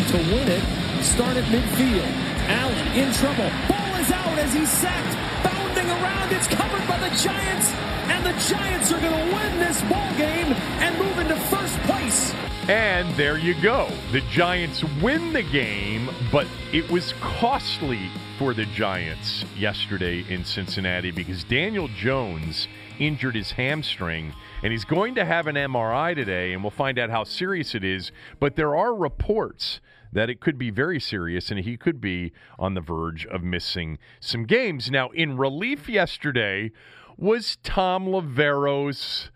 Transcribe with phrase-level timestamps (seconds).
[0.00, 0.62] Goal to win it.
[1.02, 2.06] Start at midfield.
[2.48, 3.50] Allen in trouble.
[3.68, 5.44] Ball is out as he's sacked.
[5.44, 6.32] Bounding around.
[6.32, 7.70] It's covered by the Giants.
[8.08, 12.32] And the Giants are going to win this ball game and move into first place.
[12.68, 13.90] And there you go.
[14.12, 21.10] The Giants win the game, but it was costly for the Giants yesterday in Cincinnati
[21.10, 26.62] because Daniel Jones injured his hamstring and he's going to have an MRI today and
[26.62, 29.80] we'll find out how serious it is, but there are reports
[30.12, 33.98] that it could be very serious and he could be on the verge of missing
[34.20, 34.90] some games.
[34.90, 36.72] Now, in relief yesterday
[37.16, 39.30] was Thom Loverro's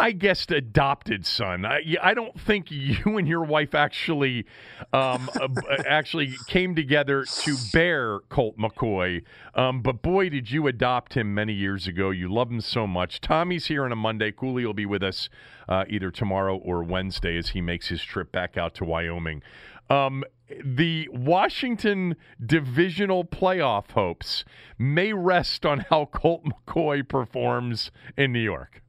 [0.00, 1.66] I guess adopted son.
[1.66, 4.46] I, I don't think you and your wife actually
[4.94, 5.48] um, uh,
[5.86, 9.22] actually came together to bear Colt McCoy.
[9.54, 12.08] Um, but boy, did you adopt him many years ago.
[12.10, 13.20] You love him so much.
[13.20, 14.32] Tommy's here on a Monday.
[14.32, 15.28] Cooley will be with us
[15.68, 19.42] uh, either tomorrow or Wednesday as he makes his trip back out to Wyoming.
[19.90, 20.24] Um,
[20.64, 24.44] the Washington divisional playoff hopes
[24.78, 28.82] may rest on how Colt McCoy performs in New York.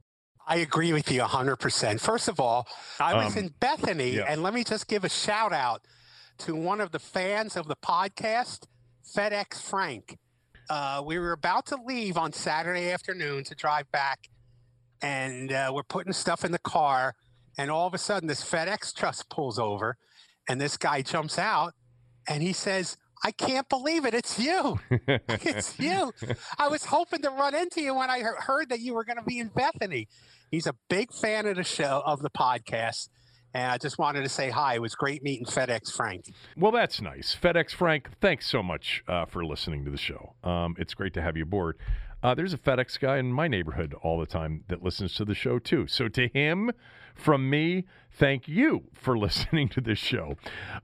[0.46, 2.00] I agree with you 100%.
[2.00, 2.66] First of all,
[2.98, 4.24] I was um, in Bethany, yeah.
[4.28, 5.82] and let me just give a shout out
[6.38, 8.66] to one of the fans of the podcast,
[9.04, 10.18] FedEx Frank.
[10.68, 14.28] Uh, we were about to leave on Saturday afternoon to drive back,
[15.00, 17.14] and uh, we're putting stuff in the car,
[17.56, 19.96] and all of a sudden, this FedEx truck pulls over,
[20.48, 21.74] and this guy jumps out,
[22.28, 24.14] and he says, I can't believe it.
[24.14, 24.80] It's you.
[25.28, 26.12] it's you.
[26.58, 29.24] I was hoping to run into you when I heard that you were going to
[29.24, 30.08] be in Bethany.
[30.50, 33.08] He's a big fan of the show, of the podcast.
[33.54, 34.74] And I just wanted to say hi.
[34.74, 36.32] It was great meeting FedEx Frank.
[36.56, 37.36] Well, that's nice.
[37.40, 40.34] FedEx Frank, thanks so much uh, for listening to the show.
[40.42, 41.76] Um, it's great to have you aboard.
[42.22, 45.34] Uh, there's a FedEx guy in my neighborhood all the time that listens to the
[45.34, 45.86] show, too.
[45.86, 46.70] So to him,
[47.14, 50.36] from me, thank you for listening to this show.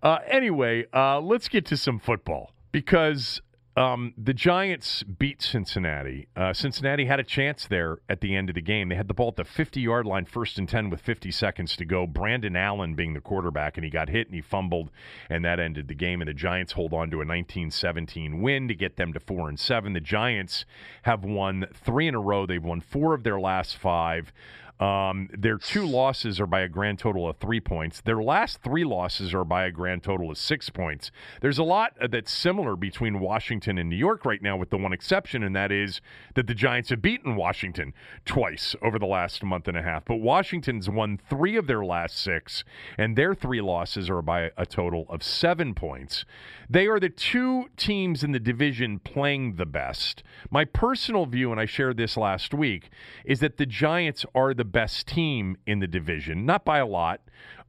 [0.03, 3.41] Uh, anyway, uh, let's get to some football because
[3.79, 6.27] um, the Giants beat Cincinnati.
[6.35, 8.89] Uh, Cincinnati had a chance there at the end of the game.
[8.89, 11.77] They had the ball at the 50 yard line, first and 10 with 50 seconds
[11.77, 12.05] to go.
[12.05, 14.91] Brandon Allen being the quarterback, and he got hit and he fumbled,
[15.31, 16.21] and that ended the game.
[16.21, 19.49] And the Giants hold on to a 19 17 win to get them to 4
[19.49, 19.93] and 7.
[19.93, 20.65] The Giants
[21.03, 24.33] have won three in a row, they've won four of their last five.
[24.81, 28.01] Um, their two losses are by a grand total of three points.
[28.01, 31.11] Their last three losses are by a grand total of six points.
[31.41, 34.93] There's a lot that's similar between Washington and New York right now, with the one
[34.93, 36.01] exception, and that is
[36.35, 37.93] that the Giants have beaten Washington
[38.25, 40.05] twice over the last month and a half.
[40.05, 42.63] But Washington's won three of their last six,
[42.97, 46.25] and their three losses are by a total of seven points.
[46.71, 50.23] They are the two teams in the division playing the best.
[50.51, 52.91] My personal view, and I shared this last week,
[53.25, 57.21] is that the Giants are the best team in the division, not by a lot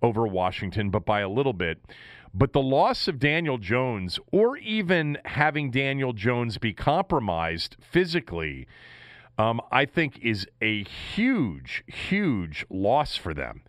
[0.01, 1.80] over Washington, but by a little bit.
[2.34, 8.68] But the loss of Daniel Jones, or even having Daniel Jones be compromised physically,
[9.38, 13.62] um, I think is a huge, huge loss for them.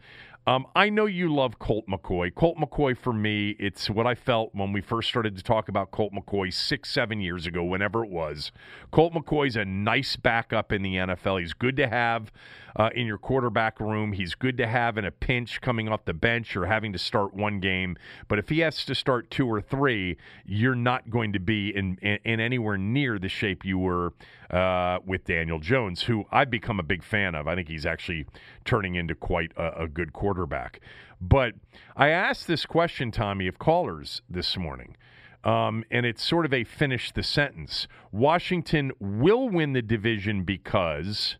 [0.50, 2.34] Um, I know you love Colt McCoy.
[2.34, 5.92] Colt McCoy, for me, it's what I felt when we first started to talk about
[5.92, 8.50] Colt McCoy six, seven years ago, whenever it was.
[8.90, 11.40] Colt McCoy's a nice backup in the NFL.
[11.40, 12.32] He's good to have
[12.74, 14.10] uh, in your quarterback room.
[14.10, 17.32] He's good to have in a pinch coming off the bench or having to start
[17.32, 17.96] one game.
[18.26, 21.96] But if he has to start two or three, you're not going to be in,
[22.02, 24.14] in, in anywhere near the shape you were
[24.50, 27.46] uh, with Daniel Jones, who I've become a big fan of.
[27.46, 28.26] I think he's actually
[28.64, 30.80] turning into quite a, a good quarterback.
[31.20, 31.54] But
[31.96, 34.96] I asked this question, Tommy, of callers this morning.
[35.42, 37.88] Um, and it's sort of a finish the sentence.
[38.12, 41.36] Washington will win the division because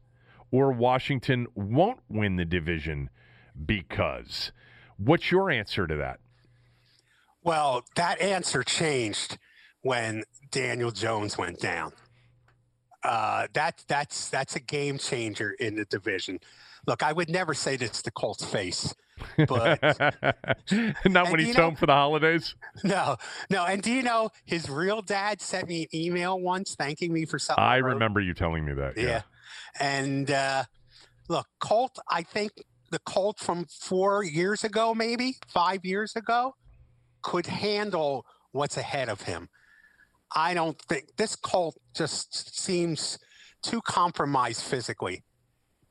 [0.51, 3.11] or Washington won't win the division
[3.67, 4.53] because.
[4.97, 6.21] What's your answer to that?
[7.43, 9.39] Well, that answer changed
[9.83, 11.93] when Daniel Jones went down.
[13.02, 16.38] Uh, that, that's that's a game changer in the division.
[16.87, 18.94] Look, I would never say this to Colt's face,
[19.47, 19.81] but
[21.06, 22.55] not when he's home for the holidays.
[22.85, 23.17] No,
[23.50, 23.67] no.
[23.67, 27.38] And do you know his real dad sent me an email once thanking me for
[27.38, 27.62] something?
[27.62, 28.97] I remember you telling me that.
[28.97, 29.05] Yeah.
[29.05, 29.23] yeah.
[29.79, 30.64] And uh,
[31.29, 32.53] look, Colt, I think
[32.91, 36.55] the Colt from four years ago, maybe five years ago,
[37.23, 39.49] could handle what's ahead of him.
[40.35, 43.19] I don't think this Colt just seems
[43.62, 45.25] too compromised physically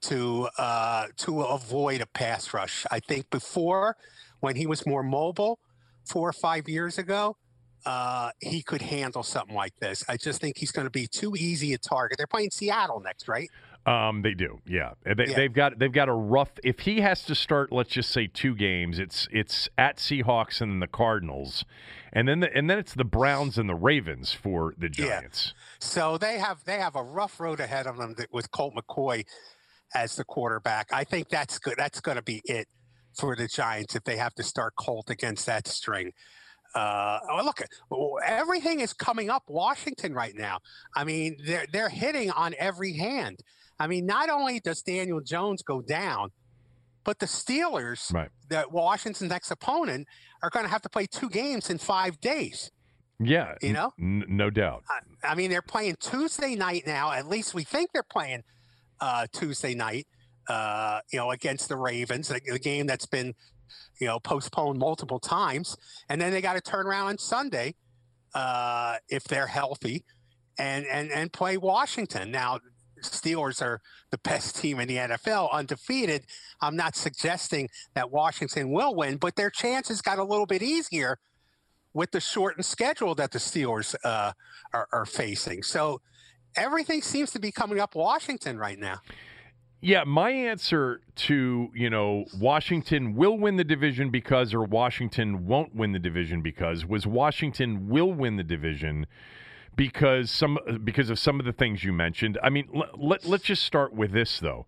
[0.01, 2.85] to uh, to avoid a pass rush.
[2.89, 3.97] I think before,
[4.39, 5.59] when he was more mobile,
[6.05, 7.37] four or five years ago,
[7.85, 10.03] uh, he could handle something like this.
[10.07, 12.17] I just think he's going to be too easy a target.
[12.17, 13.49] They're playing Seattle next, right?
[13.89, 14.91] Um, they do, yeah.
[15.03, 16.51] They, have got they've got a rough.
[16.63, 20.79] If he has to start, let's just say two games, it's it's at Seahawks and
[20.79, 21.65] the Cardinals,
[22.13, 25.53] and then the, and then it's the Browns and the Ravens for the Giants.
[25.55, 25.61] Yeah.
[25.79, 29.25] So they have they have a rough road ahead of them with Colt McCoy
[29.95, 30.93] as the quarterback.
[30.93, 31.73] I think that's good.
[31.75, 32.67] That's going to be it
[33.17, 36.11] for the Giants if they have to start Colt against that string.
[36.75, 37.63] Uh, oh, look,
[38.23, 40.59] everything is coming up Washington right now.
[40.95, 43.41] I mean, they're they're hitting on every hand.
[43.79, 46.31] I mean, not only does Daniel Jones go down,
[47.03, 48.29] but the Steelers, right.
[48.49, 50.07] that Washington's next opponent,
[50.43, 52.71] are going to have to play two games in five days.
[53.21, 54.83] Yeah, you know, n- no doubt.
[54.89, 57.11] I, I, mean, they're playing Tuesday night now.
[57.11, 58.43] At least we think they're playing
[59.01, 60.07] uh, Tuesday night.
[60.47, 63.35] Uh, you know, against the Ravens, the, the game that's been,
[63.99, 65.77] you know, postponed multiple times,
[66.09, 67.75] and then they got to turn around on Sunday
[68.33, 70.05] uh, if they're healthy,
[70.57, 72.31] and and and play Washington.
[72.31, 72.59] Now
[73.03, 73.81] Steelers are
[74.11, 76.25] the best team in the NFL, undefeated.
[76.61, 81.19] I'm not suggesting that Washington will win, but their chances got a little bit easier
[81.93, 84.31] with the shortened schedule that the Steelers uh,
[84.73, 85.63] are, are facing.
[85.63, 86.01] So
[86.55, 89.01] everything seems to be coming up Washington right now.
[89.81, 95.73] Yeah, my answer to, you know, Washington will win the division because or Washington won't
[95.73, 99.07] win the division because was Washington will win the division
[99.75, 102.37] because some because of some of the things you mentioned.
[102.43, 104.65] I mean, let, let, let's just start with this though.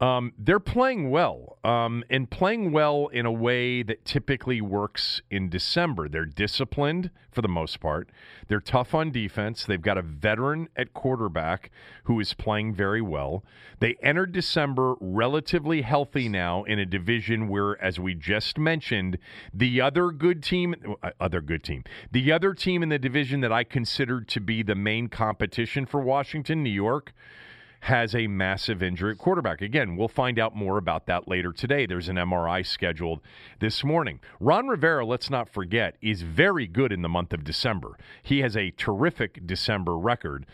[0.00, 5.48] Um, they're playing well um, and playing well in a way that typically works in
[5.48, 6.08] December.
[6.08, 8.10] They're disciplined for the most part.
[8.48, 9.64] They're tough on defense.
[9.64, 11.70] They've got a veteran at quarterback
[12.04, 13.44] who is playing very well.
[13.78, 19.18] They entered December relatively healthy now in a division where, as we just mentioned,
[19.52, 23.52] the other good team, uh, other good team, the other team in the division that
[23.52, 27.12] I considered to be the main competition for Washington, New York
[27.84, 29.60] has a massive injury at quarterback.
[29.60, 31.84] Again, we'll find out more about that later today.
[31.84, 33.20] There's an MRI scheduled
[33.60, 34.20] this morning.
[34.40, 37.98] Ron Rivera, let's not forget, is very good in the month of December.
[38.22, 40.46] He has a terrific December record.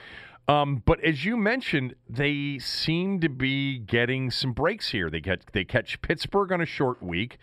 [0.48, 5.08] Um, but as you mentioned, they seem to be getting some breaks here.
[5.08, 7.38] They get they catch Pittsburgh on a short week.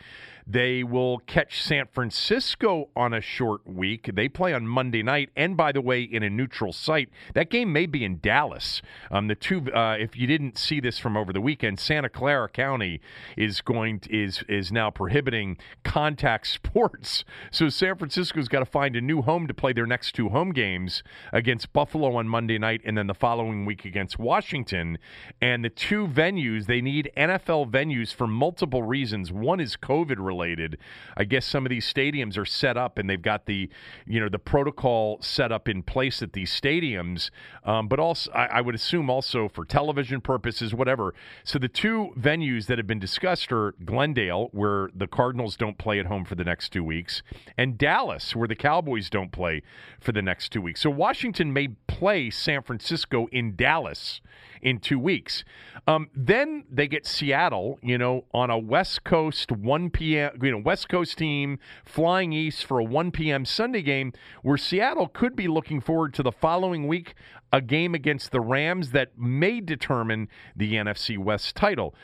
[0.50, 4.12] They will catch San Francisco on a short week.
[4.14, 7.10] They play on Monday night, and by the way, in a neutral site.
[7.34, 8.82] That game may be in Dallas.
[9.12, 12.48] Um, the two, uh, if you didn't see this from over the weekend, Santa Clara
[12.48, 13.02] County
[13.36, 17.26] is going to, is is now prohibiting contact sports.
[17.52, 20.54] So San Francisco's got to find a new home to play their next two home
[20.54, 24.98] games against Buffalo on Monday night, and then the following week against Washington.
[25.42, 29.30] And the two venues they need NFL venues for multiple reasons.
[29.30, 30.78] One is COVID related related.
[31.16, 33.70] I guess some of these stadiums are set up and they've got the,
[34.06, 37.32] you know, the protocol set up in place at these stadiums.
[37.64, 41.14] Um, but also, I, I would assume also for television purposes, whatever.
[41.44, 46.00] So the two venues that have been discussed are Glendale, where the Cardinals don't play
[46.00, 47.24] at home for the next two weeks,
[47.58, 49.64] and Dallas, where the Cowboys don't play
[50.00, 50.82] for the next two weeks.
[50.82, 54.22] So Washington may play San Francisco in Dallas
[54.62, 55.44] in two weeks.
[55.88, 60.32] Um, then they get Seattle, you know, on a West Coast 1 p.m.
[60.42, 63.46] you know West Coast team flying east for a 1 p.m.
[63.46, 67.16] Sunday game, where Seattle could be looking forward to the following week
[67.54, 71.96] a game against the Rams that may determine the NFC West title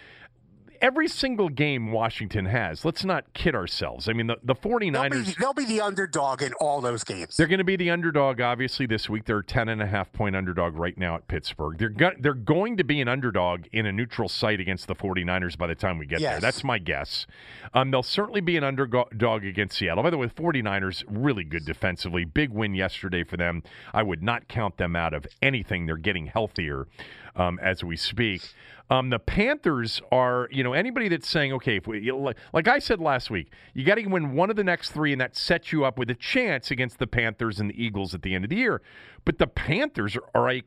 [0.83, 4.09] every single game Washington has, let's not kid ourselves.
[4.09, 4.91] I mean, the, the 49ers.
[4.93, 7.37] They'll be, they'll be the underdog in all those games.
[7.37, 9.23] They're going to be the underdog, obviously, this week.
[9.25, 11.77] They're a 10 and a half point underdog right now at Pittsburgh.
[11.77, 15.57] They're, go- they're going to be an underdog in a neutral site against the 49ers
[15.57, 16.33] by the time we get yes.
[16.33, 16.41] there.
[16.41, 17.25] That's my guess.
[17.73, 20.03] Um, they'll certainly be an underdog against Seattle.
[20.03, 22.25] By the way, the 49ers, really good defensively.
[22.25, 23.63] Big win yesterday for them.
[23.93, 25.85] I would not count them out of anything.
[25.85, 26.87] They're getting healthier
[27.35, 28.41] um, as we speak.
[28.89, 32.79] Um, the Panthers are, you know, anybody that's saying, okay, if we, like like I
[32.79, 35.71] said last week, you got to win one of the next three, and that sets
[35.71, 38.49] you up with a chance against the Panthers and the Eagles at the end of
[38.49, 38.81] the year.
[39.25, 40.63] But the Panthers are, are a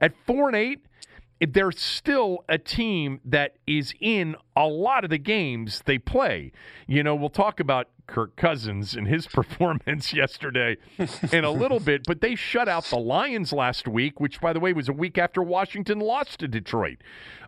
[0.00, 0.86] at four and eight
[1.48, 6.52] they're still a team that is in a lot of the games they play.
[6.86, 10.76] You know, we'll talk about Kirk Cousins and his performance yesterday
[11.32, 14.60] in a little bit, but they shut out the Lions last week, which, by the
[14.60, 16.98] way, was a week after Washington lost to Detroit.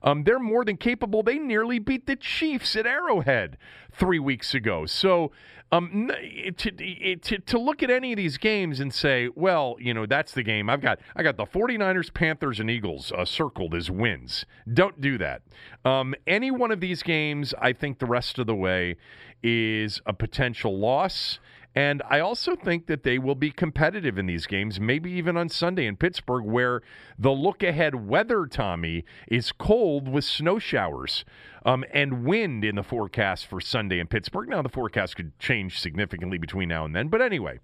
[0.02, 1.22] Um, they're more than capable.
[1.22, 3.58] They nearly beat the Chiefs at Arrowhead
[3.92, 4.86] three weeks ago.
[4.86, 5.32] So
[5.72, 6.10] um,
[6.56, 10.32] to, to, to look at any of these games and say, well, you know, that's
[10.32, 10.70] the game.
[10.70, 14.44] I've got I got the 49ers, Panthers, and Eagles uh, circled as wins.
[14.72, 15.42] Don't do that.
[15.84, 18.96] Um, any one of these games, I think the rest of the way
[19.44, 21.38] is a potential loss.
[21.76, 25.48] And I also think that they will be competitive in these games, maybe even on
[25.48, 26.82] Sunday in Pittsburgh, where
[27.18, 31.24] the look ahead weather, Tommy, is cold with snow showers
[31.66, 34.48] um, and wind in the forecast for Sunday in Pittsburgh.
[34.48, 37.08] Now, the forecast could change significantly between now and then.
[37.08, 37.58] But anyway,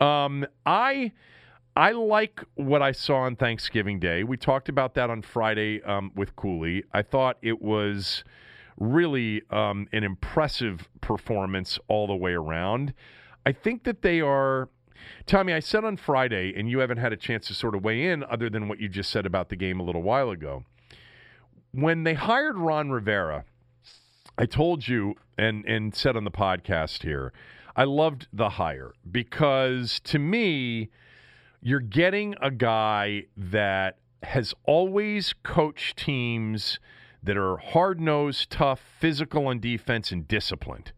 [0.00, 1.12] um, I.
[1.76, 4.24] I like what I saw on Thanksgiving Day.
[4.24, 6.82] We talked about that on Friday um, with Cooley.
[6.92, 8.24] I thought it was
[8.80, 12.94] really um, an impressive performance all the way around.
[13.46, 14.68] I think that they are.
[15.26, 18.06] Tommy, I said on Friday, and you haven't had a chance to sort of weigh
[18.06, 20.64] in other than what you just said about the game a little while ago.
[21.72, 23.44] When they hired Ron Rivera,
[24.36, 27.32] I told you and, and said on the podcast here,
[27.76, 30.90] I loved the hire because to me,
[31.62, 36.78] you're getting a guy that has always coached teams
[37.22, 40.92] that are hard nosed, tough, physical on defense, and disciplined.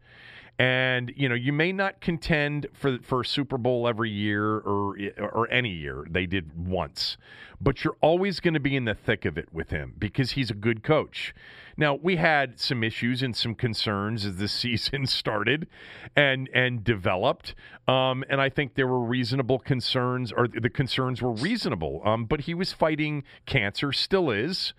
[0.59, 4.95] And you know, you may not contend for for a Super Bowl every year or
[5.19, 6.05] or any year.
[6.07, 7.17] They did once,
[7.59, 10.51] but you're always going to be in the thick of it with him because he's
[10.51, 11.33] a good coach.
[11.75, 15.67] Now we had some issues and some concerns as the season started
[16.15, 17.55] and and developed,
[17.87, 22.03] um, and I think there were reasonable concerns, or the concerns were reasonable.
[22.05, 24.75] Um, but he was fighting cancer, still is.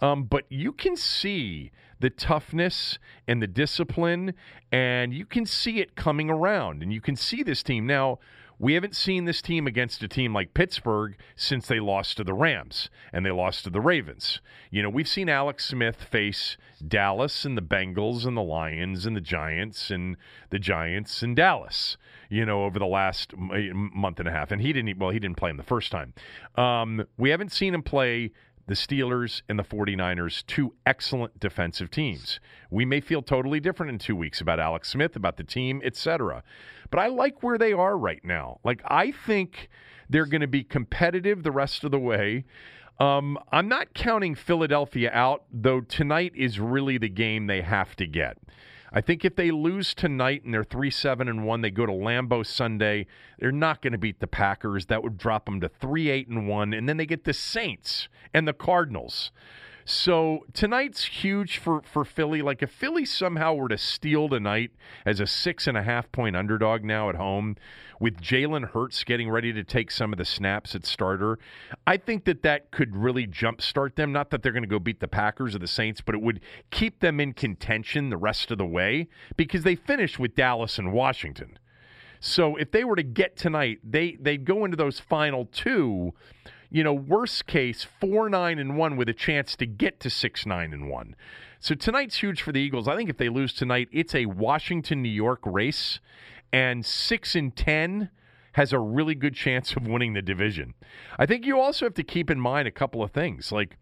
[0.00, 4.34] Um, but you can see the toughness and the discipline,
[4.70, 6.82] and you can see it coming around.
[6.82, 7.86] And you can see this team.
[7.86, 8.18] Now,
[8.60, 12.34] we haven't seen this team against a team like Pittsburgh since they lost to the
[12.34, 14.40] Rams and they lost to the Ravens.
[14.70, 19.16] You know, we've seen Alex Smith face Dallas and the Bengals and the Lions and
[19.16, 20.16] the Giants and
[20.50, 21.96] the Giants and Dallas,
[22.28, 24.50] you know, over the last month and a half.
[24.50, 26.12] And he didn't, well, he didn't play him the first time.
[26.56, 28.32] Um, we haven't seen him play
[28.68, 32.38] the Steelers and the 49ers, two excellent defensive teams.
[32.70, 36.42] We may feel totally different in two weeks about Alex Smith, about the team, etc.
[36.90, 38.60] But I like where they are right now.
[38.62, 39.70] Like, I think
[40.10, 42.44] they're going to be competitive the rest of the way.
[43.00, 48.06] Um, I'm not counting Philadelphia out, though tonight is really the game they have to
[48.06, 48.36] get.
[48.92, 51.92] I think if they lose tonight and they're 3 7 and 1, they go to
[51.92, 53.06] Lambeau Sunday,
[53.38, 54.86] they're not going to beat the Packers.
[54.86, 56.72] That would drop them to 3 8 and 1.
[56.72, 59.30] And then they get the Saints and the Cardinals.
[59.90, 62.42] So tonight's huge for, for Philly.
[62.42, 64.72] Like if Philly somehow were to steal tonight
[65.06, 67.56] as a six and a half point underdog now at home,
[67.98, 71.38] with Jalen Hurts getting ready to take some of the snaps at starter,
[71.86, 74.12] I think that that could really jumpstart them.
[74.12, 76.40] Not that they're going to go beat the Packers or the Saints, but it would
[76.70, 80.92] keep them in contention the rest of the way because they finished with Dallas and
[80.92, 81.58] Washington.
[82.20, 86.12] So if they were to get tonight, they they'd go into those final two
[86.70, 90.46] you know, worst case, 4 9 and 1 with a chance to get to 6
[90.46, 91.16] 9 and 1.
[91.60, 92.86] So tonight's huge for the Eagles.
[92.86, 95.98] I think if they lose tonight, it's a Washington New York race,
[96.52, 98.10] and 6 and 10
[98.52, 100.74] has a really good chance of winning the division.
[101.18, 103.52] I think you also have to keep in mind a couple of things.
[103.52, 103.76] Like,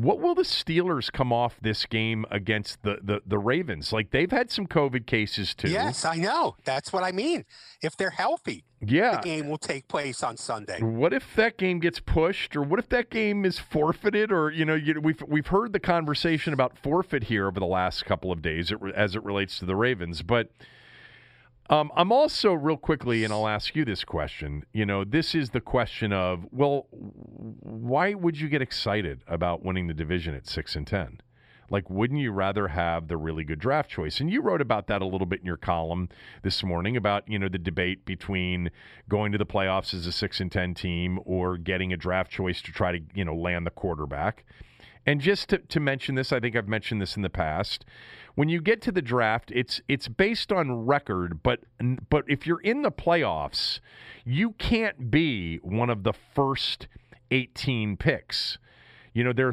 [0.00, 3.92] What will the Steelers come off this game against the, the, the Ravens?
[3.92, 5.70] Like they've had some COVID cases too.
[5.70, 6.54] Yes, I know.
[6.64, 7.44] That's what I mean.
[7.82, 10.80] If they're healthy, yeah, the game will take place on Sunday.
[10.80, 14.64] What if that game gets pushed, or what if that game is forfeited, or you
[14.64, 18.40] know, you, we've we've heard the conversation about forfeit here over the last couple of
[18.40, 20.52] days as it relates to the Ravens, but
[21.70, 24.64] um, I'm also real quickly, and I'll ask you this question.
[24.72, 29.86] You know, this is the question of, well, why would you get excited about winning
[29.86, 31.20] the division at six and ten?
[31.70, 34.20] Like, wouldn't you rather have the really good draft choice?
[34.20, 36.08] And you wrote about that a little bit in your column
[36.42, 38.70] this morning about you know the debate between
[39.08, 42.62] going to the playoffs as a six and ten team or getting a draft choice
[42.62, 44.44] to try to you know land the quarterback.
[45.06, 47.84] And just to, to mention this, I think I've mentioned this in the past
[48.38, 51.58] when you get to the draft, it's it's based on record, but
[52.08, 53.80] but if you're in the playoffs,
[54.24, 56.86] you can't be one of the first
[57.32, 58.58] 18 picks.
[59.18, 59.52] You know, there,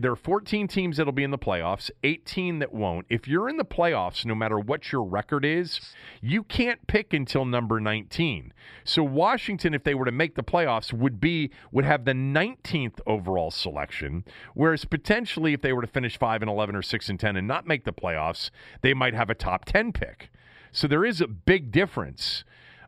[0.00, 3.04] there are 14 teams that'll be in the playoffs, 18 that won't.
[3.10, 5.78] If you're in the playoffs, no matter what your record is,
[6.22, 8.54] you can't pick until number 19.
[8.82, 12.98] So Washington, if they were to make the playoffs, would be would have the 19th
[13.06, 14.24] overall selection.
[14.54, 17.46] Whereas potentially, if they were to finish 5 and 11 or 6 and 10 and
[17.46, 18.48] not make the playoffs,
[18.80, 20.30] they might have a top 10 pick.
[20.72, 22.42] So there is a big difference.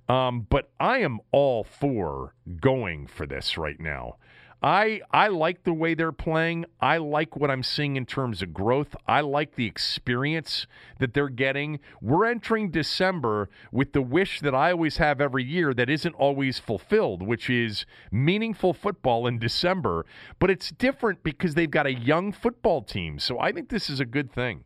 [0.08, 4.16] Um, but I am all for going for this right now.
[4.62, 6.64] I I like the way they're playing.
[6.80, 8.96] I like what I'm seeing in terms of growth.
[9.06, 10.66] I like the experience
[10.98, 11.78] that they're getting.
[12.00, 16.58] We're entering December with the wish that I always have every year that isn't always
[16.58, 20.06] fulfilled, which is meaningful football in December.
[20.38, 23.18] But it's different because they've got a young football team.
[23.18, 24.64] So I think this is a good thing.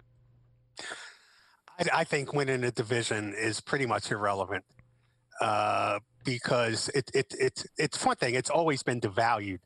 [1.78, 4.64] I, I think winning a division is pretty much irrelevant.
[5.40, 9.59] Uh, because it, it, it, it's one thing, it's always been devalued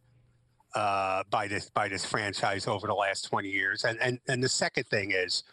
[0.75, 3.85] uh, by this by this franchise over the last 20 years.
[3.85, 5.45] And and and the second thing is,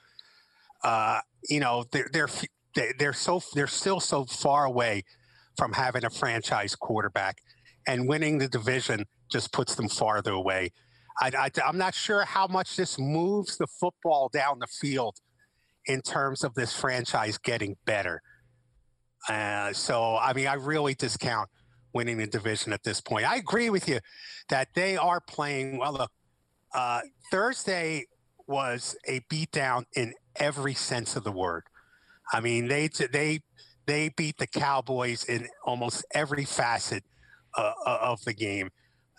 [0.84, 2.30] uh, you know, they're they're
[2.98, 5.04] they're so they're still so far away
[5.58, 7.38] from having a franchise quarterback,
[7.88, 10.72] and winning the division just puts them farther away.
[11.20, 15.18] I, I, am not sure how much this moves the football down the field
[15.86, 18.22] in terms of this franchise getting better.
[19.30, 21.50] Uh, so, I mean, I really discount
[21.94, 23.30] winning the division at this point.
[23.30, 24.00] I agree with you
[24.50, 25.94] that they are playing well.
[25.94, 26.12] Look,
[26.74, 28.06] uh, Thursday
[28.48, 31.64] was a beatdown in every sense of the word.
[32.34, 33.42] I mean, they they
[33.86, 37.04] they beat the Cowboys in almost every facet
[37.58, 38.70] uh, uh, of the game.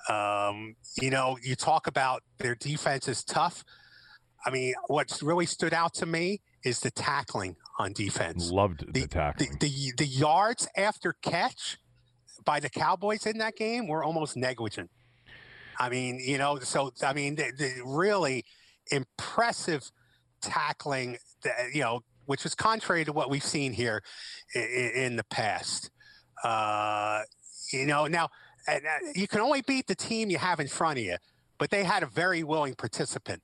[0.09, 3.65] Um, you know, you talk about their defense is tough.
[4.45, 8.51] I mean, what's really stood out to me is the tackling on defense.
[8.51, 9.57] Loved the, the tackling.
[9.61, 11.79] The, the, the yards after catch
[12.45, 14.91] by the Cowboys in that game were almost negligent.
[15.79, 18.45] I mean, you know, so I mean, the, the really
[18.91, 19.91] impressive
[20.41, 24.03] tackling, that, you know, which was contrary to what we've seen here
[24.55, 25.91] in, in the past.
[26.45, 27.23] Uh,
[27.73, 28.29] you know, now
[28.69, 28.79] uh,
[29.15, 31.17] you can only beat the team you have in front of you,
[31.59, 33.43] but they had a very willing participant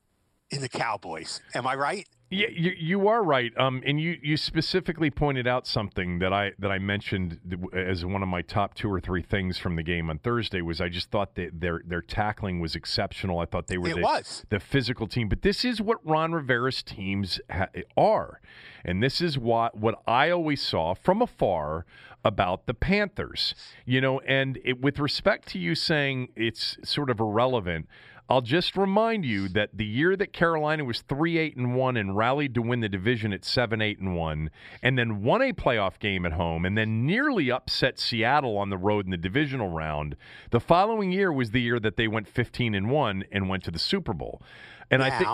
[0.51, 1.41] in the Cowboys.
[1.55, 2.07] Am I right?
[2.31, 3.53] Yeah, you, you are right.
[3.57, 7.41] Um, and you, you specifically pointed out something that I that I mentioned
[7.73, 10.79] as one of my top two or three things from the game on Thursday was
[10.79, 13.38] I just thought that their their tackling was exceptional.
[13.38, 14.45] I thought they were it the, was.
[14.51, 15.31] the physical team.
[15.31, 18.43] But this is what Ron Rivera's teams ha- are,
[18.85, 21.87] and this is what what I always saw from afar
[22.29, 23.55] about the Panthers.
[23.85, 27.88] You know, and it, with respect to you saying it's sort of irrelevant.
[28.31, 32.14] I'll just remind you that the year that Carolina was 3 8 and 1 and
[32.14, 34.51] rallied to win the division at 7 8 and 1
[34.83, 38.77] and then won a playoff game at home and then nearly upset Seattle on the
[38.77, 40.14] road in the divisional round,
[40.51, 43.71] the following year was the year that they went 15 and 1 and went to
[43.71, 44.43] the Super Bowl.
[44.91, 45.29] And now, I think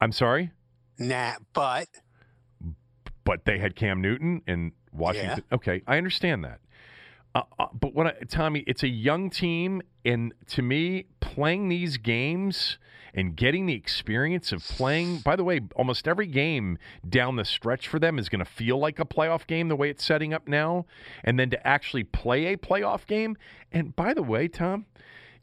[0.00, 0.50] I'm sorry?
[0.98, 1.86] Nah, but
[3.24, 5.44] but they had Cam Newton and Washington.
[5.50, 5.54] Yeah.
[5.56, 6.60] Okay, I understand that.
[7.34, 11.96] Uh, uh, but what I, Tommy, it's a young team, and to me, playing these
[11.96, 12.78] games
[13.14, 15.18] and getting the experience of playing.
[15.18, 18.78] By the way, almost every game down the stretch for them is going to feel
[18.78, 20.86] like a playoff game the way it's setting up now,
[21.22, 23.36] and then to actually play a playoff game.
[23.70, 24.86] And by the way, Tom,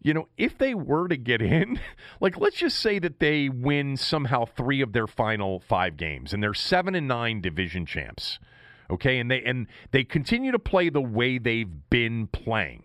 [0.02, 1.80] you know, if they were to get in,
[2.20, 6.42] like let's just say that they win somehow three of their final five games, and
[6.42, 8.40] they're seven and nine division champs
[8.90, 12.84] okay and they and they continue to play the way they've been playing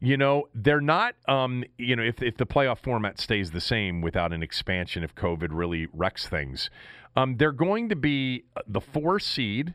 [0.00, 4.00] you know they're not um, you know if, if the playoff format stays the same
[4.00, 6.70] without an expansion if covid really wrecks things
[7.16, 9.74] um, they're going to be the four seed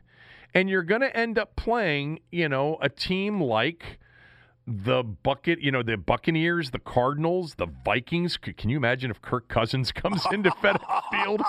[0.54, 3.98] and you're going to end up playing you know a team like
[4.66, 8.36] the bucket, you know, the Buccaneers, the Cardinals, the Vikings.
[8.36, 11.42] Can you imagine if Kirk Cousins comes into FedEx Field?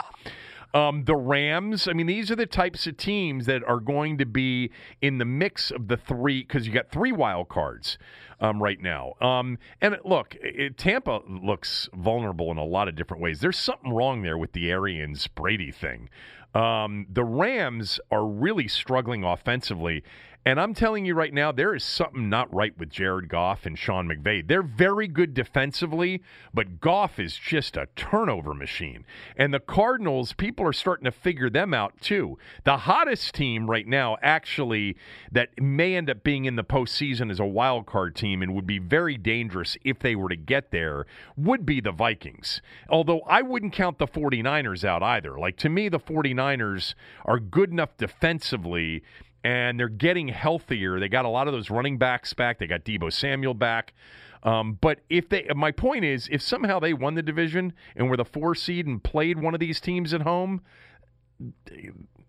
[0.73, 1.87] Um, the Rams.
[1.87, 5.25] I mean, these are the types of teams that are going to be in the
[5.25, 7.97] mix of the three because you got three wild cards
[8.39, 9.13] um, right now.
[9.21, 13.39] Um, and look, it, Tampa looks vulnerable in a lot of different ways.
[13.39, 16.09] There's something wrong there with the Arians Brady thing.
[16.53, 20.03] Um, the Rams are really struggling offensively.
[20.47, 23.79] And I'm telling you right now, there is something not right with Jared Goff and
[23.79, 24.47] Sean McVay.
[24.47, 26.21] They're very good defensively,
[26.53, 29.05] but Goff is just a turnover machine.
[29.35, 32.37] And the Cardinals, people are starting to figure them out too.
[32.63, 34.95] The hottest team right now, actually,
[35.31, 38.67] that may end up being in the postseason as a wild card team and would
[38.67, 42.61] be very dangerous if they were to get there, would be the Vikings.
[42.87, 45.39] Although I wouldn't count the 49ers out either.
[45.39, 46.93] Like, to me, the 49ers
[47.25, 49.01] are good enough defensively
[49.45, 50.99] and they're getting healthier.
[50.99, 52.57] They got a lot of those running backs back.
[52.57, 53.93] They got Deebo Samuel back.
[54.41, 58.17] Um, but if they, my point is, if somehow they won the division and were
[58.17, 60.61] the four seed and played one of these teams at home,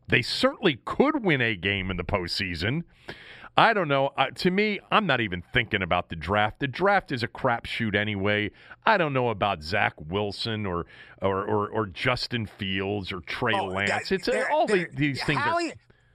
[0.09, 2.85] they, certainly could win a game in the postseason.
[3.57, 4.11] I don't know.
[4.19, 6.61] Uh, to me, I'm not even thinking about the draft.
[6.61, 8.51] The draft is a crapshoot anyway.
[8.85, 10.85] I don't know about Zach Wilson or
[11.23, 14.13] or or, or Justin Fields or Trey oh, Lance.
[14.13, 15.41] It's uh, all the, these things.
[15.41, 15.55] Are,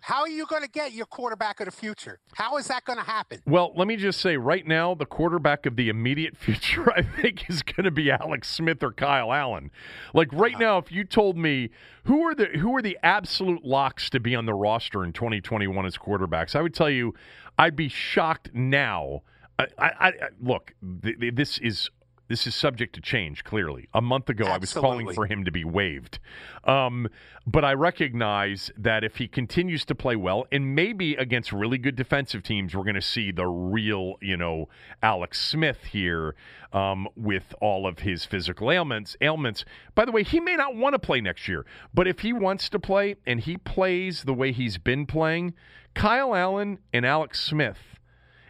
[0.01, 2.19] how are you going to get your quarterback of the future?
[2.33, 3.39] How is that going to happen?
[3.45, 7.49] Well, let me just say right now, the quarterback of the immediate future, I think,
[7.49, 9.69] is going to be Alex Smith or Kyle Allen.
[10.13, 10.63] Like right uh-huh.
[10.63, 11.69] now, if you told me
[12.05, 15.85] who are the who are the absolute locks to be on the roster in 2021
[15.85, 17.13] as quarterbacks, I would tell you,
[17.57, 19.21] I'd be shocked now.
[19.59, 21.91] I, I, I look, th- th- this is
[22.31, 23.89] this is subject to change, clearly.
[23.93, 24.53] A month ago, Absolutely.
[24.53, 26.17] I was calling for him to be waived.
[26.63, 27.09] Um,
[27.45, 31.97] but I recognize that if he continues to play well, and maybe against really good
[31.97, 34.69] defensive teams, we're going to see the real, you know,
[35.03, 36.35] Alex Smith here
[36.71, 39.17] um, with all of his physical ailments.
[39.19, 39.65] Ailments.
[39.93, 42.69] By the way, he may not want to play next year, but if he wants
[42.69, 45.53] to play and he plays the way he's been playing,
[45.95, 47.99] Kyle Allen and Alex Smith,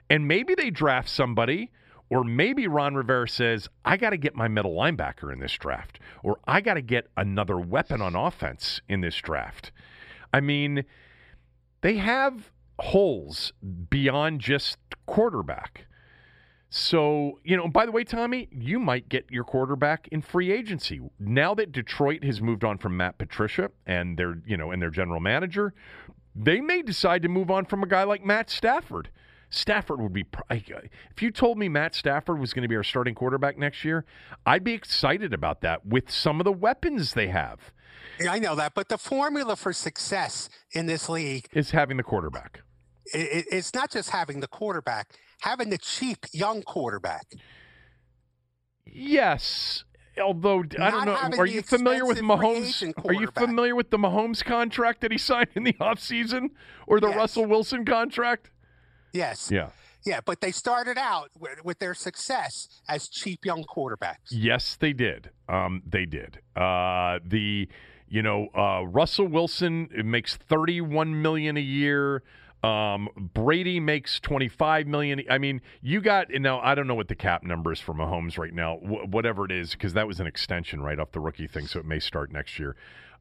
[0.08, 1.72] and maybe they draft somebody
[2.12, 5.98] or maybe Ron Rivera says, I got to get my middle linebacker in this draft,
[6.24, 9.72] or I got to get another weapon on offense in this draft.
[10.34, 10.84] I mean,
[11.80, 13.54] they have holes
[13.90, 15.86] beyond just quarterback.
[16.70, 21.00] So, you know, by the way, Tommy, you might get your quarterback in free agency.
[21.18, 24.90] Now that Detroit has moved on from Matt Patricia and their, you know, and their
[24.90, 25.74] general manager,
[26.36, 29.10] they may decide to move on from a guy like Matt Stafford.
[29.52, 30.26] Stafford would be.
[30.50, 34.06] If you told me Matt Stafford was going to be our starting quarterback next year,
[34.46, 37.72] I'd be excited about that with some of the weapons they have.
[38.28, 42.62] I know that, but the formula for success in this league is having the quarterback.
[43.14, 45.10] it's not just having the quarterback,
[45.42, 47.28] having the cheap young quarterback.
[48.86, 49.84] Yes,
[50.22, 52.94] although not I don't know, are you familiar with Mahomes?
[53.06, 56.52] Are you familiar with the Mahomes contract that he signed in the offseason
[56.88, 57.18] or the yes.
[57.18, 58.50] Russell Wilson contract?
[59.14, 59.50] Yes.
[59.52, 59.70] Yeah.
[60.04, 64.30] Yeah, but they started out with, with, their success as cheap young quarterbacks.
[64.32, 65.30] Yes, they did.
[65.48, 66.40] Um, they did.
[66.56, 67.68] Uh, the
[68.08, 72.24] you know uh, Russell Wilson makes thirty one million a year.
[72.64, 75.24] Um, Brady makes twenty five million.
[75.30, 76.60] I mean, you got now.
[76.62, 78.78] I don't know what the cap number is for Mahomes right now.
[78.78, 81.80] Wh- whatever it is, because that was an extension right off the rookie thing, so
[81.80, 82.76] it may start next year.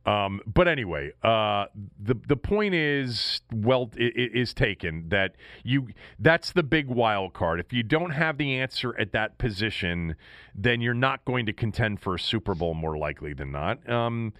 [0.06, 1.66] Um, but anyway, uh,
[2.02, 7.60] the the point is well is taken that you that's the big wild card.
[7.60, 10.16] If you don't have the answer at that position,
[10.54, 13.86] then you're not going to contend for a Super Bowl more likely than not.
[13.88, 14.32] Um,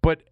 [0.00, 0.22] but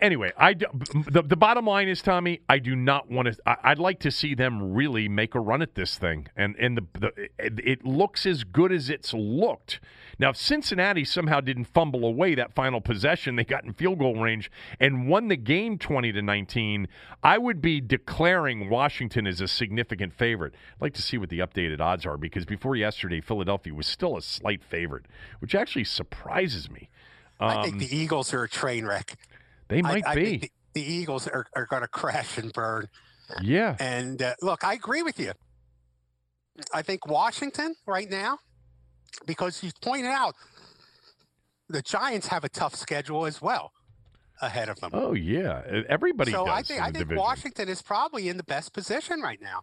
[0.00, 3.36] anyway, I the, the bottom line is Tommy, I do not want to.
[3.46, 6.76] I, would like to see them really make a run at this thing, and and
[6.76, 9.80] the, the it looks as good as it's looked.
[10.18, 14.16] Now, if Cincinnati somehow didn't fumble away that final possession, they got in field goal
[14.16, 16.88] range and won the game twenty to nineteen.
[17.22, 20.54] I would be declaring Washington as a significant favorite.
[20.76, 24.16] I'd like to see what the updated odds are because before yesterday, Philadelphia was still
[24.16, 25.06] a slight favorite,
[25.40, 26.88] which actually surprises me.
[27.40, 29.16] Um, I think um, the Eagles are a train wreck.
[29.68, 30.20] They might I, be.
[30.20, 32.88] I the, the, Eagles are, are going to crash and burn.
[33.42, 33.76] Yeah.
[33.78, 35.32] And uh, look, I agree with you.
[36.72, 38.38] I think Washington right now,
[39.26, 40.34] because you pointed out
[41.68, 43.72] the Giants have a tough schedule as well
[44.42, 44.90] ahead of them.
[44.92, 46.32] Oh yeah, everybody.
[46.32, 47.16] So I think I think division.
[47.16, 49.62] Washington is probably in the best position right now.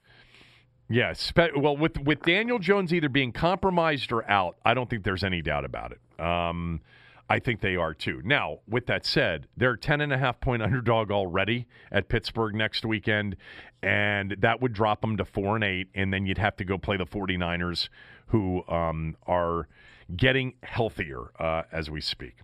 [0.89, 1.31] Yes.
[1.37, 5.23] Yeah, well, with with Daniel Jones either being compromised or out, I don't think there's
[5.23, 6.23] any doubt about it.
[6.23, 6.81] Um,
[7.29, 8.21] I think they are too.
[8.25, 12.83] Now, with that said, they're 10 and a half point underdog already at Pittsburgh next
[12.85, 13.35] weekend,
[13.83, 16.77] and that would drop them to 4 and 8 and then you'd have to go
[16.77, 17.89] play the 49ers
[18.27, 19.67] who um, are
[20.15, 22.37] getting healthier uh, as we speak.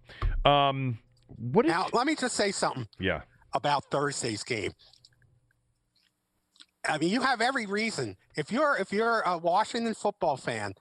[0.45, 0.99] Um,
[1.37, 2.87] what now, let me just say something.
[2.99, 3.21] Yeah.
[3.53, 4.71] About Thursday's game.
[6.87, 8.15] I mean, you have every reason.
[8.35, 10.73] If you're if you're a Washington football fan,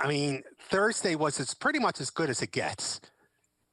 [0.00, 3.00] I mean, Thursday was as pretty much as good as it gets.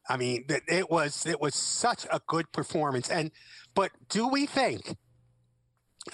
[0.10, 3.10] I mean, it was it was such a good performance.
[3.10, 3.32] And
[3.74, 4.96] but do we think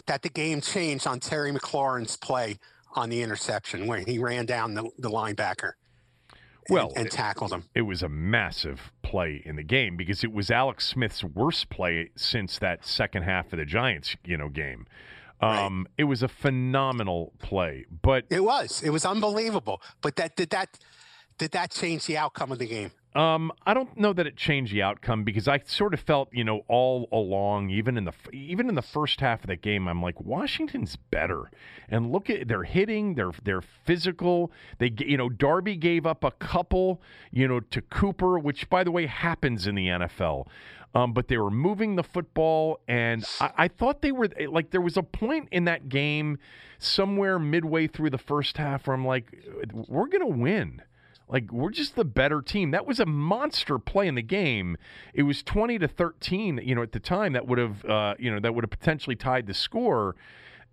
[0.07, 2.57] that the game changed on Terry McLaurin's play
[2.95, 5.73] on the interception when he ran down the, the linebacker?
[6.69, 7.63] well, and, and tackled him.
[7.73, 11.69] It, it was a massive play in the game because it was Alex Smith's worst
[11.69, 14.85] play since that second half of the Giants, you know, game.
[15.43, 15.93] Um, right.
[15.97, 19.81] It was a phenomenal play, but it was it was unbelievable.
[20.01, 20.79] But that did that
[21.37, 22.91] did that change the outcome of the game?
[23.15, 26.43] Um, I don't know that it changed the outcome because I sort of felt, you
[26.43, 30.01] know, all along, even in the even in the first half of the game, I'm
[30.01, 31.51] like, Washington's better.
[31.89, 34.51] And look at they're hitting, they're they're physical.
[34.79, 37.01] They, you know, Darby gave up a couple,
[37.31, 40.47] you know, to Cooper, which by the way happens in the NFL.
[40.95, 44.81] Um, but they were moving the football, and I, I thought they were like there
[44.81, 46.37] was a point in that game
[46.77, 49.33] somewhere midway through the first half where I'm like,
[49.73, 50.83] we're gonna win
[51.33, 52.71] like we're just the better team.
[52.71, 54.77] That was a monster play in the game.
[55.13, 58.31] It was 20 to 13, you know, at the time that would have uh, you
[58.31, 60.15] know, that would have potentially tied the score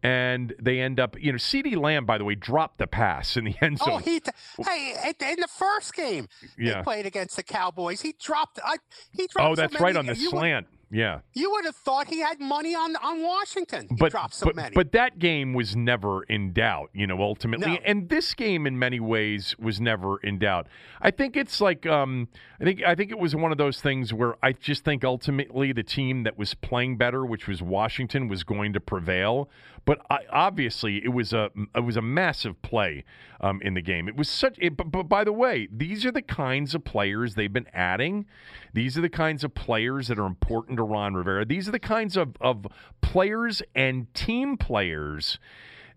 [0.03, 3.45] and they end up, you know, CeeDee Lamb, by the way, dropped the pass in
[3.45, 3.95] the end oh, zone.
[3.95, 4.31] Oh, he, t-
[4.65, 6.77] hey, in the first game yeah.
[6.77, 8.77] they played against the Cowboys, he dropped, uh,
[9.13, 9.51] he dropped.
[9.51, 10.67] Oh, that's so right on the slant.
[10.67, 11.21] Would, yeah.
[11.35, 13.87] You would have thought he had money on on Washington.
[13.89, 14.75] He but, dropped so but, many.
[14.75, 17.75] But that game was never in doubt, you know, ultimately.
[17.75, 17.79] No.
[17.85, 20.67] And this game in many ways was never in doubt.
[21.01, 22.29] I think it's like um
[22.61, 25.73] I think I think it was one of those things where I just think ultimately
[25.73, 29.49] the team that was playing better, which was Washington, was going to prevail.
[29.85, 33.05] But I, obviously, it was a it was a massive play
[33.41, 34.09] um, in the game.
[34.09, 34.57] It was such.
[34.59, 38.27] It, but, but by the way, these are the kinds of players they've been adding.
[38.73, 41.45] These are the kinds of players that are important to Ron Rivera.
[41.45, 42.67] These are the kinds of, of
[43.01, 45.39] players and team players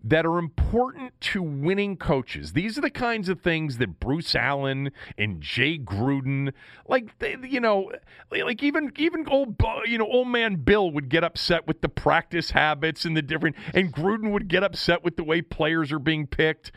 [0.04, 2.52] that are important to winning coaches.
[2.52, 6.52] These are the kinds of things that Bruce Allen and Jay Gruden,
[6.86, 7.90] like they, you know,
[8.30, 12.50] like even even old you know old man Bill would get upset with the practice
[12.50, 16.26] habits and the different, and Gruden would get upset with the way players are being
[16.26, 16.70] picked.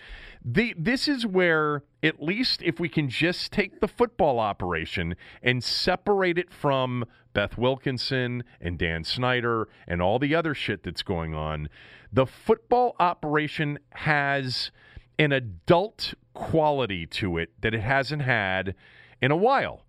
[0.49, 5.61] The, this is where, at least if we can just take the football operation and
[5.61, 11.33] separate it from Beth Wilkinson and Dan Snyder and all the other shit that's going
[11.33, 11.67] on,
[12.13, 14.71] the football operation has
[15.19, 18.73] an adult quality to it that it hasn't had
[19.21, 19.83] in a while.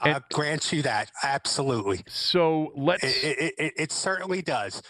[0.00, 2.02] And, I grant you that absolutely.
[2.08, 3.04] So let's.
[3.04, 4.82] It, it, it certainly does,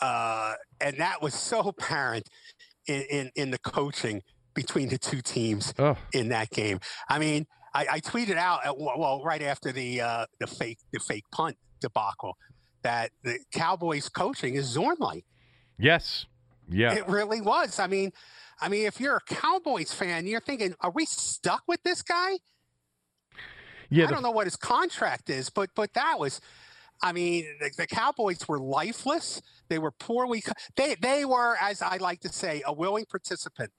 [0.00, 2.28] uh, and that was so apparent
[2.86, 4.22] in, in, in the coaching
[4.58, 5.96] between the two teams oh.
[6.12, 6.80] in that game.
[7.08, 10.98] I mean, I, I tweeted out at, well right after the uh, the fake the
[10.98, 12.36] fake punt debacle
[12.82, 15.24] that the Cowboys coaching is Zorn-like.
[15.78, 16.26] Yes.
[16.68, 16.94] Yeah.
[16.94, 17.78] It really was.
[17.78, 18.12] I mean,
[18.60, 22.38] I mean, if you're a Cowboys fan, you're thinking, are we stuck with this guy?
[23.90, 24.06] Yeah.
[24.06, 26.40] I don't know what his contract is, but but that was
[27.00, 29.40] I mean, the, the, Cowboys were lifeless.
[29.68, 30.42] They were poorly.
[30.76, 33.70] They they were, as I like to say, a willing participant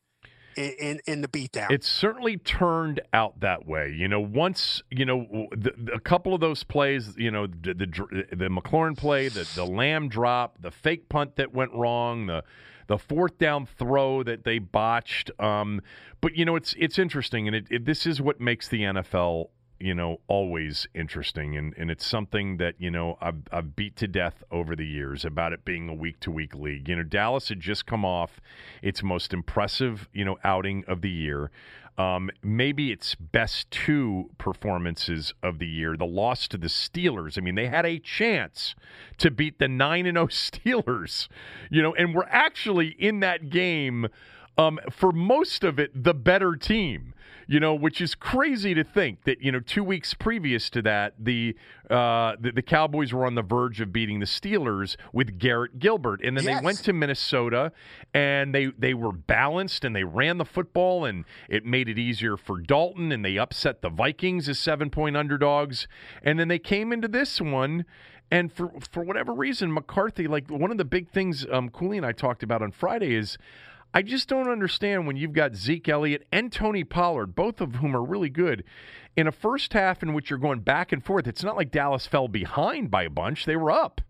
[0.59, 1.71] in, in the beatdown.
[1.71, 3.91] It certainly turned out that way.
[3.95, 7.73] You know, once you know the, the, a couple of those plays, you know, the
[7.73, 12.43] the, the McLaurin play, the the Lamb drop, the fake punt that went wrong, the
[12.87, 15.31] the fourth down throw that they botched.
[15.39, 15.81] Um,
[16.21, 19.49] but you know, it's it's interesting, and it, it, this is what makes the NFL
[19.79, 21.55] you know, always interesting.
[21.55, 25.23] And, and it's something that, you know, I've, I've beat to death over the years
[25.23, 26.89] about it being a week to week league.
[26.89, 28.41] You know, Dallas had just come off
[28.81, 31.51] its most impressive, you know, outing of the year.
[31.97, 35.97] Um, maybe its best two performances of the year.
[35.97, 37.37] The loss to the Steelers.
[37.37, 38.73] I mean, they had a chance
[39.17, 41.27] to beat the 9 and 0 Steelers,
[41.69, 44.07] you know, and we're actually in that game
[44.57, 47.13] um, for most of it the better team
[47.49, 51.15] you know, which is crazy to think that you know two weeks previous to that,
[51.17, 51.55] the
[51.89, 56.21] uh, the, the, Cowboys were on the verge of beating the Steelers with Garrett Gilbert,
[56.23, 56.59] and then yes.
[56.59, 57.71] they went to Minnesota
[58.13, 62.38] and they they were balanced and they ran the football and it made it easier
[62.38, 65.88] for Dalton and they upset the Vikings as seven point underdogs,
[66.21, 67.83] and then they came into this one.
[68.29, 72.05] And for for whatever reason, McCarthy, like one of the big things um, Cooley and
[72.05, 73.39] I talked about on Friday is
[73.93, 77.95] I just don't understand when you've got Zeke Elliott and Tony Pollard, both of whom
[77.95, 78.63] are really good,
[79.15, 82.06] in a first half in which you're going back and forth, it's not like Dallas
[82.06, 83.45] fell behind by a bunch.
[83.45, 84.02] They were up,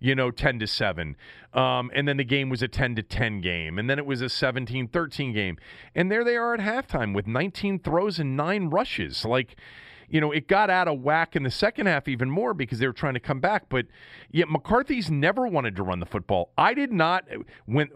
[0.00, 1.16] you know, 10 to 7.
[1.54, 3.78] Um, and then the game was a 10 to 10 game.
[3.78, 5.56] And then it was a 17 13 game.
[5.94, 9.24] And there they are at halftime with 19 throws and nine rushes.
[9.24, 9.56] Like,
[10.08, 12.86] you know, it got out of whack in the second half even more because they
[12.86, 13.68] were trying to come back.
[13.68, 13.86] But
[14.30, 16.50] yet McCarthy's never wanted to run the football.
[16.58, 17.24] I did not
[17.66, 17.88] when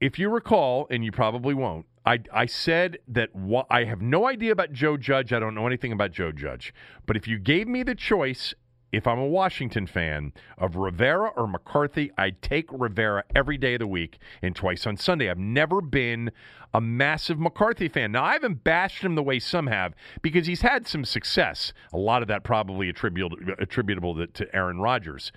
[0.00, 4.26] if you recall, and you probably won't, I, I said that wh- I have no
[4.26, 5.32] idea about Joe Judge.
[5.32, 6.72] I don't know anything about Joe Judge.
[7.06, 8.54] But if you gave me the choice,
[8.92, 13.80] if I'm a Washington fan, of Rivera or McCarthy, I'd take Rivera every day of
[13.80, 15.28] the week and twice on Sunday.
[15.28, 16.30] I've never been
[16.72, 18.12] a massive McCarthy fan.
[18.12, 21.74] Now, I haven't bashed him the way some have because he's had some success.
[21.92, 25.32] A lot of that probably attributable, attributable to, to Aaron Rodgers.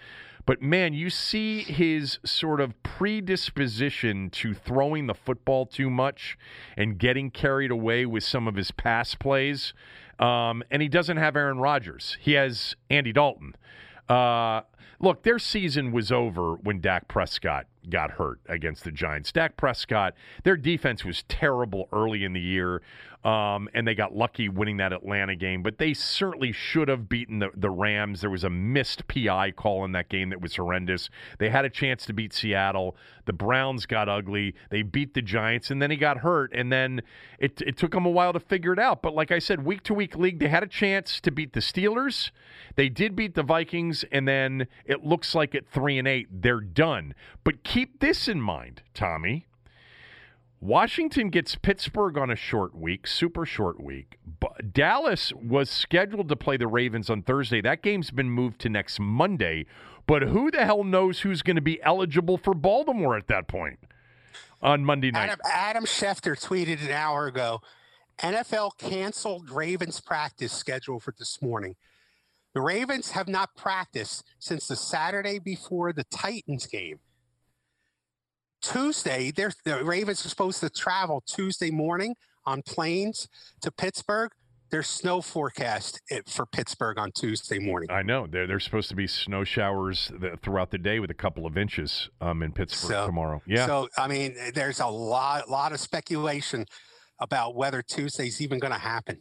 [0.46, 6.38] But man, you see his sort of predisposition to throwing the football too much
[6.76, 9.74] and getting carried away with some of his pass plays.
[10.20, 12.18] Um, and he doesn't have Aaron Rodgers.
[12.20, 13.56] He has Andy Dalton.
[14.08, 14.62] Uh,
[15.00, 19.32] look, their season was over when Dak Prescott got hurt against the Giants.
[19.32, 22.82] Dak Prescott, their defense was terrible early in the year.
[23.24, 27.38] Um, and they got lucky winning that Atlanta game, but they certainly should have beaten
[27.38, 28.22] the, the Rams.
[28.22, 31.10] There was a missed PI call in that game that was horrendous.
[31.38, 32.96] They had a chance to beat Seattle.
[33.26, 34.56] The Browns got ugly.
[34.72, 37.04] They beat the Giants, and then he got hurt, and then
[37.38, 39.04] it, it took them a while to figure it out.
[39.04, 41.60] But like I said, week to week league, they had a chance to beat the
[41.60, 42.32] Steelers.
[42.76, 46.60] They did beat the Vikings, and then it looks like at three and eight, they're
[46.60, 47.14] done.
[47.44, 49.46] But keep this in mind, Tommy.
[50.62, 54.20] Washington gets Pittsburgh on a short week, super short week.
[54.40, 57.62] But Dallas was scheduled to play the Ravens on Thursday.
[57.62, 59.66] That game's been moved to next Monday.
[60.06, 63.80] But who the hell knows who's going to be eligible for Baltimore at that point
[64.62, 65.30] on Monday night?
[65.30, 67.62] Adam, Adam Schefter tweeted an hour ago
[68.20, 71.76] NFL canceled Ravens practice schedule for this morning.
[72.54, 77.00] The Ravens have not practiced since the Saturday before the Titans game.
[78.62, 83.28] Tuesday, they're, the Ravens are supposed to travel Tuesday morning on planes
[83.62, 84.32] to Pittsburgh.
[84.70, 87.92] There's snow forecast for Pittsburgh on Tuesday morning.
[87.92, 88.26] I know.
[88.26, 92.10] There, there's supposed to be snow showers throughout the day with a couple of inches
[92.22, 93.42] um, in Pittsburgh so, tomorrow.
[93.46, 93.66] Yeah.
[93.66, 96.66] So, I mean, there's a lot, lot of speculation
[97.20, 99.18] about whether Tuesday's even going to happen.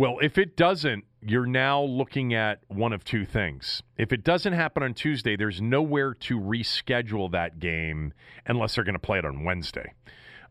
[0.00, 3.82] Well, if it doesn't, you're now looking at one of two things.
[3.98, 8.14] If it doesn't happen on Tuesday, there's nowhere to reschedule that game
[8.46, 9.92] unless they're going to play it on Wednesday.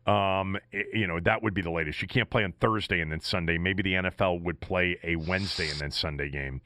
[0.06, 0.56] Um,
[0.92, 2.00] you know, that would be the latest.
[2.00, 3.58] You can't play on Thursday and then Sunday.
[3.58, 6.60] Maybe the NFL would play a Wednesday and then Sunday game.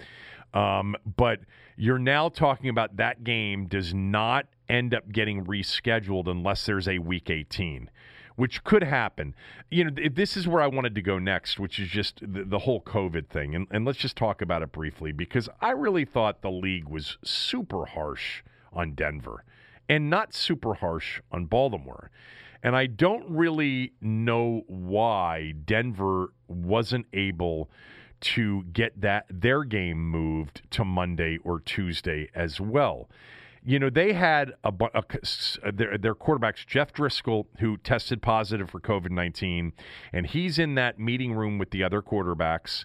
[0.53, 1.41] Um, but
[1.79, 6.99] you're now talking about that game does not end up getting rescheduled unless there's a
[6.99, 7.89] week 18
[8.37, 9.35] which could happen.
[9.71, 12.61] You know, this is where I wanted to go next, which is just the, the
[12.61, 13.55] whole COVID thing.
[13.55, 17.19] And, and let's just talk about it briefly because I really thought the league was
[17.23, 18.43] super harsh
[18.73, 19.45] on Denver
[19.89, 22.11] and not super harsh on Baltimore.
[22.63, 27.71] And I don't really know why Denver wasn't able
[28.21, 33.09] to get that their game moved to Monday or Tuesday as well
[33.65, 35.05] you know, they had a, a, a
[35.67, 39.73] uh, their, their quarterbacks, Jeff Driskel, who tested positive for COVID 19,
[40.13, 42.85] and he's in that meeting room with the other quarterbacks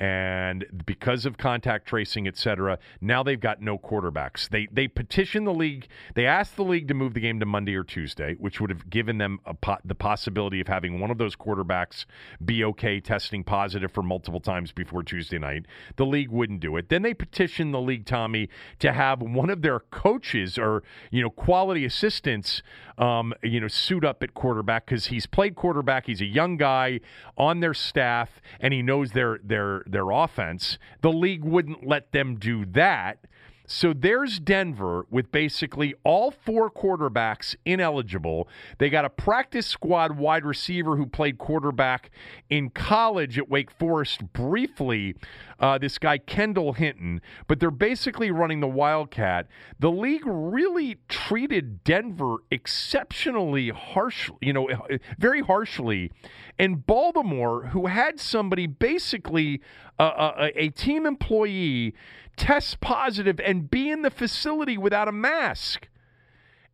[0.00, 4.48] and because of contact tracing, et cetera, now they've got no quarterbacks.
[4.48, 5.88] They they petitioned the league.
[6.14, 8.88] They asked the league to move the game to Monday or Tuesday, which would have
[8.88, 12.06] given them po- the possibility of having one of those quarterbacks
[12.42, 15.66] be okay testing positive for multiple times before Tuesday night.
[15.96, 16.88] The league wouldn't do it.
[16.88, 21.30] Then they petitioned the league, Tommy, to have one of their coaches or you know
[21.30, 22.62] quality assistants,
[23.00, 26.06] um, you know, suit up at quarterback because he's played quarterback.
[26.06, 27.00] He's a young guy
[27.36, 30.78] on their staff, and he knows their their their offense.
[31.00, 33.24] The league wouldn't let them do that.
[33.72, 38.48] So there's Denver with basically all four quarterbacks ineligible.
[38.78, 42.10] They got a practice squad wide receiver who played quarterback
[42.48, 45.14] in college at Wake Forest briefly,
[45.60, 49.46] uh, this guy Kendall Hinton, but they're basically running the Wildcat.
[49.78, 54.68] The league really treated Denver exceptionally harshly, you know,
[55.16, 56.10] very harshly.
[56.60, 59.62] And Baltimore, who had somebody basically
[59.98, 61.94] uh, a, a team employee
[62.36, 65.88] test positive and be in the facility without a mask.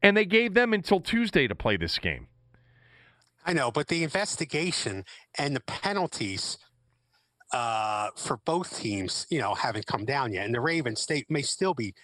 [0.02, 2.26] And they gave them until Tuesday to play this game.
[3.44, 5.04] I know, but the investigation
[5.38, 6.58] and the penalties
[7.52, 10.46] uh, for both teams, you know, haven't come down yet.
[10.46, 11.94] And the Ravens state may still be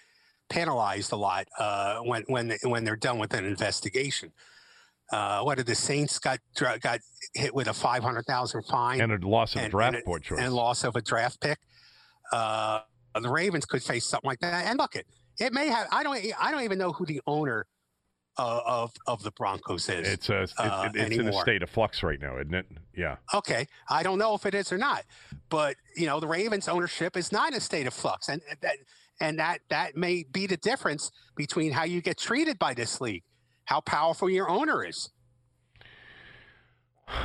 [0.49, 4.31] penalized a lot uh, when when when they're done with an investigation.
[5.13, 6.99] Uh, what did the Saints got got
[7.35, 10.23] hit with a five hundred thousand fine and a loss of and, a draft and,
[10.23, 11.59] choice and loss of a draft pick.
[12.31, 12.79] Uh,
[13.21, 14.65] the Ravens could face something like that.
[14.65, 15.05] And look, it
[15.39, 15.87] it may have.
[15.91, 16.19] I don't.
[16.39, 17.67] I don't even know who the owner
[18.37, 20.07] uh, of of the Broncos is.
[20.07, 22.65] It's a uh, it, it's in a state of flux right now, isn't it?
[22.95, 23.17] Yeah.
[23.33, 25.03] Okay, I don't know if it is or not,
[25.49, 28.77] but you know the Ravens ownership is not in a state of flux, and that
[29.19, 33.23] and that that may be the difference between how you get treated by this league,
[33.65, 35.09] how powerful your owner is.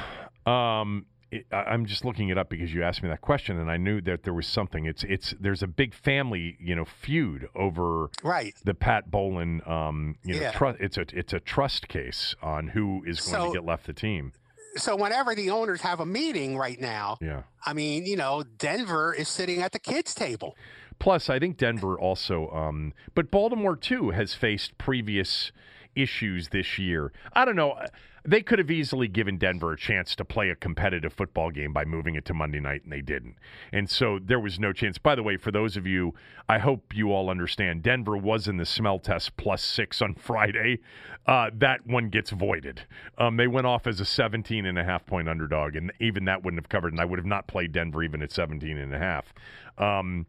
[0.47, 3.77] Um, it, I'm just looking it up because you asked me that question, and I
[3.77, 4.87] knew that there was something.
[4.87, 10.17] It's it's there's a big family, you know, feud over right the Pat Bowlen um,
[10.25, 10.51] you know, yeah.
[10.53, 13.87] Tr- it's a it's a trust case on who is going so, to get left
[13.87, 14.33] the team.
[14.77, 19.13] So whenever the owners have a meeting right now, yeah, I mean, you know, Denver
[19.13, 20.57] is sitting at the kids' table.
[20.99, 25.53] Plus, I think Denver also, um, but Baltimore too has faced previous
[25.95, 27.13] issues this year.
[27.33, 27.79] I don't know.
[28.25, 31.85] They could have easily given Denver a chance to play a competitive football game by
[31.85, 33.37] moving it to Monday night, and they didn't.
[33.73, 34.99] And so there was no chance.
[34.99, 36.15] By the way, for those of you,
[36.49, 40.81] I hope you all understand, Denver was in the smell test plus six on Friday.
[41.27, 42.83] Uh, that one gets voided.
[43.17, 46.45] Um, they went off as a 17 and a half point underdog, and even that
[46.45, 48.99] wouldn't have covered, and I would have not played Denver even at 17 and a
[48.99, 49.33] half.
[49.79, 50.27] Um,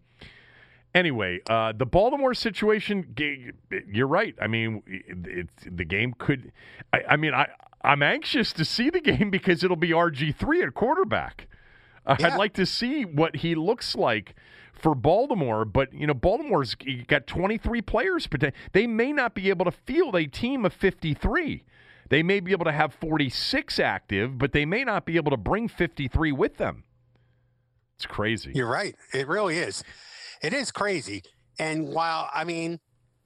[0.96, 3.16] Anyway, uh, the Baltimore situation,
[3.92, 4.36] you're right.
[4.42, 4.82] I mean,
[5.66, 6.52] the game could.
[6.92, 7.48] I, I, mean, I
[7.84, 11.48] I'm anxious to see the game because it'll be RG three at quarterback.
[12.08, 12.28] Yeah.
[12.28, 14.34] I'd like to see what he looks like
[14.74, 16.76] for Baltimore, but you know, Baltimore's
[17.08, 18.28] got 23 players.
[18.72, 21.64] They may not be able to field a team of 53.
[22.10, 25.38] They may be able to have 46 active, but they may not be able to
[25.38, 26.84] bring 53 with them.
[27.96, 28.54] It's crazy.
[28.56, 28.96] You're right.
[29.14, 29.84] It really is.
[30.42, 31.24] It is crazy.
[31.58, 32.80] And while, I mean,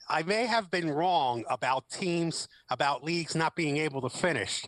[0.10, 4.66] I may have been wrong about teams, about leagues not being able to finish.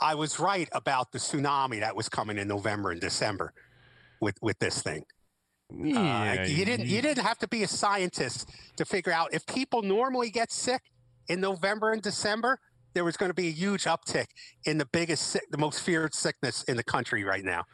[0.00, 3.52] I was right about the tsunami that was coming in November and December
[4.20, 5.04] with, with this thing.
[5.70, 9.34] Uh, yeah, uh, you didn't you didn't have to be a scientist to figure out
[9.34, 10.80] if people normally get sick
[11.28, 12.58] in November and December,
[12.94, 14.28] there was going to be a huge uptick
[14.64, 17.64] in the biggest, the most feared sickness in the country right now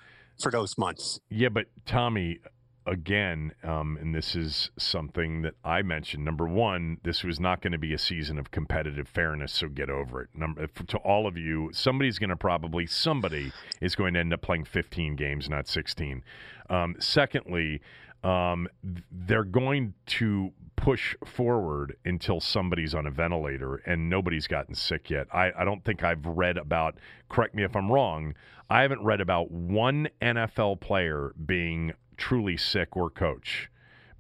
[0.41, 1.21] for those months.
[1.31, 2.41] Yeah, but Tommy,
[2.87, 6.25] again, um, and this is something that I mentioned.
[6.25, 9.91] Number one, this was not going to be a season of competitive fairness, so get
[9.91, 10.29] over it.
[10.35, 14.43] Number to all of you, somebody's going to probably somebody is going to end up
[14.43, 16.23] playing 15 games, not 16.
[16.71, 17.81] Um, secondly,
[18.23, 18.69] um,
[19.11, 25.27] they're going to push forward until somebody's on a ventilator and nobody's gotten sick yet.
[25.33, 26.97] I, I don't think I've read about,
[27.29, 28.35] correct me if I'm wrong,
[28.69, 33.71] I haven't read about one NFL player being truly sick or coach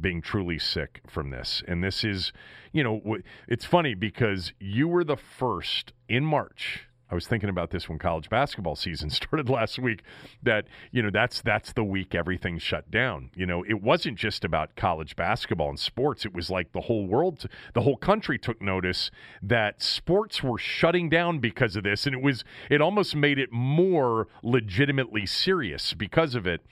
[0.00, 1.62] being truly sick from this.
[1.66, 2.32] And this is,
[2.72, 3.18] you know,
[3.48, 8.00] it's funny because you were the first in March I was thinking about this when
[8.00, 10.02] college basketball season started last week.
[10.42, 13.30] That you know that's that's the week everything shut down.
[13.36, 16.24] You know, it wasn't just about college basketball and sports.
[16.26, 21.08] It was like the whole world, the whole country took notice that sports were shutting
[21.08, 26.34] down because of this, and it was it almost made it more legitimately serious because
[26.34, 26.62] of it.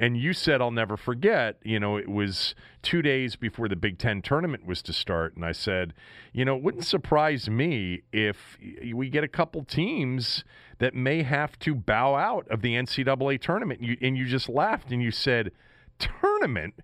[0.00, 3.98] And you said, "I'll never forget." You know, it was two days before the Big
[3.98, 5.94] Ten tournament was to start, and I said,
[6.32, 8.58] "You know, it wouldn't surprise me if
[8.92, 10.44] we get a couple teams."
[10.82, 13.78] that may have to bow out of the NCAA tournament.
[13.78, 15.52] And you, and you just laughed and you said,
[16.00, 16.74] Tournament?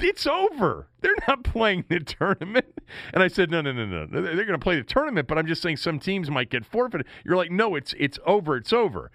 [0.00, 0.88] It's over.
[1.00, 2.66] They're not playing the tournament.
[3.14, 4.06] And I said, no, no, no, no.
[4.06, 7.06] They're going to play the tournament, but I'm just saying some teams might get forfeited.
[7.24, 8.56] You're like, no, it's it's over.
[8.56, 9.12] It's over.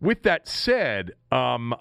[0.00, 1.74] With that said, um,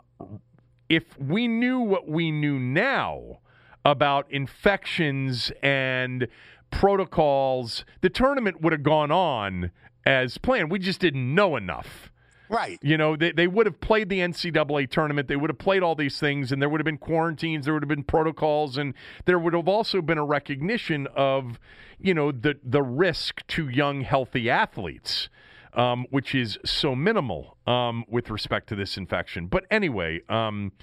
[0.90, 3.40] if we knew what we knew now
[3.86, 6.28] about infections and
[6.72, 9.72] protocols, the tournament would have gone on
[10.06, 10.72] as planned.
[10.72, 12.12] We just didn't know enough.
[12.50, 12.78] Right.
[12.82, 15.28] You know, they, they would have played the NCAA tournament.
[15.28, 17.84] They would have played all these things, and there would have been quarantines, there would
[17.84, 18.94] have been protocols, and
[19.26, 21.60] there would have also been a recognition of,
[22.00, 25.30] you know, the, the risk to young, healthy athletes,
[25.74, 29.48] um, which is so minimal um, with respect to this infection.
[29.48, 30.74] But anyway, um,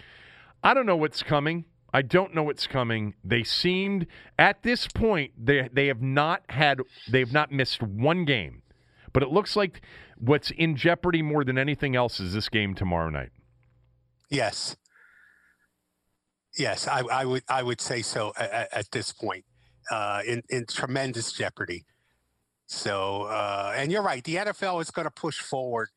[0.65, 1.67] I don't know what's coming.
[1.93, 3.15] I don't know what's coming.
[3.25, 4.07] They seemed
[4.39, 6.81] at this point they they have not had
[7.11, 8.63] they have not missed one game
[9.13, 9.83] but it looks like
[10.17, 13.31] what's in jeopardy more than anything else is this game tomorrow night.
[14.31, 14.77] Yes.
[16.59, 19.45] Yes, I, I would I would say so at, at this point,
[19.91, 21.85] uh, in in tremendous jeopardy.
[22.67, 24.23] So, uh, and you're right.
[24.23, 25.91] The NFL is going to push forward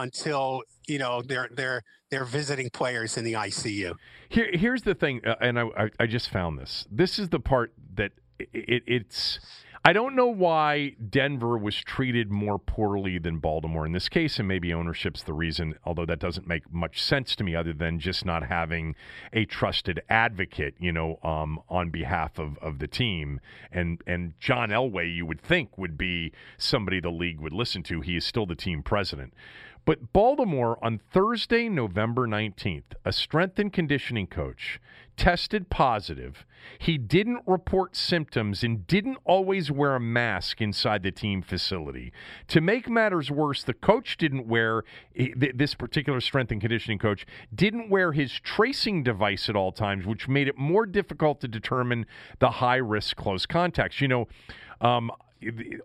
[0.00, 3.94] until you know they're they're they're visiting players in the ICU.
[4.28, 6.86] Here, here's the thing, uh, and I, I, I just found this.
[6.90, 9.38] This is the part that it, it, it's
[9.82, 14.46] I don't know why Denver was treated more poorly than Baltimore in this case, and
[14.46, 18.26] maybe ownership's the reason, although that doesn't make much sense to me other than just
[18.26, 18.94] not having
[19.32, 23.40] a trusted advocate, you know, um, on behalf of, of the team.
[23.72, 28.02] And and John Elway, you would think, would be somebody the league would listen to.
[28.02, 29.32] He is still the team president.
[29.84, 34.80] But Baltimore on Thursday, November 19th, a strength and conditioning coach
[35.20, 36.46] tested positive.
[36.78, 42.10] He didn't report symptoms and didn't always wear a mask inside the team facility.
[42.48, 44.82] To make matters worse, the coach didn't wear,
[45.14, 50.26] this particular strength and conditioning coach didn't wear his tracing device at all times, which
[50.26, 52.06] made it more difficult to determine
[52.38, 54.00] the high risk close contacts.
[54.00, 54.28] You know,
[54.80, 55.10] um,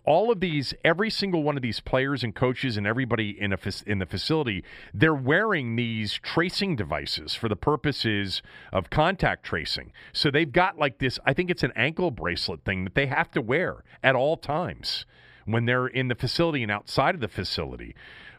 [0.04, 3.58] all of these, every single one of these players and coaches and everybody in a
[3.86, 8.42] in the facility, they're wearing these tracing devices for the purposes
[8.74, 9.92] of contact tracing.
[10.14, 11.20] So they've got like this.
[11.26, 15.06] I think it's an ankle bracelet thing that they have to wear at all times
[15.46, 17.96] when they're in the facility and outside of the facility.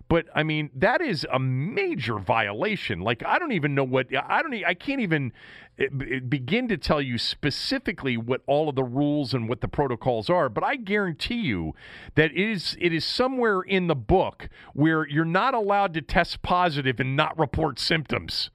[0.09, 3.01] But I mean, that is a major violation.
[3.01, 4.55] Like I don't even know what I don't.
[4.65, 5.33] I can't even
[5.79, 10.31] eh, begin to tell you specifically what all of the rules and what the protocols
[10.31, 10.49] are.
[10.49, 11.75] But I guarantee you
[12.15, 16.43] that it is it is somewhere in the book where you're not allowed to test
[16.43, 18.51] positive and not report symptoms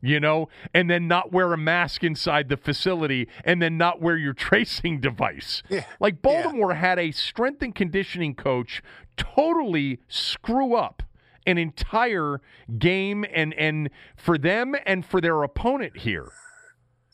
[0.00, 4.16] you know, and then not wear a mask inside the facility and then not wear
[4.16, 5.62] your tracing device.
[5.68, 5.84] Yeah.
[6.00, 6.78] Like Baltimore yeah.
[6.78, 8.82] had a strength and conditioning coach
[9.16, 11.02] totally screw up
[11.46, 12.40] an entire
[12.78, 16.32] game and and for them and for their opponent here.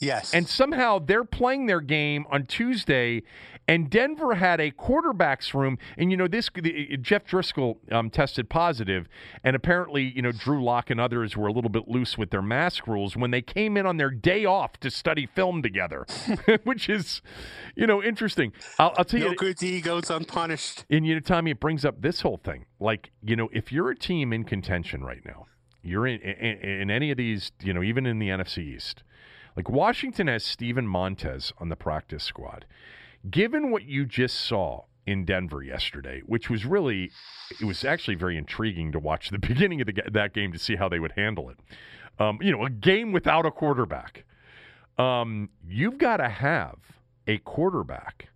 [0.01, 0.35] Yes.
[0.35, 3.23] And somehow they're playing their game on Tuesday
[3.69, 6.51] and Denver had a quarterbacks room, and you know this.
[6.55, 9.09] The, Jeff Driskel um, tested positive,
[9.45, 12.43] and apparently, you know, Drew Lock and others were a little bit loose with their
[12.43, 16.07] mask rules when they came in on their day off to study film together,
[16.65, 17.23] which is,
[17.77, 18.53] you know, interesting.
[18.79, 20.85] I'll, I'll tell no you, good deed goes unpunished.
[20.91, 22.67] And you know, Tommy, it brings up this whole thing.
[22.81, 25.47] Like, you know, if you're a team in contention right now,
[25.83, 29.03] you're in, in, in any of these, you know, even in the NFC East.
[29.57, 32.65] Like Washington has Steven Montez on the practice squad.
[33.31, 37.11] Given what you just saw in Denver yesterday, which was really,
[37.61, 40.77] it was actually very intriguing to watch the beginning of the, that game to see
[40.77, 41.57] how they would handle it.
[42.19, 44.25] Um, you know, a game without a quarterback.
[44.99, 46.77] Um, you've got to have
[47.27, 48.29] a quarterback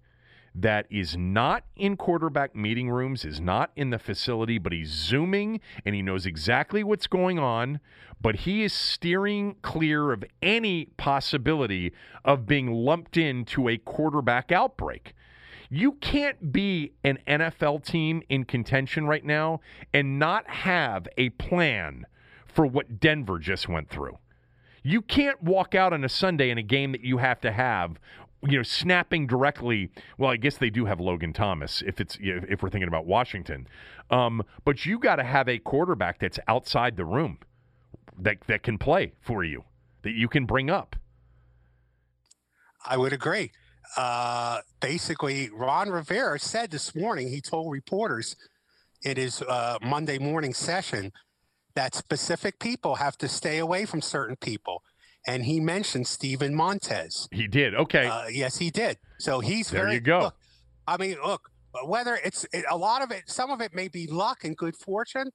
[0.59, 5.61] that is not in quarterback meeting rooms, is not in the facility, but he's zooming
[5.85, 7.79] and he knows exactly what's going on,
[8.21, 11.93] but he is steering clear of any possibility
[12.25, 15.15] of being lumped into a quarterback outbreak.
[15.69, 19.61] You can't be an NFL team in contention right now
[19.93, 22.07] and not have a plan
[22.47, 24.17] for what Denver just went through.
[24.83, 27.99] You can't walk out on a Sunday in a game that you have to have
[28.49, 29.91] you know, snapping directly.
[30.19, 33.67] Well, I guess they do have Logan Thomas if it's if we're thinking about Washington,
[34.11, 37.39] um, but you got to have a quarterback that's outside the room
[38.19, 39.65] that that can play for you
[40.03, 40.97] that you can bring up.
[42.85, 43.51] I would agree.
[43.97, 48.37] Uh, basically, Ron Rivera said this morning he told reporters
[49.03, 51.13] in his uh, Monday morning session
[51.75, 54.83] that specific people have to stay away from certain people
[55.27, 57.29] and he mentioned Steven Montez.
[57.33, 57.75] He did.
[57.75, 58.07] Okay.
[58.07, 58.99] Uh, yes, he did.
[59.19, 59.83] So he's there.
[59.83, 60.21] Very, you go.
[60.21, 60.37] Look,
[60.87, 61.51] I mean, look,
[61.85, 64.77] whether it's it, a lot of it, some of it may be luck and good
[64.77, 65.31] fortune,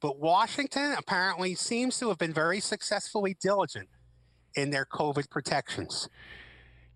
[0.00, 3.88] but Washington apparently seems to have been very successfully diligent
[4.56, 6.08] in their COVID protections.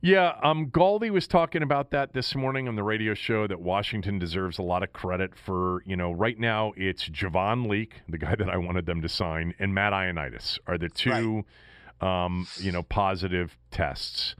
[0.03, 4.19] Yeah, um, Galdi was talking about that this morning on the radio show that Washington
[4.19, 8.35] deserves a lot of credit for, you know, right now it's Javon Leake, the guy
[8.35, 11.11] that I wanted them to sign, and Matt Ioannidis are the two.
[11.37, 11.45] Right
[12.01, 14.35] um, you know, positive tests.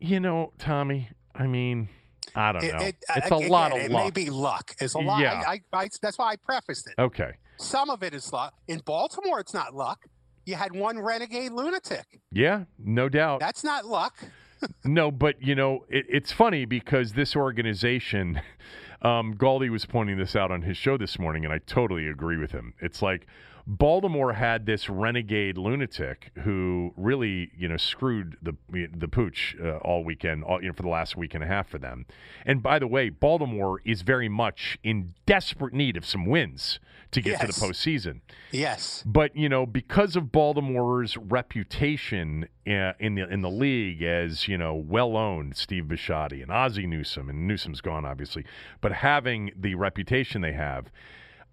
[0.00, 1.88] You know, Tommy, I mean,
[2.34, 2.84] I don't know.
[2.84, 4.08] It, it's a again, lot of it luck.
[4.08, 4.74] It may be luck.
[4.80, 5.20] It's a lot.
[5.20, 5.42] Yeah.
[5.46, 6.94] I, I, I, that's why I prefaced it.
[7.00, 7.32] Okay.
[7.58, 8.54] Some of it is luck.
[8.68, 10.06] In Baltimore, it's not luck.
[10.44, 12.20] You had one renegade lunatic.
[12.32, 13.40] Yeah, no doubt.
[13.40, 14.16] That's not luck.
[14.84, 18.40] no, but you know, it, it's funny because this organization,
[19.02, 22.38] um, Galdi was pointing this out on his show this morning, and I totally agree
[22.38, 22.74] with him.
[22.80, 23.26] It's like
[23.70, 28.54] Baltimore had this renegade lunatic who really, you know, screwed the
[28.96, 31.68] the pooch uh, all weekend, all, you know, for the last week and a half
[31.68, 32.06] for them.
[32.46, 37.20] And by the way, Baltimore is very much in desperate need of some wins to
[37.20, 37.40] get yes.
[37.42, 38.20] to the postseason.
[38.52, 39.02] Yes.
[39.04, 44.56] But you know, because of Baltimore's reputation uh, in the in the league as you
[44.56, 48.46] know well owned, Steve Bisciotti and Ozzie Newsome, and Newsome's gone obviously,
[48.80, 50.90] but having the reputation they have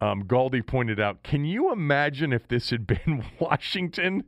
[0.01, 4.23] um, Galdi pointed out, can you imagine if this had been Washington,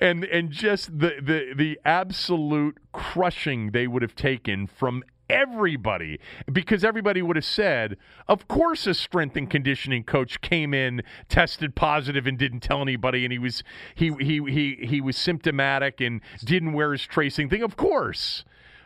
[0.00, 6.18] and and just the the the absolute crushing they would have taken from everybody
[6.50, 11.74] because everybody would have said, of course, a strength and conditioning coach came in, tested
[11.74, 13.62] positive, and didn't tell anybody, and he was
[13.94, 17.62] he he he he was symptomatic and didn't wear his tracing thing.
[17.62, 18.44] Of course.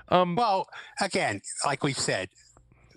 [0.08, 0.68] Um, well,
[1.00, 2.28] again, like we've said,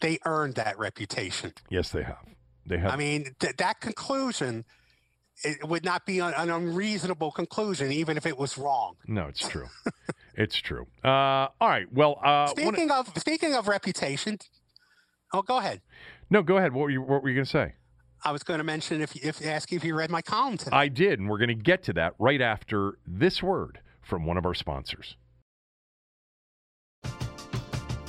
[0.01, 1.53] they earned that reputation.
[1.69, 2.17] Yes, they have.
[2.65, 2.91] They have.
[2.91, 4.65] I mean, th- that conclusion
[5.43, 8.95] it would not be an, unreasonable conclusion, even if it was wrong.
[9.07, 9.67] No, it's true.
[10.35, 10.87] it's true.
[11.03, 11.91] Uh, all right.
[11.91, 14.39] Well, uh, speaking of speaking of reputation,
[15.33, 15.81] oh, go ahead.
[16.29, 16.73] No, go ahead.
[16.73, 17.73] What were you What were you going to say?
[18.23, 20.75] I was going to mention if if ask you if you read my column today.
[20.75, 24.37] I did, and we're going to get to that right after this word from one
[24.37, 25.15] of our sponsors.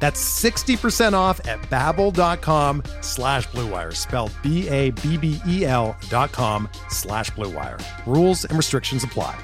[0.00, 7.80] That's 60% off at babbel.com slash bluewire, spelled B-A-B-B-E-L dot com slash bluewire.
[8.06, 9.38] Rules and restrictions apply.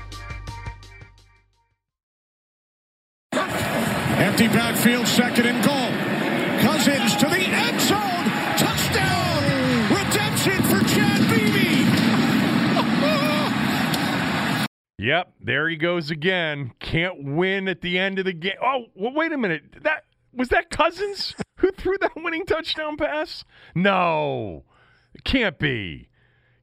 [4.19, 5.91] Empty backfield, second and goal.
[6.63, 8.25] Cousins to the end zone.
[8.57, 9.93] Touchdown!
[9.93, 11.67] Redemption for Chad Beebe.
[14.99, 16.73] Yep, there he goes again.
[16.81, 18.57] Can't win at the end of the game.
[18.65, 19.63] Oh, well, wait a minute.
[19.83, 20.06] That
[20.37, 23.45] was that Cousins who threw that winning touchdown pass?
[23.75, 24.65] No,
[25.15, 26.09] it can't be.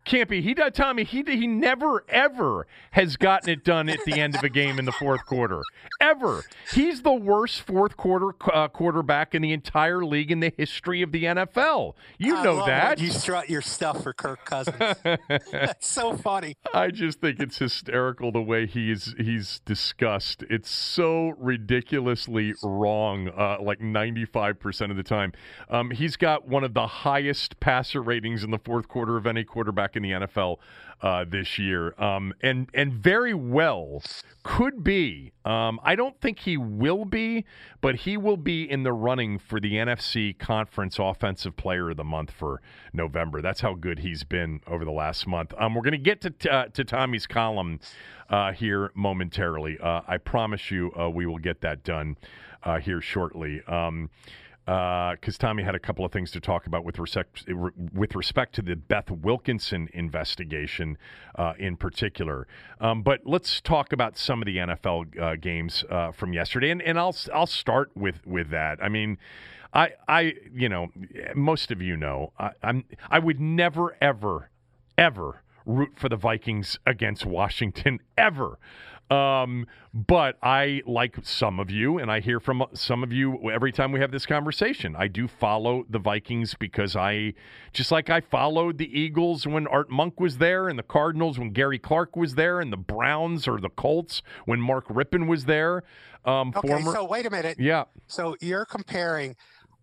[0.06, 0.42] Can't be.
[0.42, 1.06] He does, Tommy.
[1.06, 4.84] He he never ever has gotten it done at the end of a game in
[4.84, 5.62] the fourth quarter.
[6.02, 6.44] Ever.
[6.74, 11.14] He's the worst fourth quarter uh, quarterback in the entire league in the history of
[11.14, 11.94] the NFL.
[12.18, 13.00] You I know that.
[13.00, 14.76] You strut your stuff for Kirk Cousins.
[15.52, 16.58] That's so funny.
[16.74, 20.44] I just think it's hysterical the way he's he's discussed.
[20.50, 23.30] It's so ridiculously wrong.
[23.30, 25.32] Uh, like ninety five percent of the time,
[25.70, 29.46] um, he's got one of the highest passer ratings in the fourth quarter of any
[29.46, 30.58] quarterback in the NFL
[31.02, 34.02] uh, this year, um, and and very well
[34.44, 35.34] could be.
[35.44, 37.44] Um, I don't think he will be,
[37.82, 42.06] but he will be in the running for the NFC Conference Offensive Player of the
[42.06, 42.62] Month for
[42.94, 43.42] November.
[43.42, 45.54] That's how good he's been over the last month.
[45.58, 47.82] Um, we're going to get to uh, to Tommy's column
[48.30, 49.78] uh, here momentarily.
[49.80, 52.18] Uh, I promise you, uh, we will get that done
[52.64, 53.62] uh, here shortly.
[53.68, 54.10] Um,
[54.66, 57.46] because uh, Tommy had a couple of things to talk about with respect
[57.94, 60.98] with respect to the Beth Wilkinson investigation
[61.36, 62.48] uh, in particular.
[62.80, 66.82] Um, but let's talk about some of the NFL uh, games uh, from yesterday, and,
[66.82, 68.82] and I'll I'll start with with that.
[68.82, 69.18] I mean.
[69.76, 70.90] I, I, you know,
[71.34, 74.52] most of you know, I, I'm, I would never, ever,
[75.00, 78.60] ever root for the Vikings against Washington ever.
[79.10, 83.72] Um, but I like some of you, and I hear from some of you every
[83.72, 84.96] time we have this conversation.
[84.96, 87.34] I do follow the Vikings because I,
[87.74, 91.52] just like I followed the Eagles when Art Monk was there, and the Cardinals when
[91.52, 95.84] Gary Clark was there, and the Browns or the Colts when Mark Rypien was there.
[96.26, 97.60] Um, okay, former, so wait a minute.
[97.60, 97.84] Yeah.
[98.08, 99.36] So you're comparing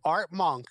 [0.05, 0.66] Art Monk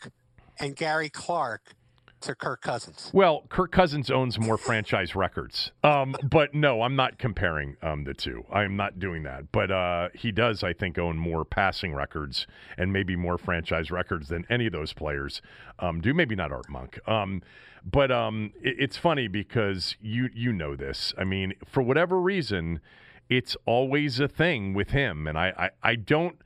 [0.60, 1.76] and Gary Clark
[2.22, 3.10] to Kirk Cousins.
[3.14, 5.72] Well, Kirk Cousins owns more franchise records.
[5.84, 8.46] Um, but no, I'm not comparing um, the two.
[8.52, 9.52] I'm not doing that.
[9.52, 12.48] But uh, he does, I think, own more passing records
[12.78, 15.42] and maybe more franchise records than any of those players
[15.80, 16.14] um, do.
[16.14, 17.00] Maybe not Art Monk.
[17.08, 17.42] Um,
[17.84, 21.14] but um, it, it's funny because you you know this.
[21.18, 22.82] I mean, for whatever reason,
[23.30, 25.54] it's always a thing with him, and I
[25.84, 26.38] I, I don't.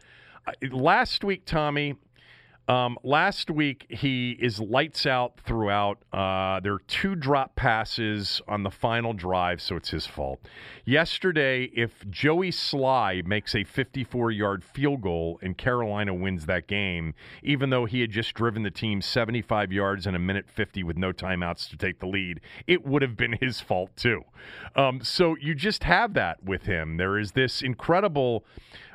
[0.72, 1.96] Last week, Tommy,
[2.68, 5.98] um, last week, he is lights out throughout.
[6.14, 10.40] Uh, there are two drop passes on the final drive, so it's his fault.
[10.86, 17.16] Yesterday, if Joey Slye makes a 54 yard field goal and Carolina wins that game,
[17.44, 20.98] even though he had just driven the team 75 yards in a minute 50 with
[20.98, 24.24] no timeouts to take the lead, it would have been his fault too.
[24.76, 26.96] Um, so you just have that with him.
[26.96, 28.46] There is this incredible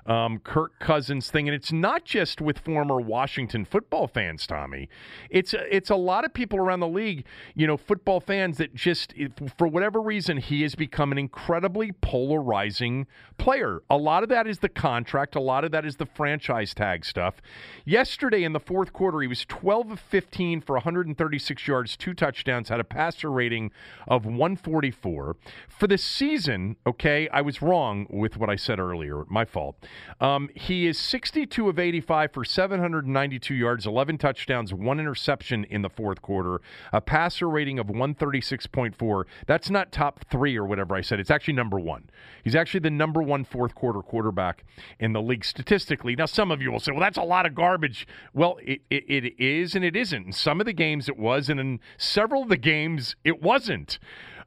[0.08, 4.88] um, Kirk Cousins thing, and it's not just with former Washington football fans, Tommy.
[5.28, 9.12] It's it's a lot of people around the league, you know, football fans that just,
[9.58, 13.06] for whatever reason, he has become an incredibly polarizing
[13.36, 13.82] player.
[13.90, 15.36] A lot of that is the contract.
[15.36, 17.42] A lot of that is the franchise tag stuff.
[17.84, 22.70] Yesterday in the fourth quarter, he was 12 of 15 for 136 yards, two touchdowns,
[22.70, 23.70] had a passer rating
[24.06, 25.36] of 144
[25.68, 26.76] for the season.
[26.86, 29.24] Okay, I was wrong with what I said earlier.
[29.28, 29.76] My fault.
[30.20, 35.88] Um, he is 62 of 85 for 792 yards, 11 touchdowns, one interception in the
[35.88, 36.60] fourth quarter,
[36.92, 39.24] a passer rating of 136.4.
[39.46, 41.20] That's not top three or whatever I said.
[41.20, 42.10] It's actually number one.
[42.42, 44.64] He's actually the number one fourth quarter quarterback
[44.98, 46.16] in the league statistically.
[46.16, 48.06] Now, some of you will say, well, that's a lot of garbage.
[48.32, 50.26] Well, it, it, it is and it isn't.
[50.26, 53.98] In some of the games it was, and in several of the games it wasn't.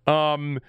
[0.07, 0.59] Um,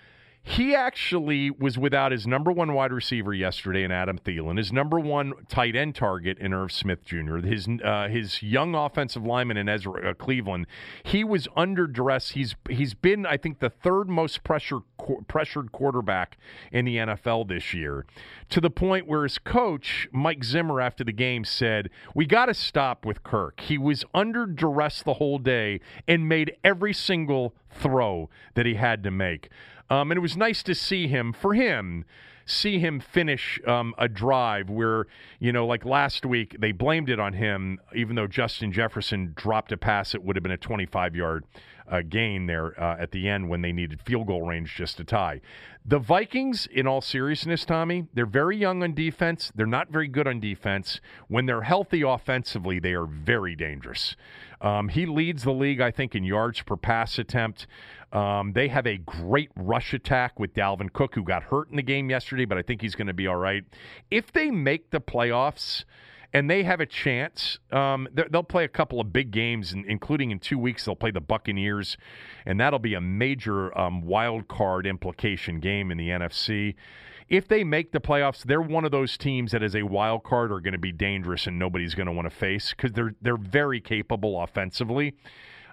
[0.45, 4.99] he actually was without his number one wide receiver yesterday in Adam Thielen, his number
[4.99, 9.69] one tight end target in Irv Smith Jr., his uh, his young offensive lineman in
[9.69, 10.67] Ezra uh, Cleveland.
[11.05, 12.31] He was under duress.
[12.31, 14.81] He's he's been, I think, the third most pressure
[15.29, 16.37] pressured quarterback
[16.73, 18.05] in the NFL this year,
[18.51, 22.55] to the point where his coach Mike Zimmer after the game said, "We got to
[22.55, 23.61] stop with Kirk.
[23.61, 29.05] He was under duress the whole day and made every single throw that he had
[29.05, 29.49] to make."
[29.93, 32.07] Um, and it was nice to see him, for him,
[32.47, 35.07] see him finish um, a drive where,
[35.39, 39.71] you know, like last week, they blamed it on him, even though Justin Jefferson dropped
[39.71, 41.45] a pass, it would have been a 25 yard
[41.91, 45.05] uh, gain there uh, at the end when they needed field goal range just to
[45.05, 45.43] tie.
[45.85, 49.53] The Vikings, in all seriousness, Tommy, they're very young on defense.
[49.55, 51.01] They're not very good on defense.
[51.29, 54.17] When they're healthy offensively, they are very dangerous.
[54.63, 57.67] Um, he leads the league, I think, in yards per pass attempt.
[58.13, 61.83] Um, they have a great rush attack with Dalvin Cook, who got hurt in the
[61.83, 63.65] game yesterday, but I think he's going to be all right.
[64.11, 65.85] If they make the playoffs,
[66.33, 67.59] and they have a chance.
[67.71, 70.85] Um, they'll play a couple of big games, including in two weeks.
[70.85, 71.97] They'll play the Buccaneers,
[72.47, 76.75] and that'll be a major um, wild card implication game in the NFC.
[77.29, 80.53] If they make the playoffs, they're one of those teams that, as a wild card,
[80.53, 83.37] are going to be dangerous and nobody's going to want to face because they're they're
[83.37, 85.15] very capable offensively.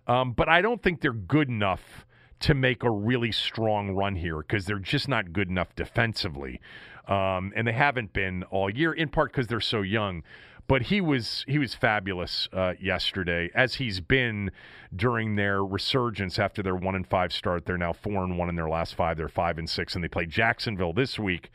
[0.08, 2.06] Um, but I don't think they're good enough
[2.42, 6.62] to make a really strong run here because they're just not good enough defensively.
[7.08, 10.24] Um, and they haven't been all year, in part because they're so young.
[10.68, 14.52] But he was he was fabulous uh, yesterday, as he's been
[14.96, 17.66] during their resurgence after their one and five start.
[17.66, 19.18] They're now four and one in their last five.
[19.18, 21.50] They're five and six, and they play Jacksonville this week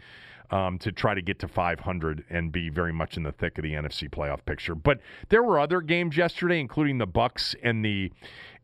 [0.55, 3.64] um, to try to get to 500 and be very much in the thick of
[3.64, 4.76] the NFC playoff picture.
[4.76, 8.12] But there were other games yesterday, including the Bucs and the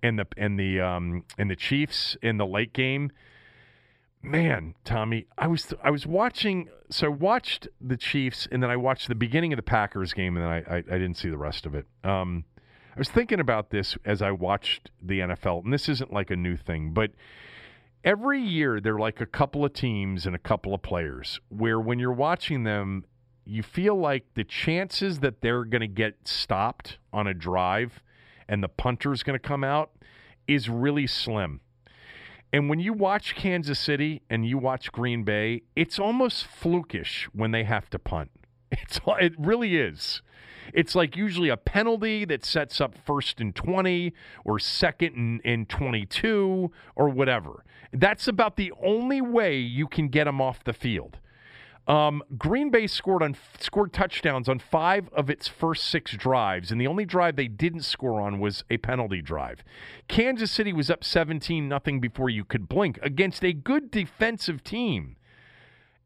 [0.01, 3.11] and the and the um, and the Chiefs in the late game.
[4.23, 6.69] Man, Tommy, I was I was watching.
[6.91, 10.37] So I watched the Chiefs, and then I watched the beginning of the Packers game,
[10.37, 11.87] and then I I, I didn't see the rest of it.
[12.05, 12.45] Um,
[12.95, 16.37] I was thinking about this as I watched the NFL, and this isn't like a
[16.37, 17.11] new thing, but
[18.05, 21.79] every year there are like a couple of teams and a couple of players where
[21.79, 23.05] when you're watching them,
[23.45, 28.03] you feel like the chances that they're going to get stopped on a drive
[28.49, 29.91] and the punter is going to come out
[30.47, 31.61] is really slim.
[32.53, 37.53] And when you watch Kansas City and you watch Green Bay, it's almost flukish when
[37.53, 38.31] they have to punt.
[38.73, 40.23] It's it really is.
[40.75, 44.13] It's like usually a penalty that sets up first and 20
[44.45, 47.65] or second and, 22 or whatever.
[47.93, 51.19] That's about the only way you can get them off the field.
[51.87, 56.81] Um, Green Bay scored on scored touchdowns on five of its first six drives, and
[56.81, 59.65] the only drive they didn't score on was a penalty drive.
[60.07, 65.17] Kansas City was up 17 nothing before you could blink against a good defensive team.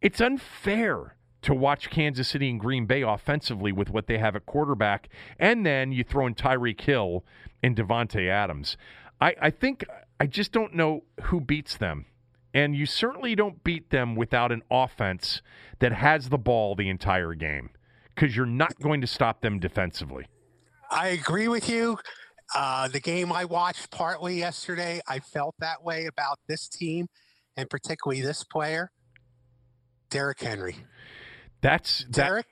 [0.01, 4.47] It's unfair to watch Kansas City and Green Bay offensively with what they have at
[4.47, 7.25] quarterback, and then you throw in Tyreek Hill
[7.63, 8.77] and Davante Adams.
[9.21, 9.85] I, I think
[10.19, 12.07] I just don't know who beats them.
[12.55, 15.43] And you certainly don't beat them without an offense
[15.81, 17.71] that has the ball the entire game
[18.15, 20.27] because you're not going to stop them defensively.
[20.89, 21.99] I agree with you.
[22.55, 27.09] Uh, the game I watched partly yesterday, I felt that way about this team
[27.57, 28.93] and particularly this player,
[30.11, 30.77] Derrick Henry.
[31.65, 32.47] That's that- Derrick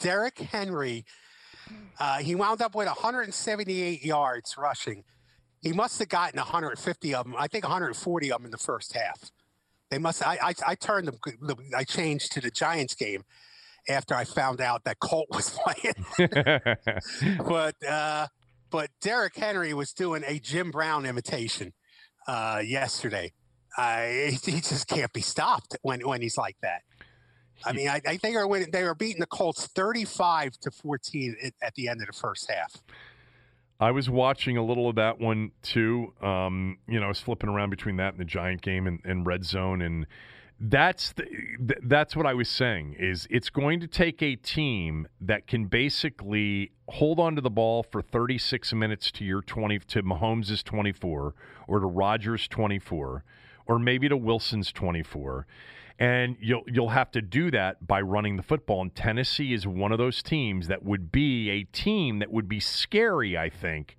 [0.00, 1.04] Derrick Henry.
[2.00, 5.04] Uh, he wound up with 178 yards rushing.
[5.60, 7.34] He must have gotten 150 of them.
[7.38, 9.30] I think 140 of them in the first half.
[9.90, 10.26] They must.
[10.26, 11.18] I I, I turned them.
[11.76, 13.22] I changed to the Giants game
[13.88, 15.56] after I found out that Colt was
[16.18, 17.38] playing.
[17.46, 18.26] but uh,
[18.70, 21.74] but Derrick Henry was doing a Jim Brown imitation
[22.26, 23.32] uh, yesterday.
[23.76, 24.02] Uh,
[24.44, 26.82] he just can't be stopped when when he's like that.
[27.64, 31.74] I mean, I, I think they were, they beating the Colts 35 to 14 at,
[31.74, 32.82] the end of the first half.
[33.80, 36.12] I was watching a little of that one too.
[36.20, 39.24] Um, you know, I was flipping around between that and the Giant game and, and
[39.24, 40.06] Red Zone, and
[40.60, 41.24] that's the,
[41.84, 42.96] that's what I was saying.
[42.98, 47.84] Is it's going to take a team that can basically hold on to the ball
[47.84, 51.34] for 36 minutes to your 20 to Mahomes' 24
[51.68, 53.24] or to Rodgers' 24
[53.66, 55.46] or maybe to Wilson's 24
[55.98, 58.82] and you'll you'll have to do that by running the football.
[58.82, 62.60] And Tennessee is one of those teams that would be a team that would be
[62.60, 63.96] scary, I think,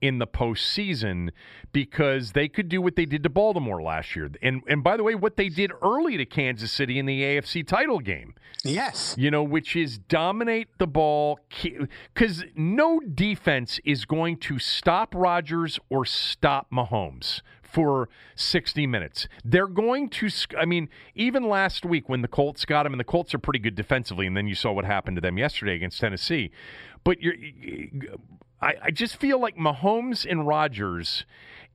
[0.00, 1.30] in the postseason
[1.72, 4.30] because they could do what they did to Baltimore last year.
[4.42, 7.66] And and by the way, what they did early to Kansas City in the AFC
[7.66, 8.34] title game.
[8.64, 9.14] Yes.
[9.18, 11.40] You know, which is dominate the ball
[12.14, 17.42] cuz no defense is going to stop Rodgers or stop Mahomes
[17.74, 19.26] for 60 minutes.
[19.44, 23.04] They're going to, I mean, even last week when the Colts got him, and the
[23.04, 26.00] Colts are pretty good defensively, and then you saw what happened to them yesterday against
[26.00, 26.52] Tennessee.
[27.02, 27.34] But you're,
[28.62, 31.26] I, I just feel like Mahomes and Rodgers,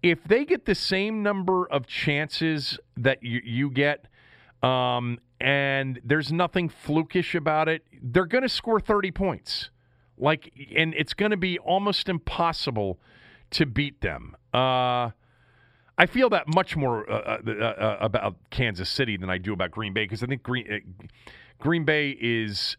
[0.02, 4.06] if they get the same number of chances that you, you get,
[4.64, 9.70] um, and there's nothing flukish about it, they're going to score 30 points.
[10.18, 13.00] Like, and it's going to be almost impossible
[13.52, 14.36] to beat them.
[14.54, 15.12] Uh,
[16.00, 19.52] I feel that much more uh, uh, uh, uh, about Kansas City than I do
[19.52, 20.78] about Green Bay because I think Green uh,
[21.60, 22.78] Green Bay is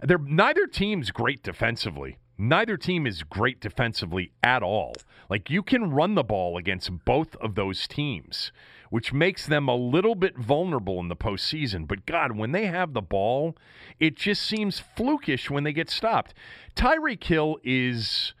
[0.00, 2.18] they're neither team's great defensively.
[2.38, 4.94] Neither team is great defensively at all.
[5.28, 8.52] Like you can run the ball against both of those teams,
[8.90, 11.88] which makes them a little bit vulnerable in the postseason.
[11.88, 13.56] But God, when they have the ball,
[13.98, 16.34] it just seems flukish when they get stopped.
[16.76, 18.32] Tyreek Hill is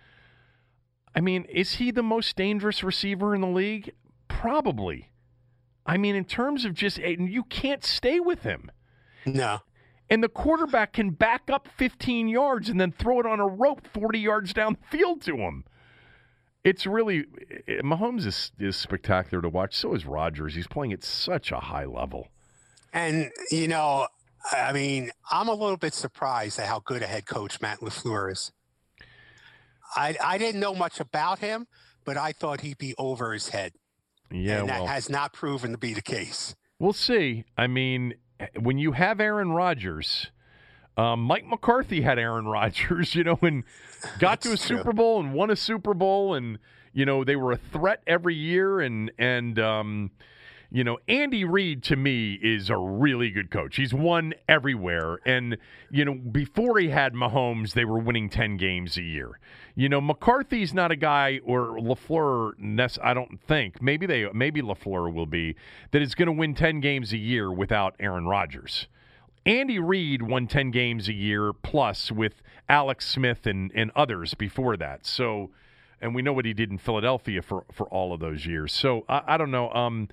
[1.14, 3.92] I mean, is he the most dangerous receiver in the league?
[4.28, 5.10] Probably.
[5.86, 8.70] I mean, in terms of just, you can't stay with him.
[9.24, 9.60] No.
[10.10, 13.86] And the quarterback can back up 15 yards and then throw it on a rope
[13.92, 15.64] 40 yards down the field to him.
[16.64, 19.76] It's really, eh, eh, Mahomes is, is spectacular to watch.
[19.76, 20.54] So is Rodgers.
[20.54, 22.28] He's playing at such a high level.
[22.92, 24.08] And, you know,
[24.50, 28.32] I mean, I'm a little bit surprised at how good a head coach Matt LaFleur
[28.32, 28.52] is.
[29.96, 31.66] I, I didn't know much about him,
[32.04, 33.72] but I thought he'd be over his head.
[34.30, 36.54] Yeah, and well, that has not proven to be the case.
[36.78, 37.44] We'll see.
[37.56, 38.14] I mean,
[38.58, 40.30] when you have Aaron Rodgers,
[40.96, 43.64] um, Mike McCarthy had Aaron Rodgers, you know, and
[44.18, 44.78] got to a true.
[44.78, 46.58] Super Bowl and won a Super Bowl, and
[46.92, 50.10] you know they were a threat every year, and and um,
[50.70, 53.76] you know, Andy Reid to me is a really good coach.
[53.76, 55.18] He's won everywhere.
[55.24, 55.56] And,
[55.90, 59.40] you know, before he had Mahomes, they were winning 10 games a year.
[59.74, 62.52] You know, McCarthy's not a guy or LaFleur,
[63.02, 65.56] I don't think, maybe they, maybe LaFleur will be,
[65.92, 68.88] that is going to win 10 games a year without Aaron Rodgers.
[69.46, 74.76] Andy Reid won 10 games a year plus with Alex Smith and, and others before
[74.76, 75.06] that.
[75.06, 75.50] So,
[76.02, 78.74] and we know what he did in Philadelphia for, for all of those years.
[78.74, 79.70] So I, I don't know.
[79.70, 80.08] Um,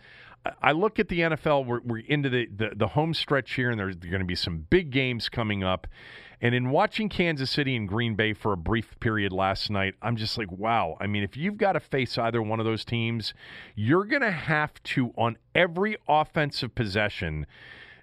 [0.62, 1.66] I look at the NFL.
[1.66, 4.66] We're, we're into the, the, the home stretch here, and there's going to be some
[4.70, 5.88] big games coming up.
[6.41, 10.16] And in watching Kansas City and Green Bay for a brief period last night, I'm
[10.16, 10.98] just like, wow.
[11.00, 13.34] I mean, if you've got to face either one of those teams,
[13.76, 17.48] you're going to have to, on every offensive possession,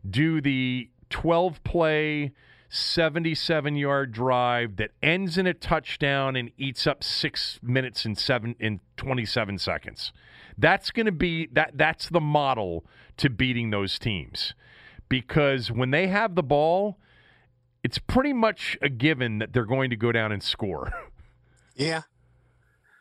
[0.08, 2.32] do the 12 play,
[2.70, 8.56] 77 yard drive that ends in a touchdown and eats up six minutes and seven
[8.58, 10.12] in 27 seconds.
[10.58, 11.72] That's going to be that.
[11.74, 12.84] That's the model
[13.18, 14.54] to beating those teams
[15.08, 16.98] because when they have the ball,
[17.82, 20.92] it's pretty much a given that they're going to go down and score.
[21.74, 22.02] Yeah.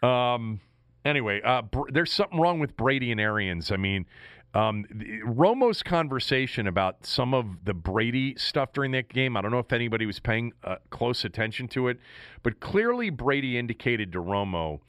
[0.01, 0.61] Um.
[1.03, 3.69] Anyway, uh, there's something wrong with Brady and Arians.
[3.69, 4.05] I mean,
[4.53, 4.85] um,
[5.25, 9.71] Romo's conversation about some of the Brady stuff during that game, I don't know if
[9.71, 11.99] anybody was paying uh, close attention to it,
[12.43, 14.81] but clearly Brady indicated to Romo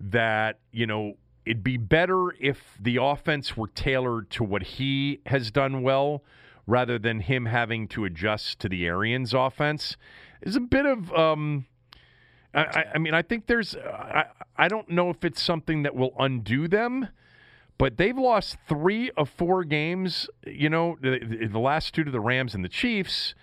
[0.00, 1.14] that, you know,
[1.44, 6.22] it'd be better if the offense were tailored to what he has done well
[6.66, 9.96] rather than him having to adjust to the Arians offense.
[10.42, 11.12] Is a bit of.
[11.12, 11.66] Um,
[12.54, 13.76] I, I, mean, I think there's.
[13.76, 14.26] I,
[14.56, 17.08] I don't know if it's something that will undo them
[17.80, 20.28] but they've lost three of four games.
[20.46, 23.34] You know, the, the last two to the Rams and the Chiefs.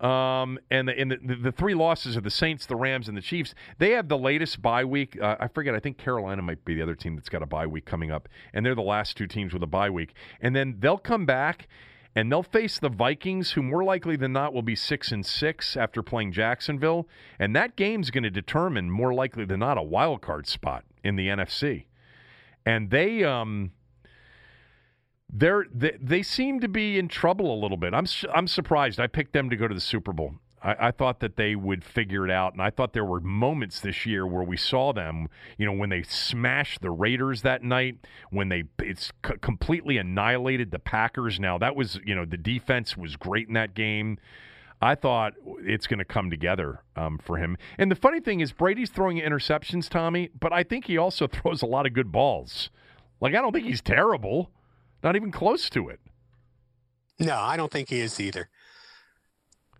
[0.00, 3.22] Um, and the, and the, the, three losses are the Saints, the Rams, and the
[3.22, 3.54] Chiefs.
[3.78, 5.16] They have the latest bye week.
[5.20, 5.74] Uh, I forget.
[5.74, 8.28] I think Carolina might be the other team that's got a bye week coming up,
[8.52, 10.14] and they're the last two teams with a bye week.
[10.40, 11.68] And then they'll come back
[12.16, 15.76] and they'll face the Vikings, who more likely than not will be six and six
[15.76, 17.08] after playing Jacksonville.
[17.38, 21.16] And that game's going to determine more likely than not a wild card spot in
[21.16, 21.86] the NFC.
[22.64, 23.72] And they um
[25.34, 27.92] they're they, they seem to be in trouble a little bit.
[27.92, 29.00] I'm I'm surprised.
[29.00, 30.36] I picked them to go to the Super Bowl.
[30.62, 33.80] I, I, thought that they would figure it out, and I thought there were moments
[33.80, 35.28] this year where we saw them.
[35.58, 37.98] You know, when they smashed the Raiders that night,
[38.30, 41.40] when they it's c- completely annihilated the Packers.
[41.40, 44.18] Now that was you know the defense was great in that game.
[44.80, 47.56] I thought it's going to come together um, for him.
[47.78, 51.62] And the funny thing is, Brady's throwing interceptions, Tommy, but I think he also throws
[51.62, 52.70] a lot of good balls.
[53.20, 54.50] Like I don't think he's terrible.
[55.04, 56.00] Not even close to it.
[57.20, 58.48] No, I don't think he is either.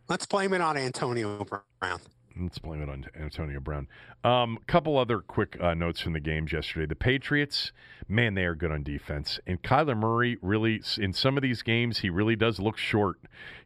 [0.07, 2.01] Let's blame it on Antonio Brown.
[2.39, 3.89] Let's blame it on Antonio Brown.
[4.22, 6.85] A um, couple other quick uh, notes from the games yesterday.
[6.85, 7.72] The Patriots,
[8.07, 9.39] man, they are good on defense.
[9.47, 13.16] And Kyler Murray really, in some of these games, he really does look short.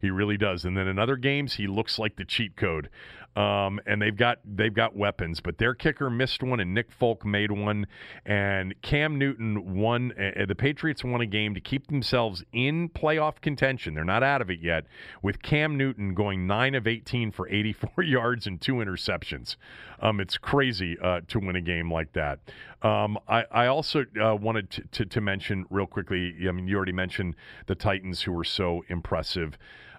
[0.00, 0.64] He really does.
[0.64, 2.88] And then in other games, he looks like the cheat code.
[3.36, 7.24] Um, and they've got they've got weapons, but their kicker missed one, and Nick Folk
[7.24, 7.86] made one,
[8.26, 10.12] and Cam Newton won.
[10.18, 13.94] Uh, the Patriots won a game to keep themselves in playoff contention.
[13.94, 14.86] They're not out of it yet,
[15.22, 19.54] with Cam Newton going nine of eighteen for eighty-four yards and two interceptions.
[20.00, 22.40] Um, it's crazy uh, to win a game like that.
[22.82, 26.34] Um, I, I, also uh, wanted to, to, to mention real quickly.
[26.48, 27.34] I mean, you already mentioned
[27.66, 29.58] the Titans, who were so impressive.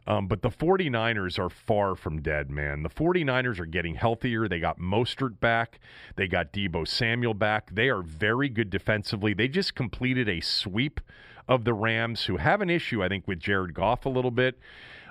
[0.10, 2.82] Um, but the 49ers are far from dead, man.
[2.82, 4.48] The 49ers are getting healthier.
[4.48, 5.80] They got Mostert back.
[6.16, 7.70] They got Deebo Samuel back.
[7.76, 9.36] They are very good defensively.
[9.36, 11.00] They just completed a sweep
[11.48, 14.58] of the Rams, who have an issue, I think, with Jared Goff a little bit.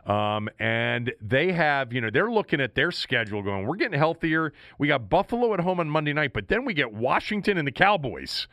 [0.05, 4.53] Um, and they have, you know, they're looking at their schedule going, we're getting healthier.
[4.79, 7.73] We got Buffalo at home on Monday night, but then we get Washington and the
[7.73, 8.49] Cowboys.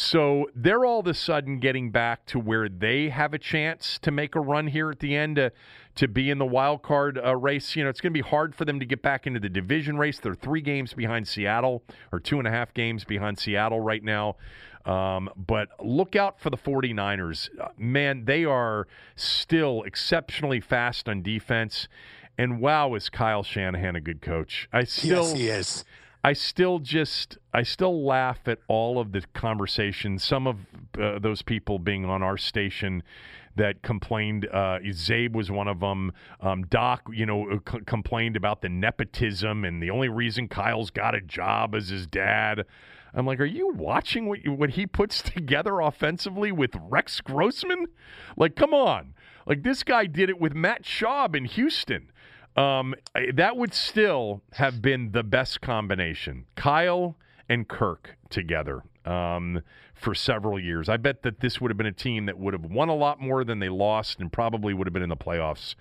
[0.00, 4.10] So they're all of a sudden getting back to where they have a chance to
[4.10, 5.52] make a run here at the end to,
[5.96, 7.76] to be in the wild card uh, race.
[7.76, 9.98] You know, it's going to be hard for them to get back into the division
[9.98, 10.18] race.
[10.18, 11.82] They're three games behind Seattle,
[12.12, 14.36] or two and a half games behind Seattle right now.
[14.86, 17.50] Um, but look out for the 49ers.
[17.60, 21.88] Uh, man, they are still exceptionally fast on defense.
[22.38, 24.66] And wow, is Kyle Shanahan a good coach?
[24.72, 25.84] I still, yes, he is.
[26.22, 30.22] I still just I still laugh at all of the conversations.
[30.22, 30.56] Some of
[31.00, 33.02] uh, those people being on our station
[33.56, 34.46] that complained.
[34.46, 36.12] Uh, Zabe was one of them.
[36.40, 40.90] Um, Doc, you know, uh, c- complained about the nepotism and the only reason Kyle's
[40.90, 42.64] got a job is his dad.
[43.12, 47.86] I'm like, are you watching what you, what he puts together offensively with Rex Grossman?
[48.36, 49.14] Like, come on!
[49.46, 52.12] Like this guy did it with Matt Schaub in Houston.
[52.56, 52.94] Um,
[53.34, 56.46] that would still have been the best combination.
[56.56, 57.16] Kyle
[57.48, 59.62] and Kirk together um,
[59.94, 60.88] for several years.
[60.88, 63.20] I bet that this would have been a team that would have won a lot
[63.20, 65.74] more than they lost and probably would have been in the playoffs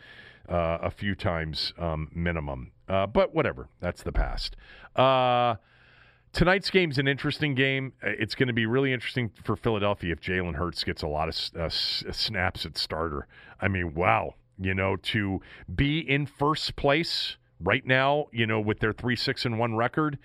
[0.48, 2.72] uh, a few times um, minimum.
[2.88, 4.56] Uh, but whatever, that's the past.
[4.96, 5.56] Uh,
[6.34, 7.94] tonight's game's an interesting game.
[8.02, 11.60] It's going to be really interesting for Philadelphia if Jalen Hurts gets a lot of
[11.60, 13.28] uh, snaps at starter.
[13.62, 15.42] I mean, wow you know, to
[15.74, 20.20] be in first place right now, you know, with their 3 6 and 1 record.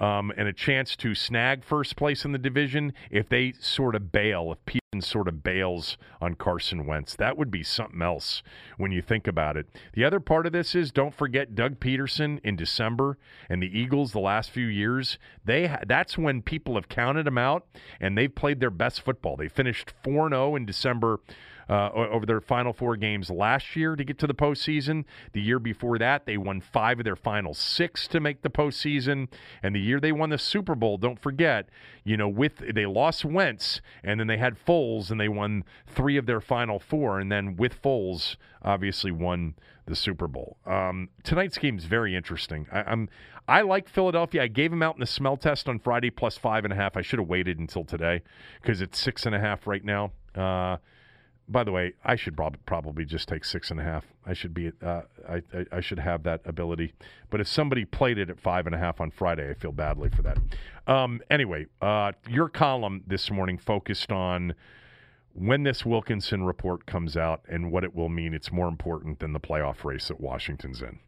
[0.00, 4.12] Um, and a chance to snag first place in the division if they sort of
[4.12, 7.16] bail, if Peyton sort of bails on Carson Wentz.
[7.16, 8.44] That would be something else
[8.76, 9.66] when you think about it.
[9.94, 13.18] The other part of this is don't forget Doug Pederson in December
[13.48, 15.18] and the Eagles the last few years.
[15.44, 17.66] They that's when people have counted them out
[18.00, 19.36] and they've played their best football.
[19.36, 21.18] They finished 4 0 in December
[21.68, 25.04] uh, over their final four games last year to get to the postseason.
[25.32, 29.28] The year before that, they won five of their final six to make the postseason.
[29.62, 31.68] And the year they won the Super Bowl, don't forget,
[32.04, 36.16] you know, with they lost Wentz and then they had Foles and they won three
[36.16, 37.20] of their final four.
[37.20, 39.54] And then with Foles, obviously won
[39.86, 40.56] the Super Bowl.
[40.66, 42.66] Um, tonight's game is very interesting.
[42.70, 43.08] I, am
[43.46, 44.42] I like Philadelphia.
[44.42, 46.96] I gave them out in the smell test on Friday plus five and a half.
[46.96, 48.22] I should have waited until today
[48.60, 50.12] because it's six and a half right now.
[50.34, 50.76] Uh,
[51.48, 54.04] by the way, I should prob- probably just take six and a half.
[54.26, 56.92] I should be, uh, I, I, I, should have that ability.
[57.30, 60.10] But if somebody played it at five and a half on Friday, I feel badly
[60.10, 60.38] for that.
[60.86, 64.54] Um, anyway, uh, your column this morning focused on
[65.32, 68.34] when this Wilkinson report comes out and what it will mean.
[68.34, 70.98] It's more important than the playoff race that Washington's in.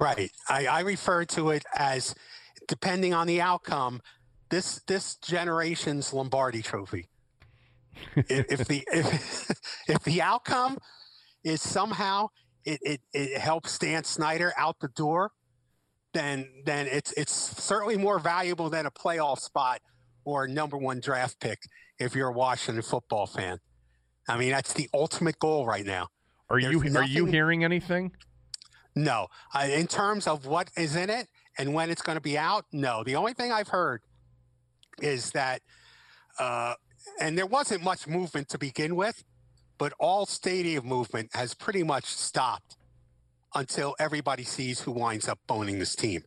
[0.00, 0.30] Right.
[0.48, 2.14] I, I refer to it as,
[2.66, 4.00] depending on the outcome,
[4.50, 7.08] this this generation's Lombardi Trophy.
[8.16, 9.50] If, if, the if,
[9.88, 10.78] if the outcome
[11.44, 12.28] is somehow
[12.64, 15.32] it, it, it helps Dan Snyder out the door,
[16.14, 19.80] then then it's it's certainly more valuable than a playoff spot
[20.24, 21.58] or a number one draft pick
[21.98, 23.58] if you're a Washington football fan.
[24.28, 26.08] I mean, that's the ultimate goal right now.
[26.50, 28.12] Are There's you nothing, are you hearing anything?
[28.94, 29.28] No.
[29.54, 32.66] Uh, in terms of what is in it and when it's going to be out,
[32.72, 33.04] no.
[33.04, 34.02] The only thing I've heard
[35.00, 35.62] is that,
[36.38, 36.74] uh,
[37.20, 39.24] and there wasn't much movement to begin with,
[39.78, 42.76] but all stadium movement has pretty much stopped
[43.54, 46.22] until everybody sees who winds up owning this team.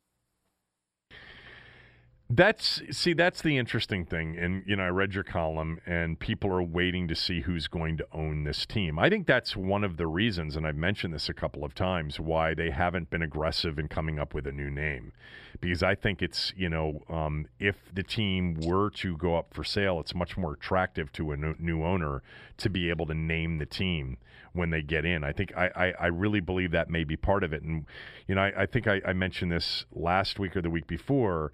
[2.34, 4.38] That's see, that's the interesting thing.
[4.38, 7.98] And you know, I read your column, and people are waiting to see who's going
[7.98, 8.98] to own this team.
[8.98, 12.22] I think that's one of the reasons, and I've mentioned this a couple of times,
[12.22, 15.12] why they haven't been aggressive in coming up with a new name.
[15.60, 19.66] Because I think it's you know, um, if the team were to go up for
[19.66, 22.24] sale, it's much more attractive to a new owner
[22.58, 24.18] to be able to name the team
[24.54, 25.26] when they get in.
[25.26, 27.62] I think I, I, I really believe that may be part of it.
[27.62, 27.86] And
[28.26, 31.52] you know, I, I think I, I mentioned this last week or the week before.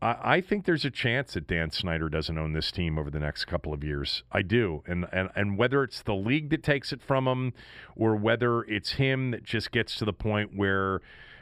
[0.00, 3.46] I, think there's a chance that Dan Snyder doesn't own this team over the next
[3.46, 4.22] couple of years.
[4.30, 7.52] I do, and and and whether it's the league that takes it from him,
[7.96, 11.00] or whether it's him that just gets to the point where.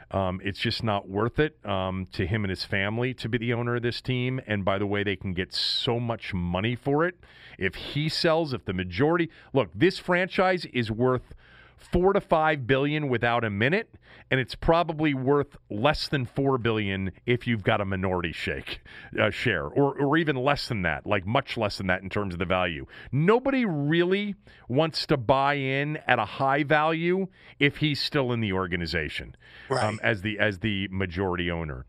[0.09, 3.53] Um, it's just not worth it um, to him and his family to be the
[3.53, 4.39] owner of this team.
[4.47, 7.15] And by the way, they can get so much money for it.
[7.59, 11.33] If he sells, if the majority look, this franchise is worth
[11.77, 13.95] four to five billion without a minute,
[14.29, 18.81] and it's probably worth less than four billion if you've got a minority shake
[19.19, 22.33] uh, share, or or even less than that, like much less than that in terms
[22.33, 22.85] of the value.
[23.11, 24.35] Nobody really
[24.67, 27.27] wants to buy in at a high value
[27.59, 29.35] if he's still in the organization
[29.69, 29.83] right.
[29.83, 31.85] um, as the as the majority owner.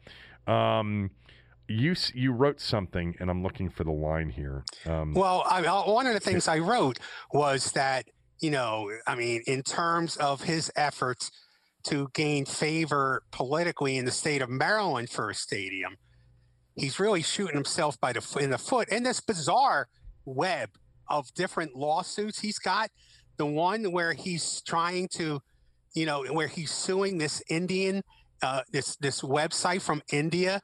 [0.46, 1.10] Um,
[1.68, 4.64] you you wrote something, and I'm looking for the line here.
[4.86, 6.98] Um, well, I, one of the things I wrote
[7.32, 8.06] was that
[8.40, 11.30] you know, I mean, in terms of his efforts
[11.84, 15.96] to gain favor politically in the state of Maryland for a stadium,
[16.74, 19.88] he's really shooting himself by the in the foot in this bizarre
[20.24, 20.70] web
[21.08, 22.90] of different lawsuits he's got.
[23.38, 25.40] The one where he's trying to,
[25.94, 28.02] you know, where he's suing this Indian,
[28.42, 30.60] uh, this this website from India,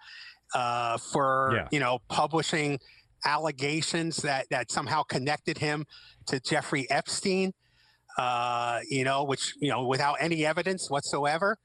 [0.54, 1.68] uh, for yeah.
[1.72, 2.78] you know publishing
[3.24, 5.86] allegations that that somehow connected him
[6.26, 7.52] to Jeffrey Epstein
[8.18, 11.58] uh, you know, which you know, without any evidence whatsoever.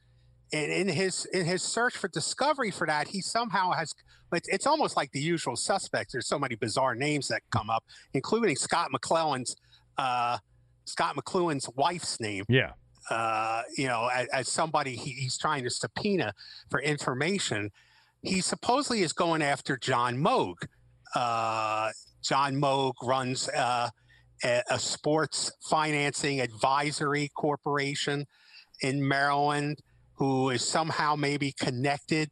[0.52, 3.94] And in his in his search for discovery for that, he somehow has.
[4.32, 6.14] It's, it's almost like the usual suspects.
[6.14, 7.84] There's so many bizarre names that come up,
[8.14, 9.56] including Scott McClellan's
[9.98, 10.38] uh,
[10.86, 12.46] Scott McCloughan's wife's name.
[12.50, 12.72] Yeah.
[13.10, 16.34] Uh, you know, as, as somebody he, he's trying to subpoena
[16.70, 17.72] for information.
[18.22, 20.58] He supposedly is going after John Moag.
[21.16, 21.90] Uh,
[22.22, 23.90] John Moag runs uh,
[24.44, 28.26] a, a sports financing advisory corporation
[28.82, 29.80] in Maryland
[30.14, 32.30] who is somehow maybe connected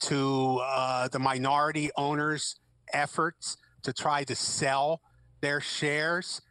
[0.00, 2.56] to uh, the minority owners'
[2.92, 5.00] efforts to try to sell
[5.40, 6.42] their shares,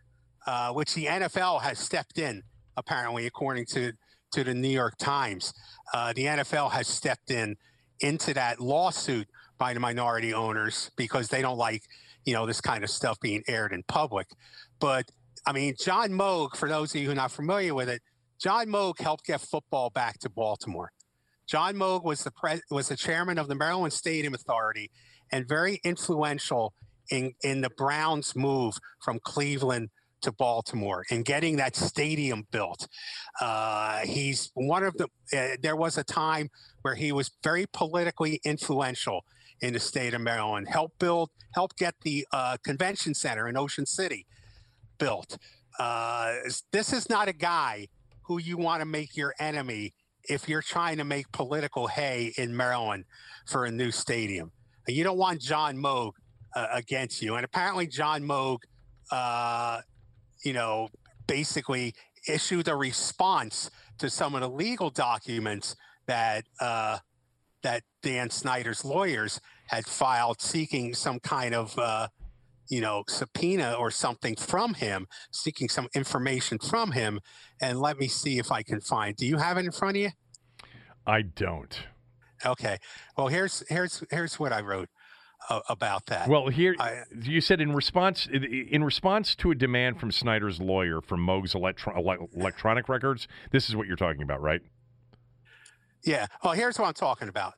[0.47, 2.43] uh, which the NFL has stepped in,
[2.77, 3.91] apparently, according to,
[4.31, 5.53] to the New York Times.
[5.93, 7.57] Uh, the NFL has stepped in
[7.99, 9.27] into that lawsuit
[9.57, 11.83] by the minority owners because they don't like,
[12.25, 14.27] you know, this kind of stuff being aired in public.
[14.79, 15.09] But
[15.45, 18.01] I mean, John Moag, for those of you who are not familiar with it,
[18.39, 20.91] John Moag helped get football back to Baltimore.
[21.47, 24.91] John Moag was the pre- was the chairman of the Maryland Stadium Authority
[25.31, 26.73] and very influential
[27.09, 29.89] in in the Browns' move from Cleveland
[30.21, 32.87] to Baltimore and getting that stadium built.
[33.41, 35.07] Uh, he's one of the.
[35.35, 36.49] Uh, there was a time
[36.81, 39.21] where he was very politically influential
[39.61, 40.67] in the state of Maryland.
[40.69, 44.25] Helped build, helped get the uh, convention center in Ocean City
[44.99, 45.37] built.
[45.79, 46.35] Uh,
[46.71, 47.87] this is not a guy
[48.23, 49.93] who you want to make your enemy
[50.25, 53.05] if you're trying to make political hay in Maryland
[53.47, 54.51] for a new stadium.
[54.87, 56.13] You don't want John Moag
[56.55, 57.35] uh, against you.
[57.35, 58.59] And apparently, John Moag,
[59.11, 59.81] uh,
[60.43, 60.89] you know,
[61.27, 61.93] basically
[62.27, 63.69] issued a response
[63.99, 65.75] to some of the legal documents
[66.07, 66.99] that uh,
[67.61, 72.07] that Dan Snyder's lawyers had filed seeking some kind of uh,
[72.69, 77.19] you know subpoena or something from him, seeking some information from him.
[77.61, 79.15] And let me see if I can find.
[79.15, 80.09] Do you have it in front of you?
[81.05, 81.77] I don't.
[82.45, 82.77] Okay.
[83.17, 84.89] Well, here's here's here's what I wrote
[85.49, 86.27] uh, about that.
[86.29, 91.01] Well, here I, you said in response in response to a demand from Snyder's lawyer
[91.01, 93.27] for Moag's electro- electronic records.
[93.51, 94.61] This is what you're talking about, right?
[96.05, 96.27] Yeah.
[96.43, 97.53] Well, here's what I'm talking about.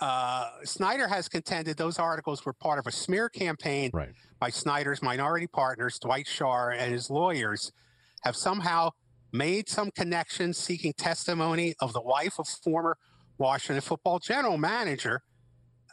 [0.00, 4.10] Uh, Snyder has contended those articles were part of a smear campaign right.
[4.38, 7.72] by Snyder's minority partners, Dwight Schar and his lawyers,
[8.22, 8.90] have somehow
[9.32, 12.98] made some connections seeking testimony of the wife of former
[13.38, 15.22] Washington football general manager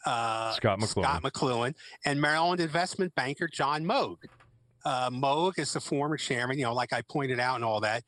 [0.05, 1.03] uh, Scott McCloughan.
[1.03, 1.73] Scott McCloughan
[2.05, 4.17] and Maryland investment banker John Moag.
[4.85, 8.03] Uh, Moag is the former chairman, you know, like I pointed out and all that.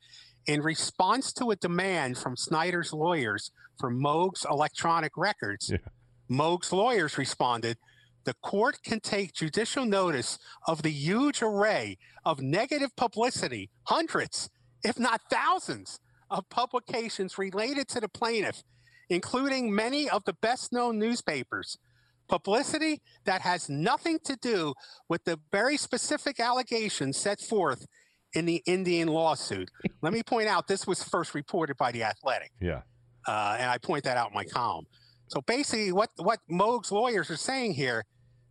[0.46, 3.50] In response to a demand from Snyder's lawyers
[3.80, 5.78] for Moag's electronic records, yeah.
[6.28, 7.78] Moag's lawyers responded,
[8.24, 14.48] the court can take judicial notice of the huge array of negative publicity, hundreds,
[14.84, 15.98] if not thousands,
[16.30, 18.62] of publications related to the plaintiff,
[19.08, 21.78] including many of the best known newspapers.
[22.28, 24.74] Publicity that has nothing to do
[25.08, 27.86] with the very specific allegations set forth
[28.36, 29.70] in the Indian lawsuit.
[30.02, 32.52] Let me point out this was first reported by The Athletic.
[32.60, 32.82] Yeah.
[33.26, 34.86] Uh, and I point that out in my column.
[35.28, 38.04] So basically, what, what Moag's lawyers are saying here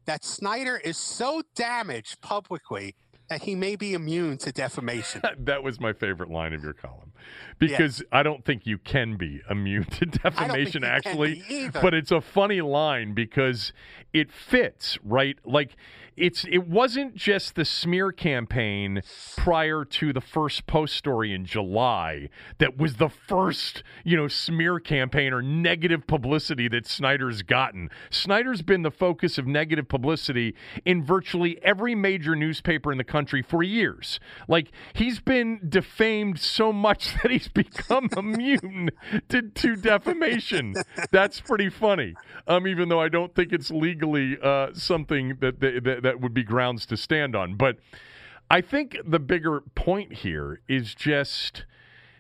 [0.06, 2.96] that Snyder is so damaged publicly
[3.30, 5.22] that he may be immune to defamation.
[5.40, 7.12] that was my favorite line of your column
[7.58, 8.20] because yeah.
[8.20, 11.44] I don't think you can be immune to defamation actually,
[11.74, 13.72] but it's a funny line because
[14.14, 15.38] it fits, right?
[15.44, 15.76] Like
[16.18, 19.02] it's it wasn't just the smear campaign
[19.38, 22.30] prior to the first post story in July
[22.60, 27.90] that was the first, you know, smear campaign or negative publicity that Snyder's gotten.
[28.10, 30.56] Snyder's been the focus of negative publicity
[30.86, 34.20] in virtually every major newspaper in the country for years.
[34.48, 38.90] Like he's been defamed so much that he's become immune
[39.30, 40.76] to, to defamation.
[41.12, 42.16] That's pretty funny.
[42.48, 46.44] Um, even though I don't think it's legally uh, something that, that that would be
[46.44, 47.56] grounds to stand on.
[47.56, 47.78] But
[48.50, 51.66] I think the bigger point here is just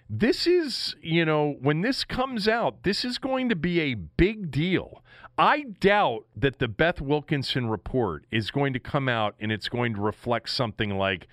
[0.09, 4.51] this is, you know, when this comes out, this is going to be a big
[4.51, 5.03] deal.
[5.37, 9.95] I doubt that the Beth Wilkinson report is going to come out and it's going
[9.95, 11.27] to reflect something like,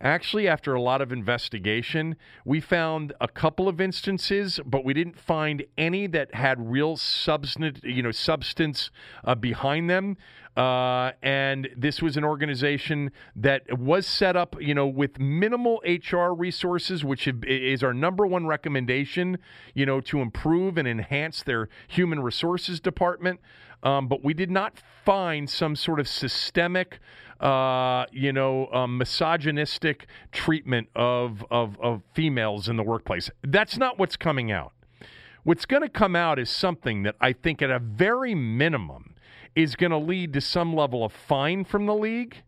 [0.00, 2.14] Actually, after a lot of investigation,
[2.44, 7.80] we found a couple of instances, but we didn't find any that had real substance,
[7.82, 8.90] you know, substance
[9.24, 10.16] uh, behind them.
[10.58, 16.32] Uh, and this was an organization that was set up, you know, with minimal HR
[16.32, 19.38] resources, which is our number one recommendation,
[19.74, 23.38] you know, to improve and enhance their human resources department.
[23.84, 26.98] Um, but we did not find some sort of systemic,
[27.38, 33.30] uh, you know, um, misogynistic treatment of, of, of females in the workplace.
[33.42, 34.72] That's not what's coming out.
[35.44, 39.14] What's going to come out is something that I think, at a very minimum,
[39.58, 42.42] is going to lead to some level of fine from the league.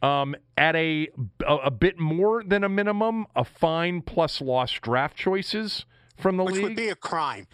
[0.00, 1.08] Um, at a,
[1.46, 5.84] a, a bit more than a minimum, a fine plus lost draft choices
[6.16, 7.46] from the Which league, which would be a crime.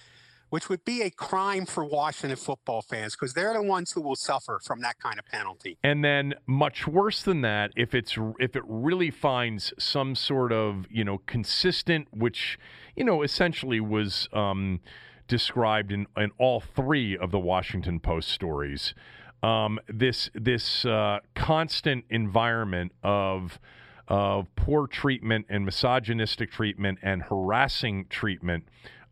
[0.51, 4.17] Which would be a crime for Washington football fans because they're the ones who will
[4.17, 5.77] suffer from that kind of penalty.
[5.83, 10.87] And then, much worse than that, if it's if it really finds some sort of
[10.89, 12.59] you know consistent, which
[12.97, 14.29] you know essentially was.
[14.33, 14.81] Um,
[15.29, 18.95] described in, in all three of the Washington Post stories.
[19.43, 23.61] Um, this this uh, constant environment of
[24.09, 28.65] of poor treatment and misogynistic treatment and harassing treatment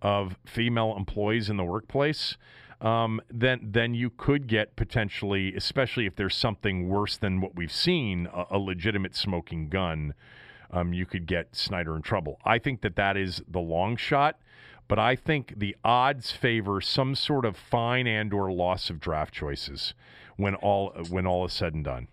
[0.02, 2.36] of female employees in the workplace,
[2.80, 7.72] um, then then you could get potentially, especially if there's something worse than what we've
[7.72, 10.14] seen, a, a legitimate smoking gun.
[10.72, 12.40] Um, you could get Snyder in trouble.
[12.44, 14.40] I think that that is the long shot
[14.88, 19.34] but I think the odds favor some sort of fine and or loss of draft
[19.34, 19.94] choices
[20.36, 22.08] when all when all is said and done.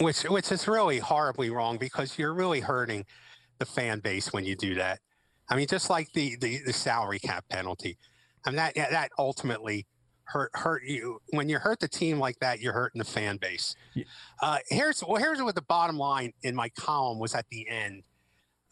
[0.00, 3.06] Which which is really horribly wrong because you're really hurting
[3.58, 5.00] the fan base when you do that.
[5.48, 7.98] I mean, just like the the, the salary cap penalty,
[8.44, 9.86] I mean that that ultimately
[10.24, 12.60] hurt hurt you when you hurt the team like that.
[12.60, 13.74] You're hurting the fan base.
[13.94, 14.04] Yeah.
[14.42, 18.02] Uh, here's well, here's what the bottom line in my column was at the end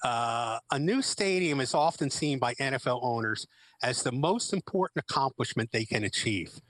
[0.04, 3.46] Uh, a new stadium is often seen by NFL owners
[3.82, 6.60] as the most important accomplishment they can achieve,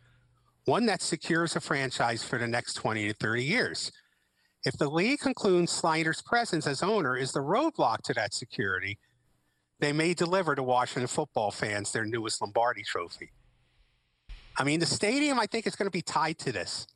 [0.65, 3.93] one that secures a franchise for the next 20 to 30 years.
[4.65, 8.99] If the league concludes Snyder's presence as owner is the roadblock to that security,
[9.81, 13.31] they may deliver to Washington football fans their newest Lombardi trophy.
[14.59, 16.87] I mean, the stadium, I think, is going to be tied to this.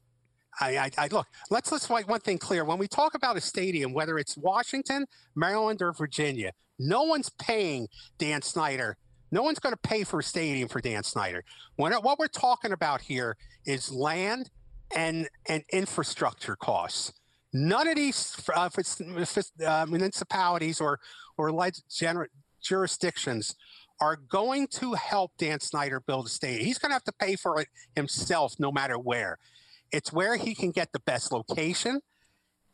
[0.61, 1.27] I, I, I, look.
[1.51, 2.65] Let's let's make one thing clear.
[2.65, 7.89] When we talk about a stadium, whether it's Washington, Maryland, or Virginia, no one's paying
[8.19, 8.97] Dan Snyder.
[9.31, 11.43] No one's going to pay for a stadium for Dan Snyder.
[11.77, 14.51] When, what we're talking about here is land
[14.95, 17.13] and and infrastructure costs.
[17.55, 18.69] None of these uh,
[19.67, 21.01] uh, municipalities or
[21.37, 21.53] or
[22.63, 23.55] jurisdictions
[24.01, 26.65] are going to help Dan Snyder build a stadium.
[26.65, 29.39] He's going to have to pay for it himself, no matter where.
[29.93, 32.01] It's where he can get the best location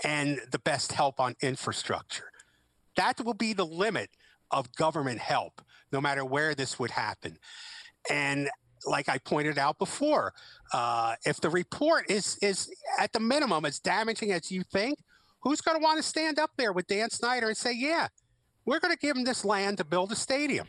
[0.05, 2.31] and the best help on infrastructure.
[2.97, 4.11] That will be the limit
[4.51, 5.61] of government help,
[5.93, 7.39] no matter where this would happen.
[8.09, 8.49] And
[8.87, 10.33] like I pointed out before,
[10.73, 14.99] uh, if the report is is at the minimum as damaging as you think,
[15.41, 18.09] who's going to want to stand up there with Dan Snyder and say, "Yeah,
[18.65, 20.67] we're going to give him this land to build a stadium"?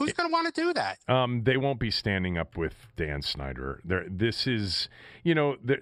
[0.00, 0.98] Who's going to want to do that?
[1.08, 3.80] Um, they won't be standing up with Dan Snyder.
[3.84, 4.88] There, this is,
[5.22, 5.78] you know, the,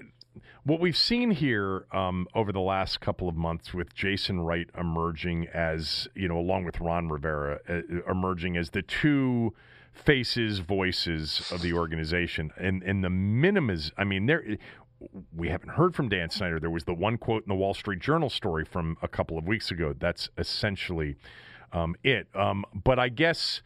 [0.64, 5.46] what we've seen here um, over the last couple of months with Jason Wright emerging
[5.54, 9.54] as, you know, along with Ron Rivera, uh, emerging as the two
[9.92, 14.44] faces, voices of the organization, and and the minimum is, I mean, there.
[15.32, 16.58] We haven't heard from Dan Snyder.
[16.58, 19.46] There was the one quote in the Wall Street Journal story from a couple of
[19.46, 19.94] weeks ago.
[19.96, 21.14] That's essentially
[21.72, 22.26] um, it.
[22.34, 23.62] Um, but I guess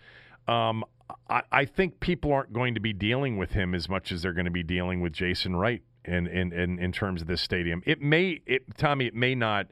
[0.49, 0.85] um,
[1.29, 4.33] I, I, think people aren't going to be dealing with him as much as they're
[4.33, 7.83] going to be dealing with Jason Wright in in, in, in terms of this stadium.
[7.87, 9.69] It may, it, Tommy, it may not.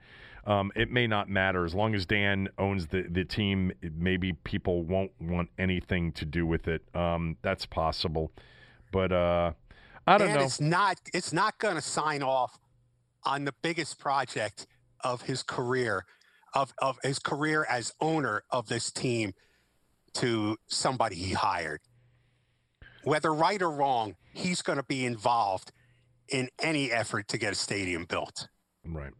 [0.47, 3.73] Um, it may not matter as long as Dan owns the, the team.
[3.83, 6.83] Maybe people won't want anything to do with it.
[6.95, 8.33] Um, that's possible,
[8.91, 9.53] but uh,
[10.07, 10.45] I don't Dan know.
[10.45, 10.99] It's not.
[11.13, 12.59] It's not going to sign off
[13.25, 14.67] on the biggest project
[15.05, 16.07] of his career,
[16.55, 19.35] of of his career as owner of this team
[20.15, 21.81] to somebody he hired.
[23.05, 25.73] Whether right or wrong, he's going to be involved
[26.29, 28.49] in any effort to get a stadium built.
[28.85, 29.13] Right.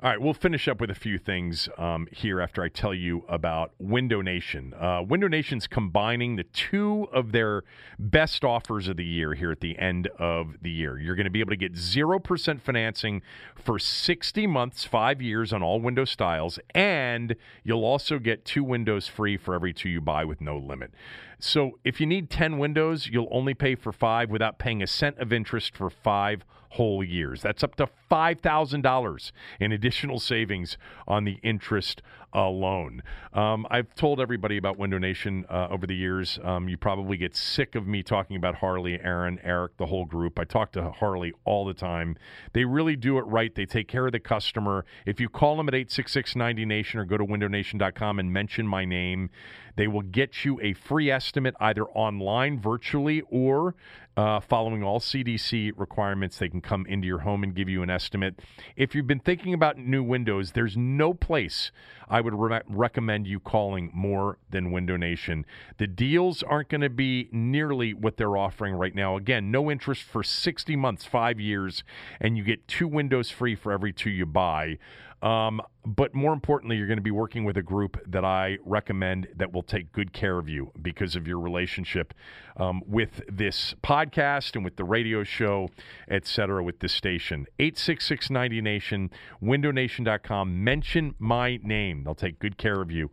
[0.00, 3.24] All right, we'll finish up with a few things um, here after I tell you
[3.28, 4.72] about Window Nation.
[4.74, 7.64] Uh, Window Nation's combining the two of their
[7.98, 11.00] best offers of the year here at the end of the year.
[11.00, 13.22] You're going to be able to get 0% financing
[13.56, 17.34] for 60 months, five years on all window styles, and
[17.64, 20.92] you'll also get two windows free for every two you buy with no limit.
[21.40, 25.18] So if you need 10 windows, you'll only pay for five without paying a cent
[25.18, 27.42] of interest for five whole years.
[27.42, 30.76] That's up to $5,000 in additional savings
[31.06, 32.02] on the interest
[32.32, 33.02] alone.
[33.32, 36.38] Um, I've told everybody about Window Nation uh, over the years.
[36.42, 40.38] Um, you probably get sick of me talking about Harley, Aaron, Eric, the whole group.
[40.38, 42.16] I talk to Harley all the time.
[42.52, 43.54] They really do it right.
[43.54, 44.84] They take care of the customer.
[45.06, 48.84] If you call them at 866 90 Nation or go to windownation.com and mention my
[48.84, 49.30] name,
[49.78, 53.76] they will get you a free estimate either online, virtually, or
[54.16, 56.38] uh, following all CDC requirements.
[56.38, 58.40] They can come into your home and give you an estimate.
[58.74, 61.70] If you've been thinking about new windows, there's no place
[62.10, 65.44] I would re- recommend you calling more than Window Nation.
[65.76, 69.16] The deals aren't going to be nearly what they're offering right now.
[69.16, 71.84] Again, no interest for 60 months, five years,
[72.20, 74.78] and you get two windows free for every two you buy.
[75.22, 79.28] Um, but more importantly, you're going to be working with a group that I recommend
[79.36, 82.14] that will take good care of you because of your relationship
[82.56, 85.70] um, with this podcast and with the radio show,
[86.08, 87.46] et cetera, with this station.
[87.58, 89.10] 866 90 Nation,
[89.42, 90.62] windownation.com.
[90.62, 92.04] Mention my name.
[92.04, 93.10] They'll take good care of you.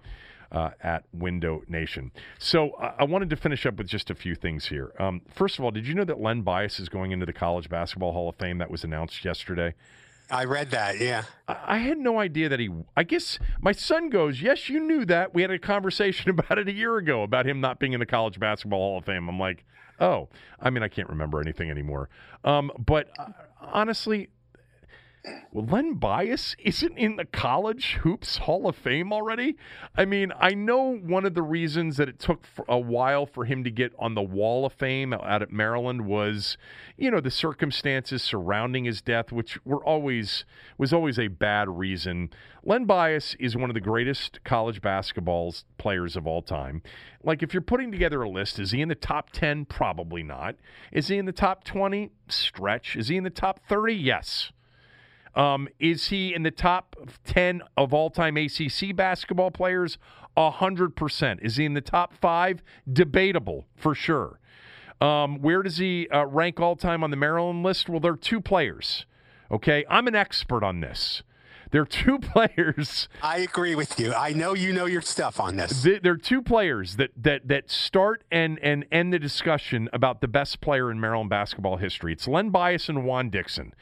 [0.52, 2.12] Uh, at Window Nation.
[2.40, 4.94] So I wanted to finish up with just a few things here.
[5.00, 7.68] Um, first of all, did you know that Len Bias is going into the College
[7.68, 8.60] Basketball Hall of Fame?
[8.60, 9.74] That was announced yesterday.
[10.30, 11.00] I read that.
[11.00, 11.24] Yeah.
[11.48, 12.70] I had no idea that he.
[12.98, 15.34] I guess my son goes, Yes, you knew that.
[15.34, 18.06] We had a conversation about it a year ago about him not being in the
[18.06, 19.30] College Basketball Hall of Fame.
[19.30, 19.66] I'm like,
[20.00, 20.30] Oh,
[20.60, 22.10] I mean, I can't remember anything anymore.
[22.44, 23.28] Um, but uh,
[23.62, 24.30] honestly,
[25.52, 29.56] well, Len Bias isn't in the College Hoops Hall of Fame already.
[29.96, 33.64] I mean, I know one of the reasons that it took a while for him
[33.64, 36.58] to get on the Wall of Fame out at Maryland was,
[36.98, 40.46] you know, the circumstances surrounding his death, which were always
[40.78, 42.30] was always a bad reason.
[42.64, 46.82] Len Bias is one of the greatest college basketball players of all time.
[47.24, 49.66] Like, if you're putting together a list, is he in the top 10?
[49.66, 50.56] Probably not.
[50.92, 52.12] Is he in the top 20?
[52.28, 52.96] Stretch.
[52.96, 53.94] Is he in the top 30?
[53.94, 54.52] Yes.
[55.36, 56.96] Um, is he in the top
[57.26, 59.98] 10 of all time ACC basketball players?
[60.38, 61.40] 100%.
[61.42, 62.64] Is he in the top five?
[62.92, 64.40] Debatable, for sure.
[65.02, 67.90] Um, where does he uh, rank all time on the Maryland list?
[67.90, 69.06] Well, there are two players.
[69.52, 69.86] Okay.
[69.90, 71.22] I'm an expert on this.
[71.72, 73.10] There are two players.
[73.22, 74.14] I agree with you.
[74.14, 75.84] I know you know your stuff on this.
[75.84, 80.28] There are two players that that that start and and end the discussion about the
[80.28, 82.14] best player in Maryland basketball history.
[82.14, 83.74] It's Len Bias and Juan Dixon.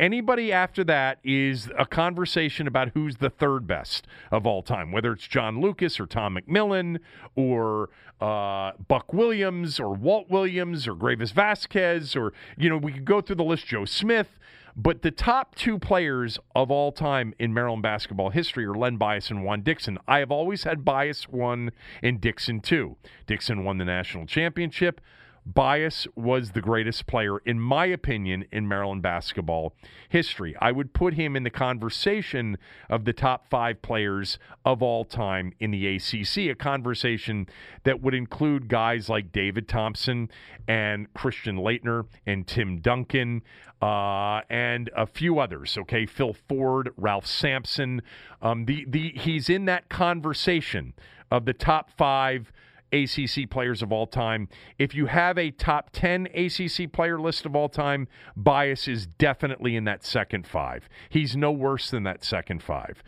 [0.00, 5.12] Anybody after that is a conversation about who's the third best of all time, whether
[5.12, 7.00] it's John Lucas or Tom McMillan
[7.36, 13.04] or uh, Buck Williams or Walt Williams or Greivis Vasquez or, you know, we could
[13.04, 14.38] go through the list, Joe Smith.
[14.74, 19.28] But the top two players of all time in Maryland basketball history are Len Bias
[19.28, 19.98] and Juan Dixon.
[20.08, 21.72] I have always had Bias one
[22.02, 22.96] and Dixon two.
[23.26, 25.02] Dixon won the national championship.
[25.46, 29.74] Bias was the greatest player, in my opinion, in Maryland basketball
[30.08, 30.54] history.
[30.60, 32.58] I would put him in the conversation
[32.88, 37.48] of the top five players of all time in the ACC, a conversation
[37.84, 40.30] that would include guys like David Thompson
[40.68, 43.42] and Christian Laettner and Tim Duncan
[43.82, 45.78] uh, and a few others.
[45.78, 48.02] Okay, Phil Ford, Ralph Sampson.
[48.42, 50.92] Um, the the he's in that conversation
[51.30, 52.52] of the top five
[52.92, 54.48] ACC players of all time.
[54.78, 59.76] If you have a top 10 ACC player list of all time, Bias is definitely
[59.76, 60.88] in that second five.
[61.08, 63.02] He's no worse than that second five.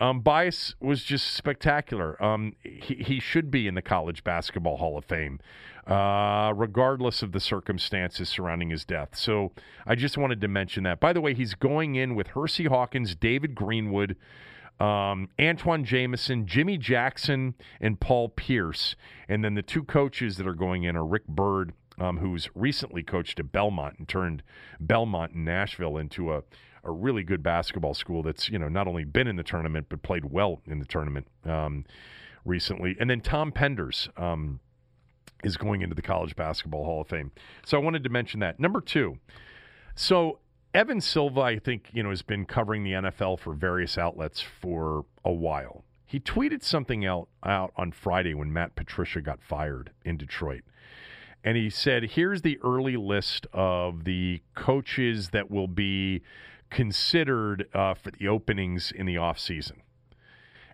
[0.00, 2.22] Um, Bias was just spectacular.
[2.22, 5.40] Um, he, he should be in the College Basketball Hall of Fame,
[5.86, 9.10] uh, regardless of the circumstances surrounding his death.
[9.16, 9.52] So
[9.86, 11.00] I just wanted to mention that.
[11.00, 14.16] By the way, he's going in with Hersey Hawkins, David Greenwood,
[14.80, 18.96] um, Antawn Jamison, Jimmy Jackson, and Paul Pierce.
[19.28, 23.02] And then the two coaches that are going in are Rick Byrd, um, who's recently
[23.02, 24.42] coached at Belmont and turned
[24.80, 26.42] Belmont in Nashville into a,
[26.84, 30.02] a really good basketball school that's, you know, not only been in the tournament, but
[30.02, 31.84] played well in the tournament um,
[32.44, 32.96] recently.
[33.00, 34.60] And then Tom Penders um,
[35.42, 37.32] is going into the College Basketball Hall of Fame.
[37.64, 38.60] So I wanted to mention that.
[38.60, 39.18] Number two.
[39.94, 40.40] So
[40.74, 45.04] Evan Silva, I think, you know, has been covering the NFL for various outlets for
[45.24, 45.84] a while.
[46.04, 50.62] He tweeted something out, out on Friday when Matt Patricia got fired in Detroit.
[51.42, 56.22] And he said, here's the early list of the coaches that will be
[56.70, 59.78] considered uh, for the openings in the offseason.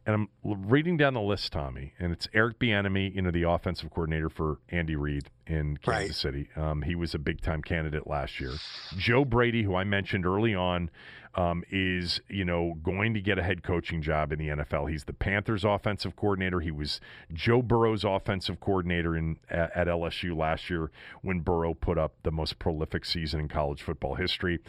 [0.04, 3.90] And I'm reading down the list, Tommy, and it's Eric Bieniemy, you know, the offensive
[3.90, 6.14] coordinator for Andy Reid in Kansas right.
[6.14, 6.48] City.
[6.56, 8.52] Um, he was a big time candidate last year.
[8.96, 10.90] Joe Brady, who I mentioned early on,
[11.34, 14.90] um, is you know going to get a head coaching job in the NFL.
[14.90, 16.60] He's the Panthers' offensive coordinator.
[16.60, 17.00] He was
[17.32, 20.90] Joe Burrow's offensive coordinator in at, at LSU last year
[21.22, 24.60] when Burrow put up the most prolific season in college football history.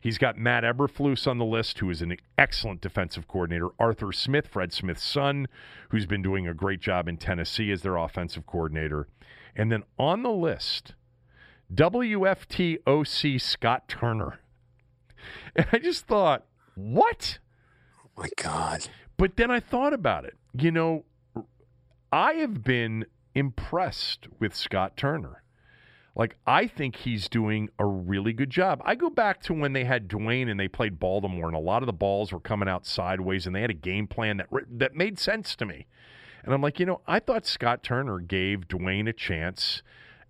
[0.00, 3.68] He's got Matt Eberflus on the list, who is an excellent defensive coordinator.
[3.78, 5.46] Arthur Smith, Fred Smith's son,
[5.90, 9.08] who's been doing a great job in Tennessee as their offensive coordinator.
[9.54, 10.94] And then on the list,
[11.74, 14.40] WFTOC Scott Turner.
[15.54, 17.38] And I just thought, what?
[17.98, 18.88] Oh my God.
[19.18, 20.38] But then I thought about it.
[20.54, 21.04] You know,
[22.10, 23.04] I have been
[23.34, 25.39] impressed with Scott Turner.
[26.16, 28.82] Like, I think he's doing a really good job.
[28.84, 31.82] I go back to when they had Dwayne and they played Baltimore, and a lot
[31.82, 34.94] of the balls were coming out sideways, and they had a game plan that that
[34.94, 35.86] made sense to me.
[36.44, 39.82] And I'm like, you know, I thought Scott Turner gave Dwayne a chance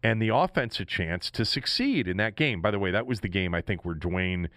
[0.02, 2.61] and the offense a chance to succeed in that game.
[2.61, 4.48] By the way, that was the game I think where Dwayne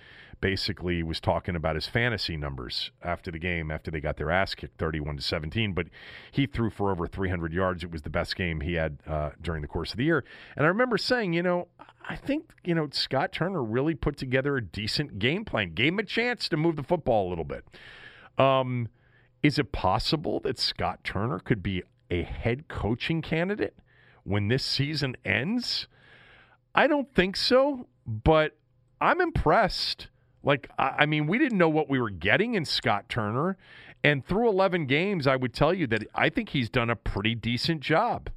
[0.44, 4.54] basically was talking about his fantasy numbers after the game after they got their ass
[4.54, 5.88] kicked 31 to 17 but
[6.34, 7.82] he threw for over 300 yards.
[7.82, 10.26] It was the best game he had uh, during the course of the year.
[10.58, 11.70] And i remember saying you know
[12.10, 16.00] i think you know scott turner really put together a decent game plan gave him
[16.00, 17.64] a chance to move the football a little bit.
[18.38, 18.90] Um,
[19.42, 23.78] is it possible that scott turner could be a head coaching candidate
[24.26, 25.88] when this season ends?
[26.76, 28.58] I don't think so but
[29.00, 30.10] i'm impressed
[30.44, 33.58] like, I mean, we didn't know what we were getting in Scott Turner.
[34.04, 37.36] And through 11 games, I would tell you that I think he's done a pretty
[37.36, 38.30] decent job.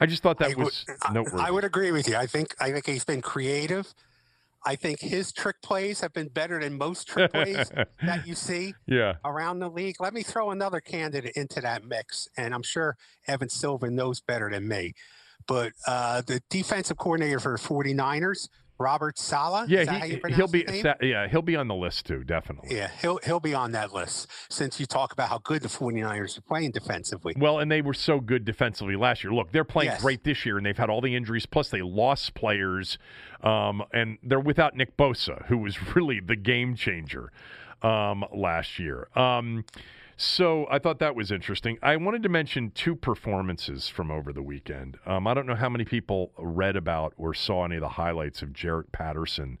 [0.00, 1.44] I just thought that I was would, noteworthy.
[1.44, 2.16] I would agree with you.
[2.16, 3.94] I think I think he's been creative.
[4.64, 7.70] I think his trick plays have been better than most trick plays
[8.02, 9.14] that you see yeah.
[9.24, 9.96] around the league.
[10.00, 14.50] Let me throw another candidate into that mix, and I'm sure Evan Silva knows better
[14.50, 14.94] than me.
[15.46, 19.68] But uh, the defensive coordinator for the 49ers, Robert Saleh.
[19.68, 20.64] Yeah, he, will be.
[21.00, 22.76] Yeah, he'll be on the list too, definitely.
[22.76, 26.38] Yeah, he'll he'll be on that list since you talk about how good the 49ers
[26.38, 27.34] are playing defensively.
[27.36, 29.32] Well, and they were so good defensively last year.
[29.32, 30.02] Look, they're playing yes.
[30.02, 31.46] great this year, and they've had all the injuries.
[31.46, 32.98] Plus, they lost players,
[33.42, 37.30] um, and they're without Nick Bosa, who was really the game changer
[37.82, 39.08] um, last year.
[39.14, 39.64] Um,
[40.22, 41.78] so I thought that was interesting.
[41.82, 44.96] I wanted to mention two performances from over the weekend.
[45.04, 48.42] Um, I don't know how many people read about or saw any of the highlights
[48.42, 49.58] of Jaret Patterson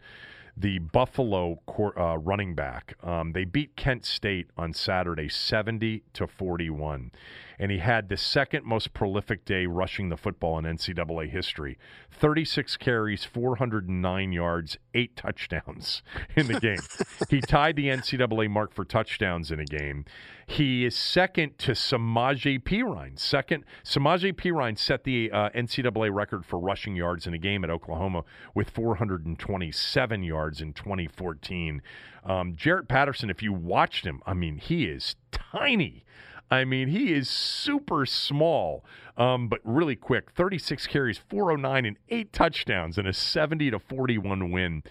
[0.56, 2.94] the Buffalo uh, running back.
[3.02, 7.10] Um, they beat Kent State on Saturday, seventy to forty-one,
[7.58, 11.78] and he had the second most prolific day rushing the football in NCAA history:
[12.10, 16.02] thirty-six carries, four hundred and nine yards, eight touchdowns
[16.36, 16.80] in the game.
[17.28, 20.04] he tied the NCAA mark for touchdowns in a game.
[20.46, 23.18] He is second to Samaje Perine.
[23.18, 27.70] Second, Samaje Perine set the uh, NCAA record for rushing yards in a game at
[27.70, 28.24] Oklahoma
[28.54, 31.80] with 427 yards in 2014.
[32.24, 36.04] Um, Jaret Patterson, if you watched him, I mean, he is tiny.
[36.52, 38.84] I mean, he is super small,
[39.16, 40.32] um, but really quick.
[40.32, 44.82] 36 carries, 409, and eight touchdowns in a 70 to 41 win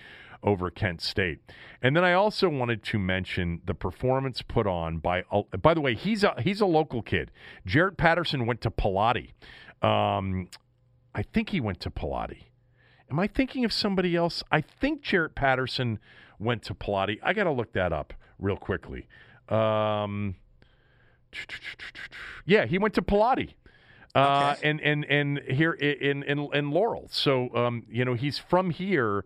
[0.42, 1.38] over Kent State.
[1.80, 5.24] And then I also wanted to mention the performance put on by.
[5.32, 7.30] Uh, by the way, he's a he's a local kid.
[7.68, 9.34] Jaret Patterson went to Pallotti.
[9.84, 10.50] Um,
[11.14, 12.46] I think he went to Pallotti.
[13.12, 14.44] Am I thinking of somebody else?
[14.52, 16.00] I think Jaret Patterson
[16.40, 17.20] went to Pallotti.
[17.22, 19.08] I got to look that up real quickly.
[19.48, 20.38] Um,
[22.46, 23.54] yeah, he went to Pallotti.
[24.14, 24.70] Uh, okay.
[24.70, 27.08] and and and here in in in Laurel.
[27.12, 29.24] So um, you know he's from here,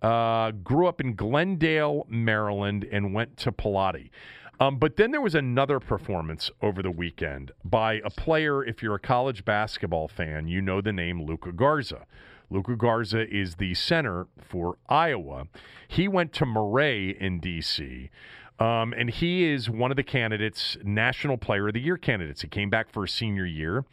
[0.00, 4.10] uh, grew up in Glendale, Maryland, and went to Pallotti.
[4.58, 8.64] Um, but then there was another performance over the weekend by a player.
[8.64, 12.06] If you're a college basketball fan, you know the name Luka Garza.
[12.48, 15.48] Luka Garza is the center for Iowa.
[15.88, 18.10] He went to Maret in D.C.
[18.58, 22.42] Um, and he is one of the candidates, National Player of the Year candidates.
[22.42, 23.84] He came back for a senior year.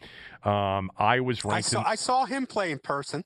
[0.44, 1.58] Um, I was ranked.
[1.58, 3.24] I saw, in, I saw him play in person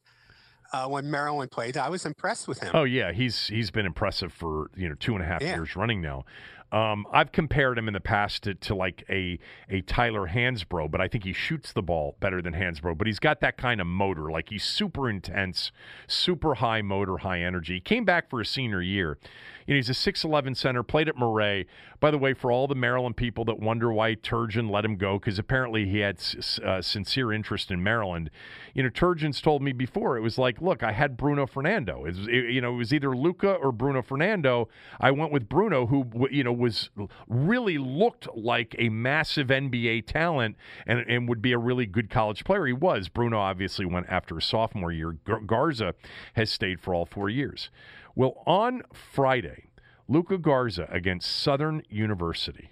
[0.74, 1.78] uh, when Maryland played.
[1.78, 2.72] I was impressed with him.
[2.74, 5.56] Oh yeah, he's he's been impressive for you know two and a half yeah.
[5.56, 6.26] years running now.
[6.74, 9.38] Um, I've compared him in the past to, to, like a
[9.70, 12.98] a Tyler Hansbrough, but I think he shoots the ball better than Hansbrough.
[12.98, 15.72] But he's got that kind of motor, like he's super intense,
[16.08, 17.76] super high motor, high energy.
[17.76, 19.20] He came back for a senior year.
[19.68, 21.68] You know, he's a 6'11 center, played at Maret.
[22.00, 25.18] By the way, for all the Maryland people that wonder why Turgeon let him go,
[25.18, 26.22] because apparently he had
[26.64, 28.30] uh, sincere interest in Maryland,
[28.74, 32.06] you know, Turgeon's told me before, it was like, look, I had Bruno Fernando.
[32.06, 34.68] It was, it, you know, it was either Luka or Bruno Fernando.
[35.00, 36.90] I went with Bruno, who, you know, was
[37.28, 40.56] really looked like a massive NBA talent
[40.88, 42.66] and, and would be a really good college player.
[42.66, 43.10] He was.
[43.10, 45.18] Bruno obviously went after a sophomore year.
[45.46, 45.94] Garza
[46.34, 47.70] has stayed for all four years.
[48.16, 49.66] Well, on Friday,
[50.08, 52.72] Luka Garza against Southern University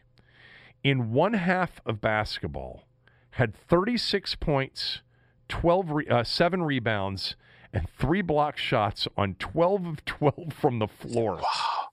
[0.84, 2.84] in one half of basketball
[3.32, 5.02] had 36 points,
[5.50, 7.36] 12 re- uh, 7 rebounds
[7.74, 11.36] and 3 block shots on 12 of 12 from the floor.
[11.36, 11.91] Wow.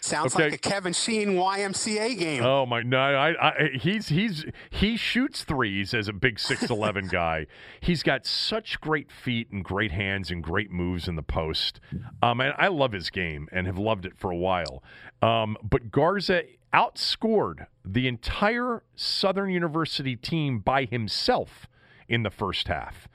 [0.00, 0.44] Sounds okay.
[0.44, 2.44] like a Kevin Sheehan YMCA game.
[2.44, 7.08] Oh my no, I, I, he's he's he shoots threes as a big six eleven
[7.10, 7.46] guy.
[7.80, 11.80] He's got such great feet and great hands and great moves in the post.
[12.22, 14.82] Um, and I love his game and have loved it for a while.
[15.22, 16.42] Um, but Garza
[16.72, 21.66] outscored the entire Southern University team by himself
[22.08, 23.08] in the first half.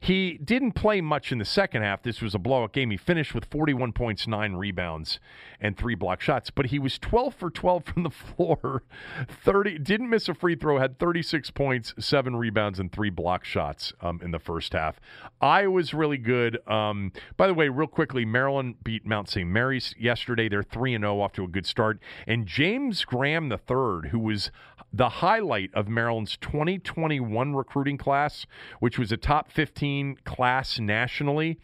[0.00, 2.02] He didn't play much in the second half.
[2.02, 2.90] This was a blowout game.
[2.90, 5.20] He finished with 41 points, nine rebounds,
[5.60, 6.50] and three block shots.
[6.50, 8.82] But he was 12 for 12 from the floor.
[9.28, 10.78] 30 didn't miss a free throw.
[10.78, 15.00] Had 36 points, seven rebounds, and three block shots um, in the first half.
[15.40, 16.58] Iowa's really good.
[16.68, 19.48] Um, by the way, real quickly, Maryland beat Mount St.
[19.48, 20.48] Mary's yesterday.
[20.48, 21.98] They're three and zero, off to a good start.
[22.26, 24.50] And James Graham III, who was
[24.92, 28.46] the highlight of Maryland's 2021 recruiting class,
[28.80, 29.85] which was a top 15
[30.24, 31.58] class nationally,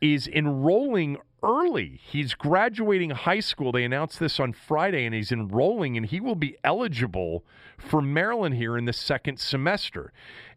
[0.00, 2.00] is enrolling early.
[2.02, 3.72] He's graduating high school.
[3.72, 7.44] They announced this on Friday, and he's enrolling, and he will be eligible
[7.78, 10.12] for Maryland here in the second semester.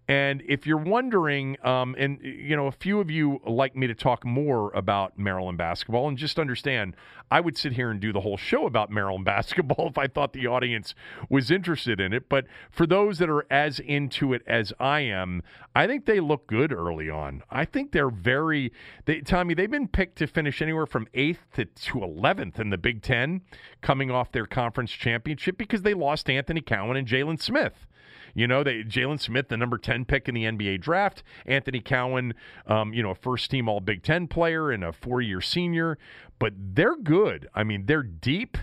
[0.07, 3.95] And if you're wondering, um, and you know, a few of you like me to
[3.95, 6.95] talk more about Maryland basketball, and just understand,
[7.31, 10.33] I would sit here and do the whole show about Maryland basketball if I thought
[10.33, 10.93] the audience
[11.27, 12.29] was interested in it.
[12.29, 15.41] But for those that are as into it as I am,
[15.75, 17.41] I think they look good early on.
[17.49, 18.71] I think they're very,
[19.05, 22.77] they, Tommy, they've been picked to finish anywhere from eighth to, to 11th in the
[22.77, 23.41] Big Ten,
[23.81, 27.87] coming off their conference championship because they lost Anthony Cowan and Jalen Smith
[28.35, 32.35] You know, they Jalen Smith, the number ten pick in the NBA draft, Anthony Cowan,
[32.67, 35.97] um, you know, a first team All Big Ten player and a four year senior,
[36.37, 37.47] but they're good.
[37.55, 38.57] I mean, they're deep.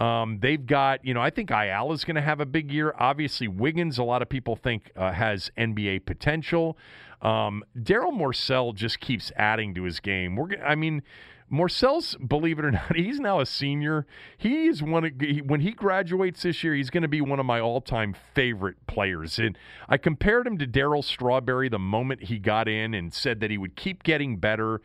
[0.00, 2.94] Um, they've got, you know, I think Ayala is going to have a big year.
[2.98, 6.78] Obviously, Wiggins, a lot of people think uh, has NBA potential.
[7.20, 10.36] Um, Darryl Morsell just keeps adding to his game.
[10.36, 11.02] We're, I mean,
[11.50, 14.06] Morsell's, believe it or not, he's now a senior.
[14.36, 15.12] He is one of,
[15.46, 19.38] when he graduates this year, he's going to be one of my all-time favorite players.
[19.38, 19.56] And
[19.88, 23.58] I compared him to Daryl Strawberry the moment he got in and said that he
[23.58, 24.80] would keep getting better.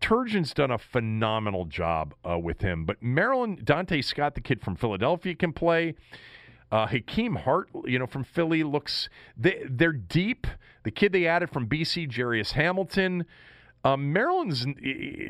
[0.00, 2.84] Turgeon's done a phenomenal job uh, with him.
[2.84, 5.94] But Maryland, Donta Scott, the kid from Philadelphia, can play.
[6.72, 10.46] Uh, Hakim Hart, you know, from Philly, looks they they're deep.
[10.84, 13.26] The kid they added from BC, Jairus Hamilton.
[13.82, 14.66] Um, Maryland's,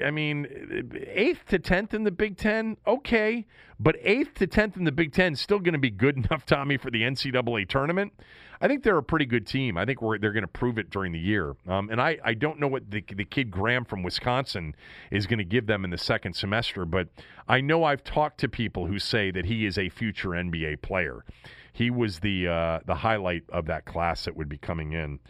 [0.05, 3.47] I mean, eighth to tenth in the Big Ten, okay,
[3.79, 6.77] but eighth to tenth in the Big Ten still going to be good enough, Tommy,
[6.77, 8.13] for the NCAA tournament.
[8.61, 9.79] I think they're a pretty good team.
[9.79, 11.55] I think they're going to prove it during the year.
[11.67, 14.75] Um, and I, I don't know what the, the kid Graham from Wisconsin
[15.11, 17.09] is going to give them in the second semester, but
[17.49, 21.25] I know I've talked to people who say that he is a future NBA player.
[21.73, 25.21] He was the uh, the highlight of that class that would be coming in.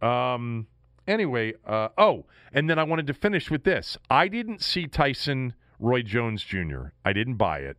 [0.00, 0.66] Um,
[1.06, 3.96] anyway, uh, oh, and then I wanted to finish with this.
[4.10, 6.88] I didn't see Tyson Roy Jones Jr.
[7.04, 7.76] I didn't buy it.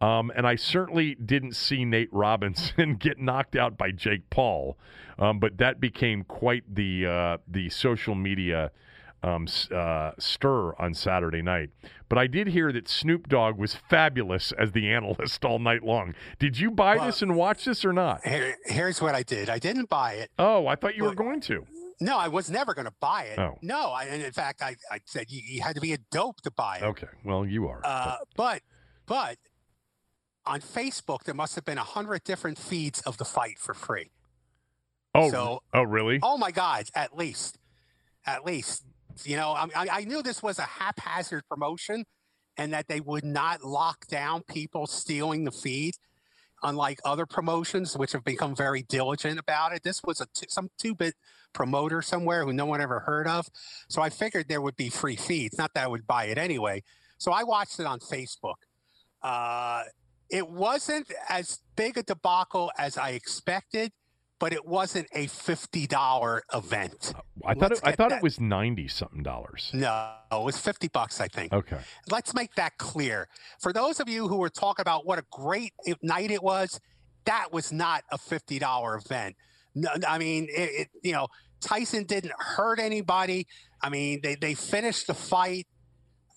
[0.00, 4.78] Um, and I certainly didn't see Nate Robinson get knocked out by Jake Paul,
[5.18, 8.70] um, but that became quite the uh, the social media
[9.22, 11.70] um, uh, stir on Saturday night.
[12.08, 16.14] But I did hear that Snoop Dogg was fabulous as the analyst all night long.
[16.38, 18.24] Did you buy well, this and watch this or not?
[18.24, 19.50] Here, here's what I did.
[19.50, 20.30] I didn't buy it.
[20.38, 21.66] Oh, I thought you were going to.
[22.00, 23.38] No, I was never going to buy it.
[23.38, 23.58] Oh.
[23.60, 26.40] No, I, and in fact, I, I said you, you, had to be a dope
[26.42, 26.84] to buy it.
[26.84, 27.80] Okay, well, you are.
[27.82, 28.62] Uh, but,
[29.06, 29.36] but
[30.46, 34.12] on Facebook, there must have been a hundred different feeds of the fight for free.
[35.14, 36.20] Oh, so, oh, really?
[36.22, 36.84] Oh my God!
[36.94, 37.58] At least,
[38.26, 38.84] at least,
[39.24, 42.04] you know, I, I knew this was a haphazard promotion,
[42.56, 45.94] and that they would not lock down people stealing the feed
[46.62, 50.70] unlike other promotions which have become very diligent about it this was a t- some
[50.78, 51.14] two-bit
[51.52, 53.48] promoter somewhere who no one ever heard of.
[53.88, 56.82] So i figured there would be free feeds not that i would buy it anyway.
[57.18, 58.56] So i watched it on facebook.
[59.22, 59.82] Uh,
[60.30, 63.92] it wasn't as big a debacle as i expected
[64.38, 67.12] but it wasn't a fifty dollar event.
[67.44, 68.18] I thought it, I thought that.
[68.18, 69.70] it was ninety something dollars.
[69.72, 71.52] No, it was fifty bucks, I think.
[71.52, 71.78] Okay.
[72.10, 73.28] Let's make that clear
[73.60, 76.80] for those of you who were talking about what a great night it was.
[77.24, 79.36] That was not a fifty dollar event.
[79.74, 81.28] No, I mean, it, it, you know,
[81.60, 83.46] Tyson didn't hurt anybody.
[83.82, 85.66] I mean, they they finished the fight.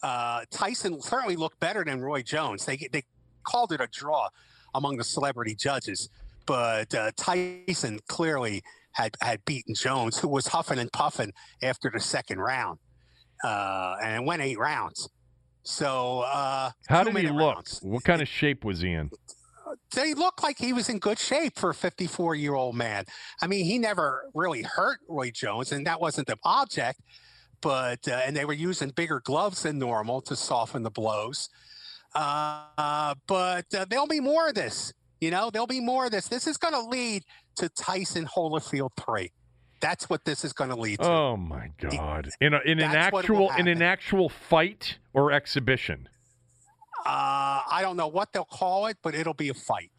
[0.03, 2.65] Uh, Tyson certainly looked better than Roy Jones.
[2.65, 3.03] They they
[3.43, 4.29] called it a draw
[4.73, 6.09] among the celebrity judges
[6.51, 8.61] but uh, Tyson clearly
[8.91, 11.31] had had beaten Jones, who was huffing and puffing
[11.63, 12.77] after the second round,
[13.41, 15.07] uh, and it went eight rounds.
[15.63, 17.55] So, uh, how did he look?
[17.55, 17.79] Rounds.
[17.81, 19.09] What kind of shape was he in?
[19.95, 23.05] They looked like he was in good shape for a 54 year old man.
[23.41, 26.99] I mean, he never really hurt Roy Jones, and that wasn't the object.
[27.61, 31.47] But uh, and they were using bigger gloves than normal to soften the blows.
[32.13, 34.91] Uh, but uh, there'll be more of this.
[35.21, 36.27] You know, there'll be more of this.
[36.27, 37.23] This is going to lead
[37.57, 39.31] to Tyson Holyfield three.
[39.79, 41.09] That's what this is going to lead to.
[41.09, 42.29] Oh my God!
[42.39, 46.09] In a, in an actual in an actual fight or exhibition.
[47.05, 49.91] Uh, I don't know what they'll call it, but it'll be a fight.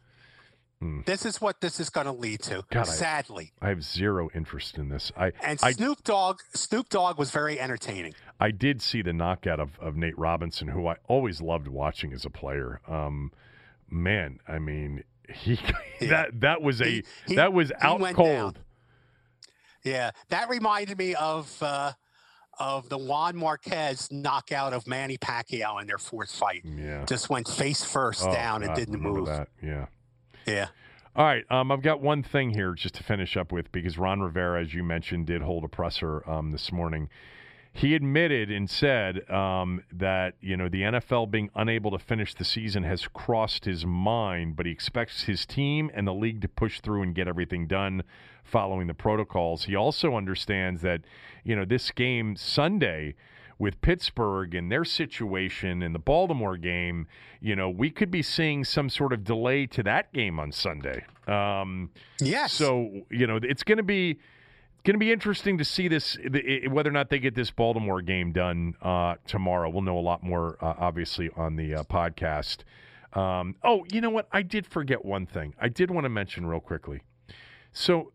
[0.79, 1.01] Hmm.
[1.05, 2.63] This is what this is going to lead to.
[2.69, 5.11] God, sadly, I, I, have zero interest in this.
[5.17, 6.39] I and Snoop Dogg.
[6.53, 8.13] Snoop Dogg was very entertaining.
[8.41, 12.25] I did see the knockout of, of Nate Robinson, who I always loved watching as
[12.25, 12.81] a player.
[12.87, 13.31] Um,
[13.89, 15.59] man, I mean, he
[16.01, 16.07] yeah.
[16.09, 18.55] that that was a he, he, that was out cold.
[18.55, 18.63] Down.
[19.83, 21.93] Yeah, that reminded me of uh,
[22.59, 26.63] of the Juan Marquez knockout of Manny Pacquiao in their fourth fight.
[26.63, 29.27] Yeah, just went face first oh, down God, and didn't move.
[29.27, 29.49] That.
[29.61, 29.87] Yeah,
[30.45, 30.67] yeah.
[31.15, 34.21] All right, um, I've got one thing here just to finish up with because Ron
[34.21, 37.07] Rivera, as you mentioned, did hold a presser um, this morning
[37.75, 42.45] he admitted and said um, that you know the NFL being unable to finish the
[42.45, 46.81] season has crossed his mind, but he expects his team and the league to push
[46.81, 48.03] through and get everything done
[48.43, 49.63] following the protocols.
[49.63, 51.01] He also understands that
[51.43, 53.15] you know this game Sunday
[53.57, 57.07] with Pittsburgh and their situation and the Baltimore game,
[57.39, 61.03] you know, we could be seeing some sort of delay to that game on Sunday.
[61.27, 61.89] Um,
[62.19, 62.53] yes.
[62.53, 64.19] So you know, it's going to be
[64.85, 66.17] going to be interesting to see this
[66.69, 69.69] whether or not they get this Baltimore game done uh, tomorrow.
[69.69, 72.59] We'll know a lot more, uh, obviously, on the uh, podcast.
[73.13, 74.27] Um, oh, you know what?
[74.31, 75.53] I did forget one thing.
[75.59, 77.01] I did want to mention real quickly.
[77.71, 78.11] So,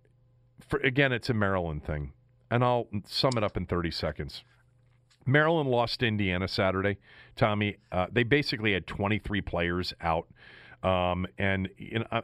[0.60, 2.12] for, again, it's a Maryland thing,
[2.50, 4.44] and I'll sum it up in 30 seconds.
[5.24, 6.98] Maryland lost Indiana Saturday.
[7.36, 10.26] Tommy, uh, they basically had 23 players out.
[10.82, 12.22] Um, and you know, I,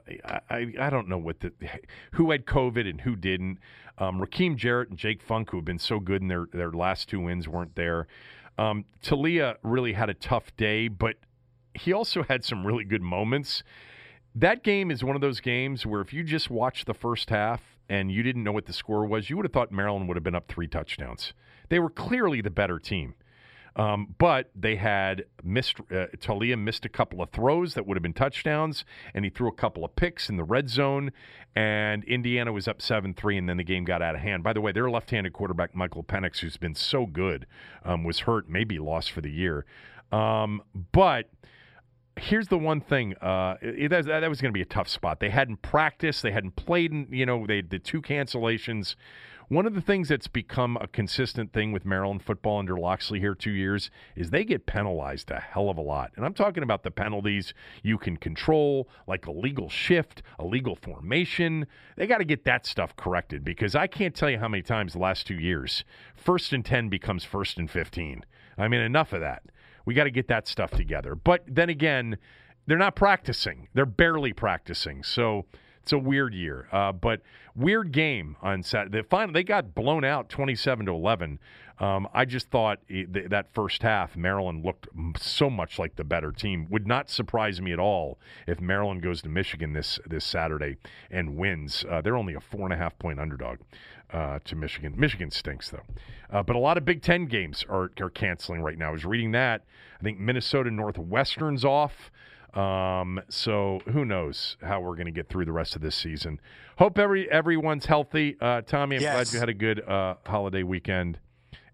[0.48, 1.52] I, I don't know what the
[2.12, 3.58] who had COVID and who didn't.
[3.98, 7.08] Um, Rakim Jarrett and Jake Funk, who have been so good in their their last
[7.08, 8.06] two wins, weren't there.
[8.56, 11.16] Um, Taulia really had a tough day, but
[11.74, 13.62] he also had some really good moments.
[14.36, 17.60] That game is one of those games where if you just watched the first half
[17.88, 20.24] and you didn't know what the score was, you would have thought Maryland would have
[20.24, 21.32] been up three touchdowns.
[21.68, 23.14] They were clearly the better team.
[23.76, 28.02] Um, but they had missed, uh, Taulia missed a couple of throws that would have
[28.02, 31.10] been touchdowns, and he threw a couple of picks in the red zone,
[31.56, 34.44] and Indiana was up 7 3, and then the game got out of hand.
[34.44, 37.46] By the way, their left handed quarterback, Michael Penix, who's been so good,
[37.84, 39.64] um, was hurt, maybe lost for the year.
[40.12, 41.30] Um, but
[42.16, 45.20] here's the one thing uh, it, that, that was going to be a tough spot.
[45.20, 48.94] They hadn't practiced, they hadn't played, in, you know, they the two cancellations.
[49.48, 53.34] One of the things that's become a consistent thing with Maryland football under Locksley here
[53.34, 56.12] two years is they get penalized a hell of a lot.
[56.16, 57.52] And I'm talking about the penalties
[57.82, 61.66] you can control, like a legal shift, a legal formation.
[61.96, 64.94] They got to get that stuff corrected because I can't tell you how many times
[64.94, 65.84] the last two years,
[66.14, 68.24] first and 10 becomes first and 15.
[68.56, 69.42] I mean, enough of that.
[69.84, 71.14] We got to get that stuff together.
[71.14, 72.16] But then again,
[72.66, 73.68] they're not practicing.
[73.74, 75.02] They're barely practicing.
[75.02, 75.44] So
[75.84, 76.66] it's a weird year.
[76.72, 77.20] Uh, but
[77.54, 79.02] weird game on Saturday.
[79.02, 81.38] They finally they got blown out 27 to 11.
[81.78, 84.88] Um, I just thought it, that first half Maryland looked
[85.18, 86.68] so much like the better team.
[86.70, 90.76] Would not surprise me at all if Maryland goes to Michigan this this Saturday
[91.10, 91.84] and wins.
[91.90, 93.58] Uh, they're only a four and a half point underdog
[94.10, 94.94] uh, to Michigan.
[94.96, 95.84] Michigan stinks though.
[96.30, 98.88] Uh, but a lot of Big Ten games are, are canceling right now.
[98.88, 99.64] I was reading that.
[100.00, 102.10] I think Minnesota Northwestern's off.
[102.54, 106.40] Um, so who knows how we're going to get through the rest of this season.
[106.78, 108.36] Hope every everyone's healthy.
[108.40, 109.14] Uh, Tommy, I'm yes.
[109.14, 111.18] glad you had a good uh, holiday weekend,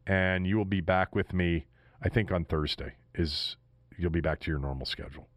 [0.07, 1.67] and you will be back with me.
[2.03, 3.57] I think on Thursday is
[3.99, 5.29] you'll be back to your normal schedule.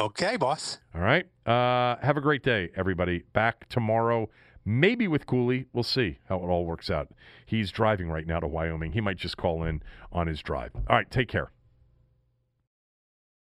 [0.00, 0.78] Okay, boss.
[0.94, 1.26] All right.
[1.46, 3.22] Uh, have a great day, everybody.
[3.32, 4.28] Back tomorrow.
[4.64, 5.66] Maybe with Cooley.
[5.72, 7.08] We'll see how it all works out.
[7.46, 8.92] He's driving right now to Wyoming.
[8.92, 10.72] He might just call in on his drive.
[10.74, 11.50] All right, take care.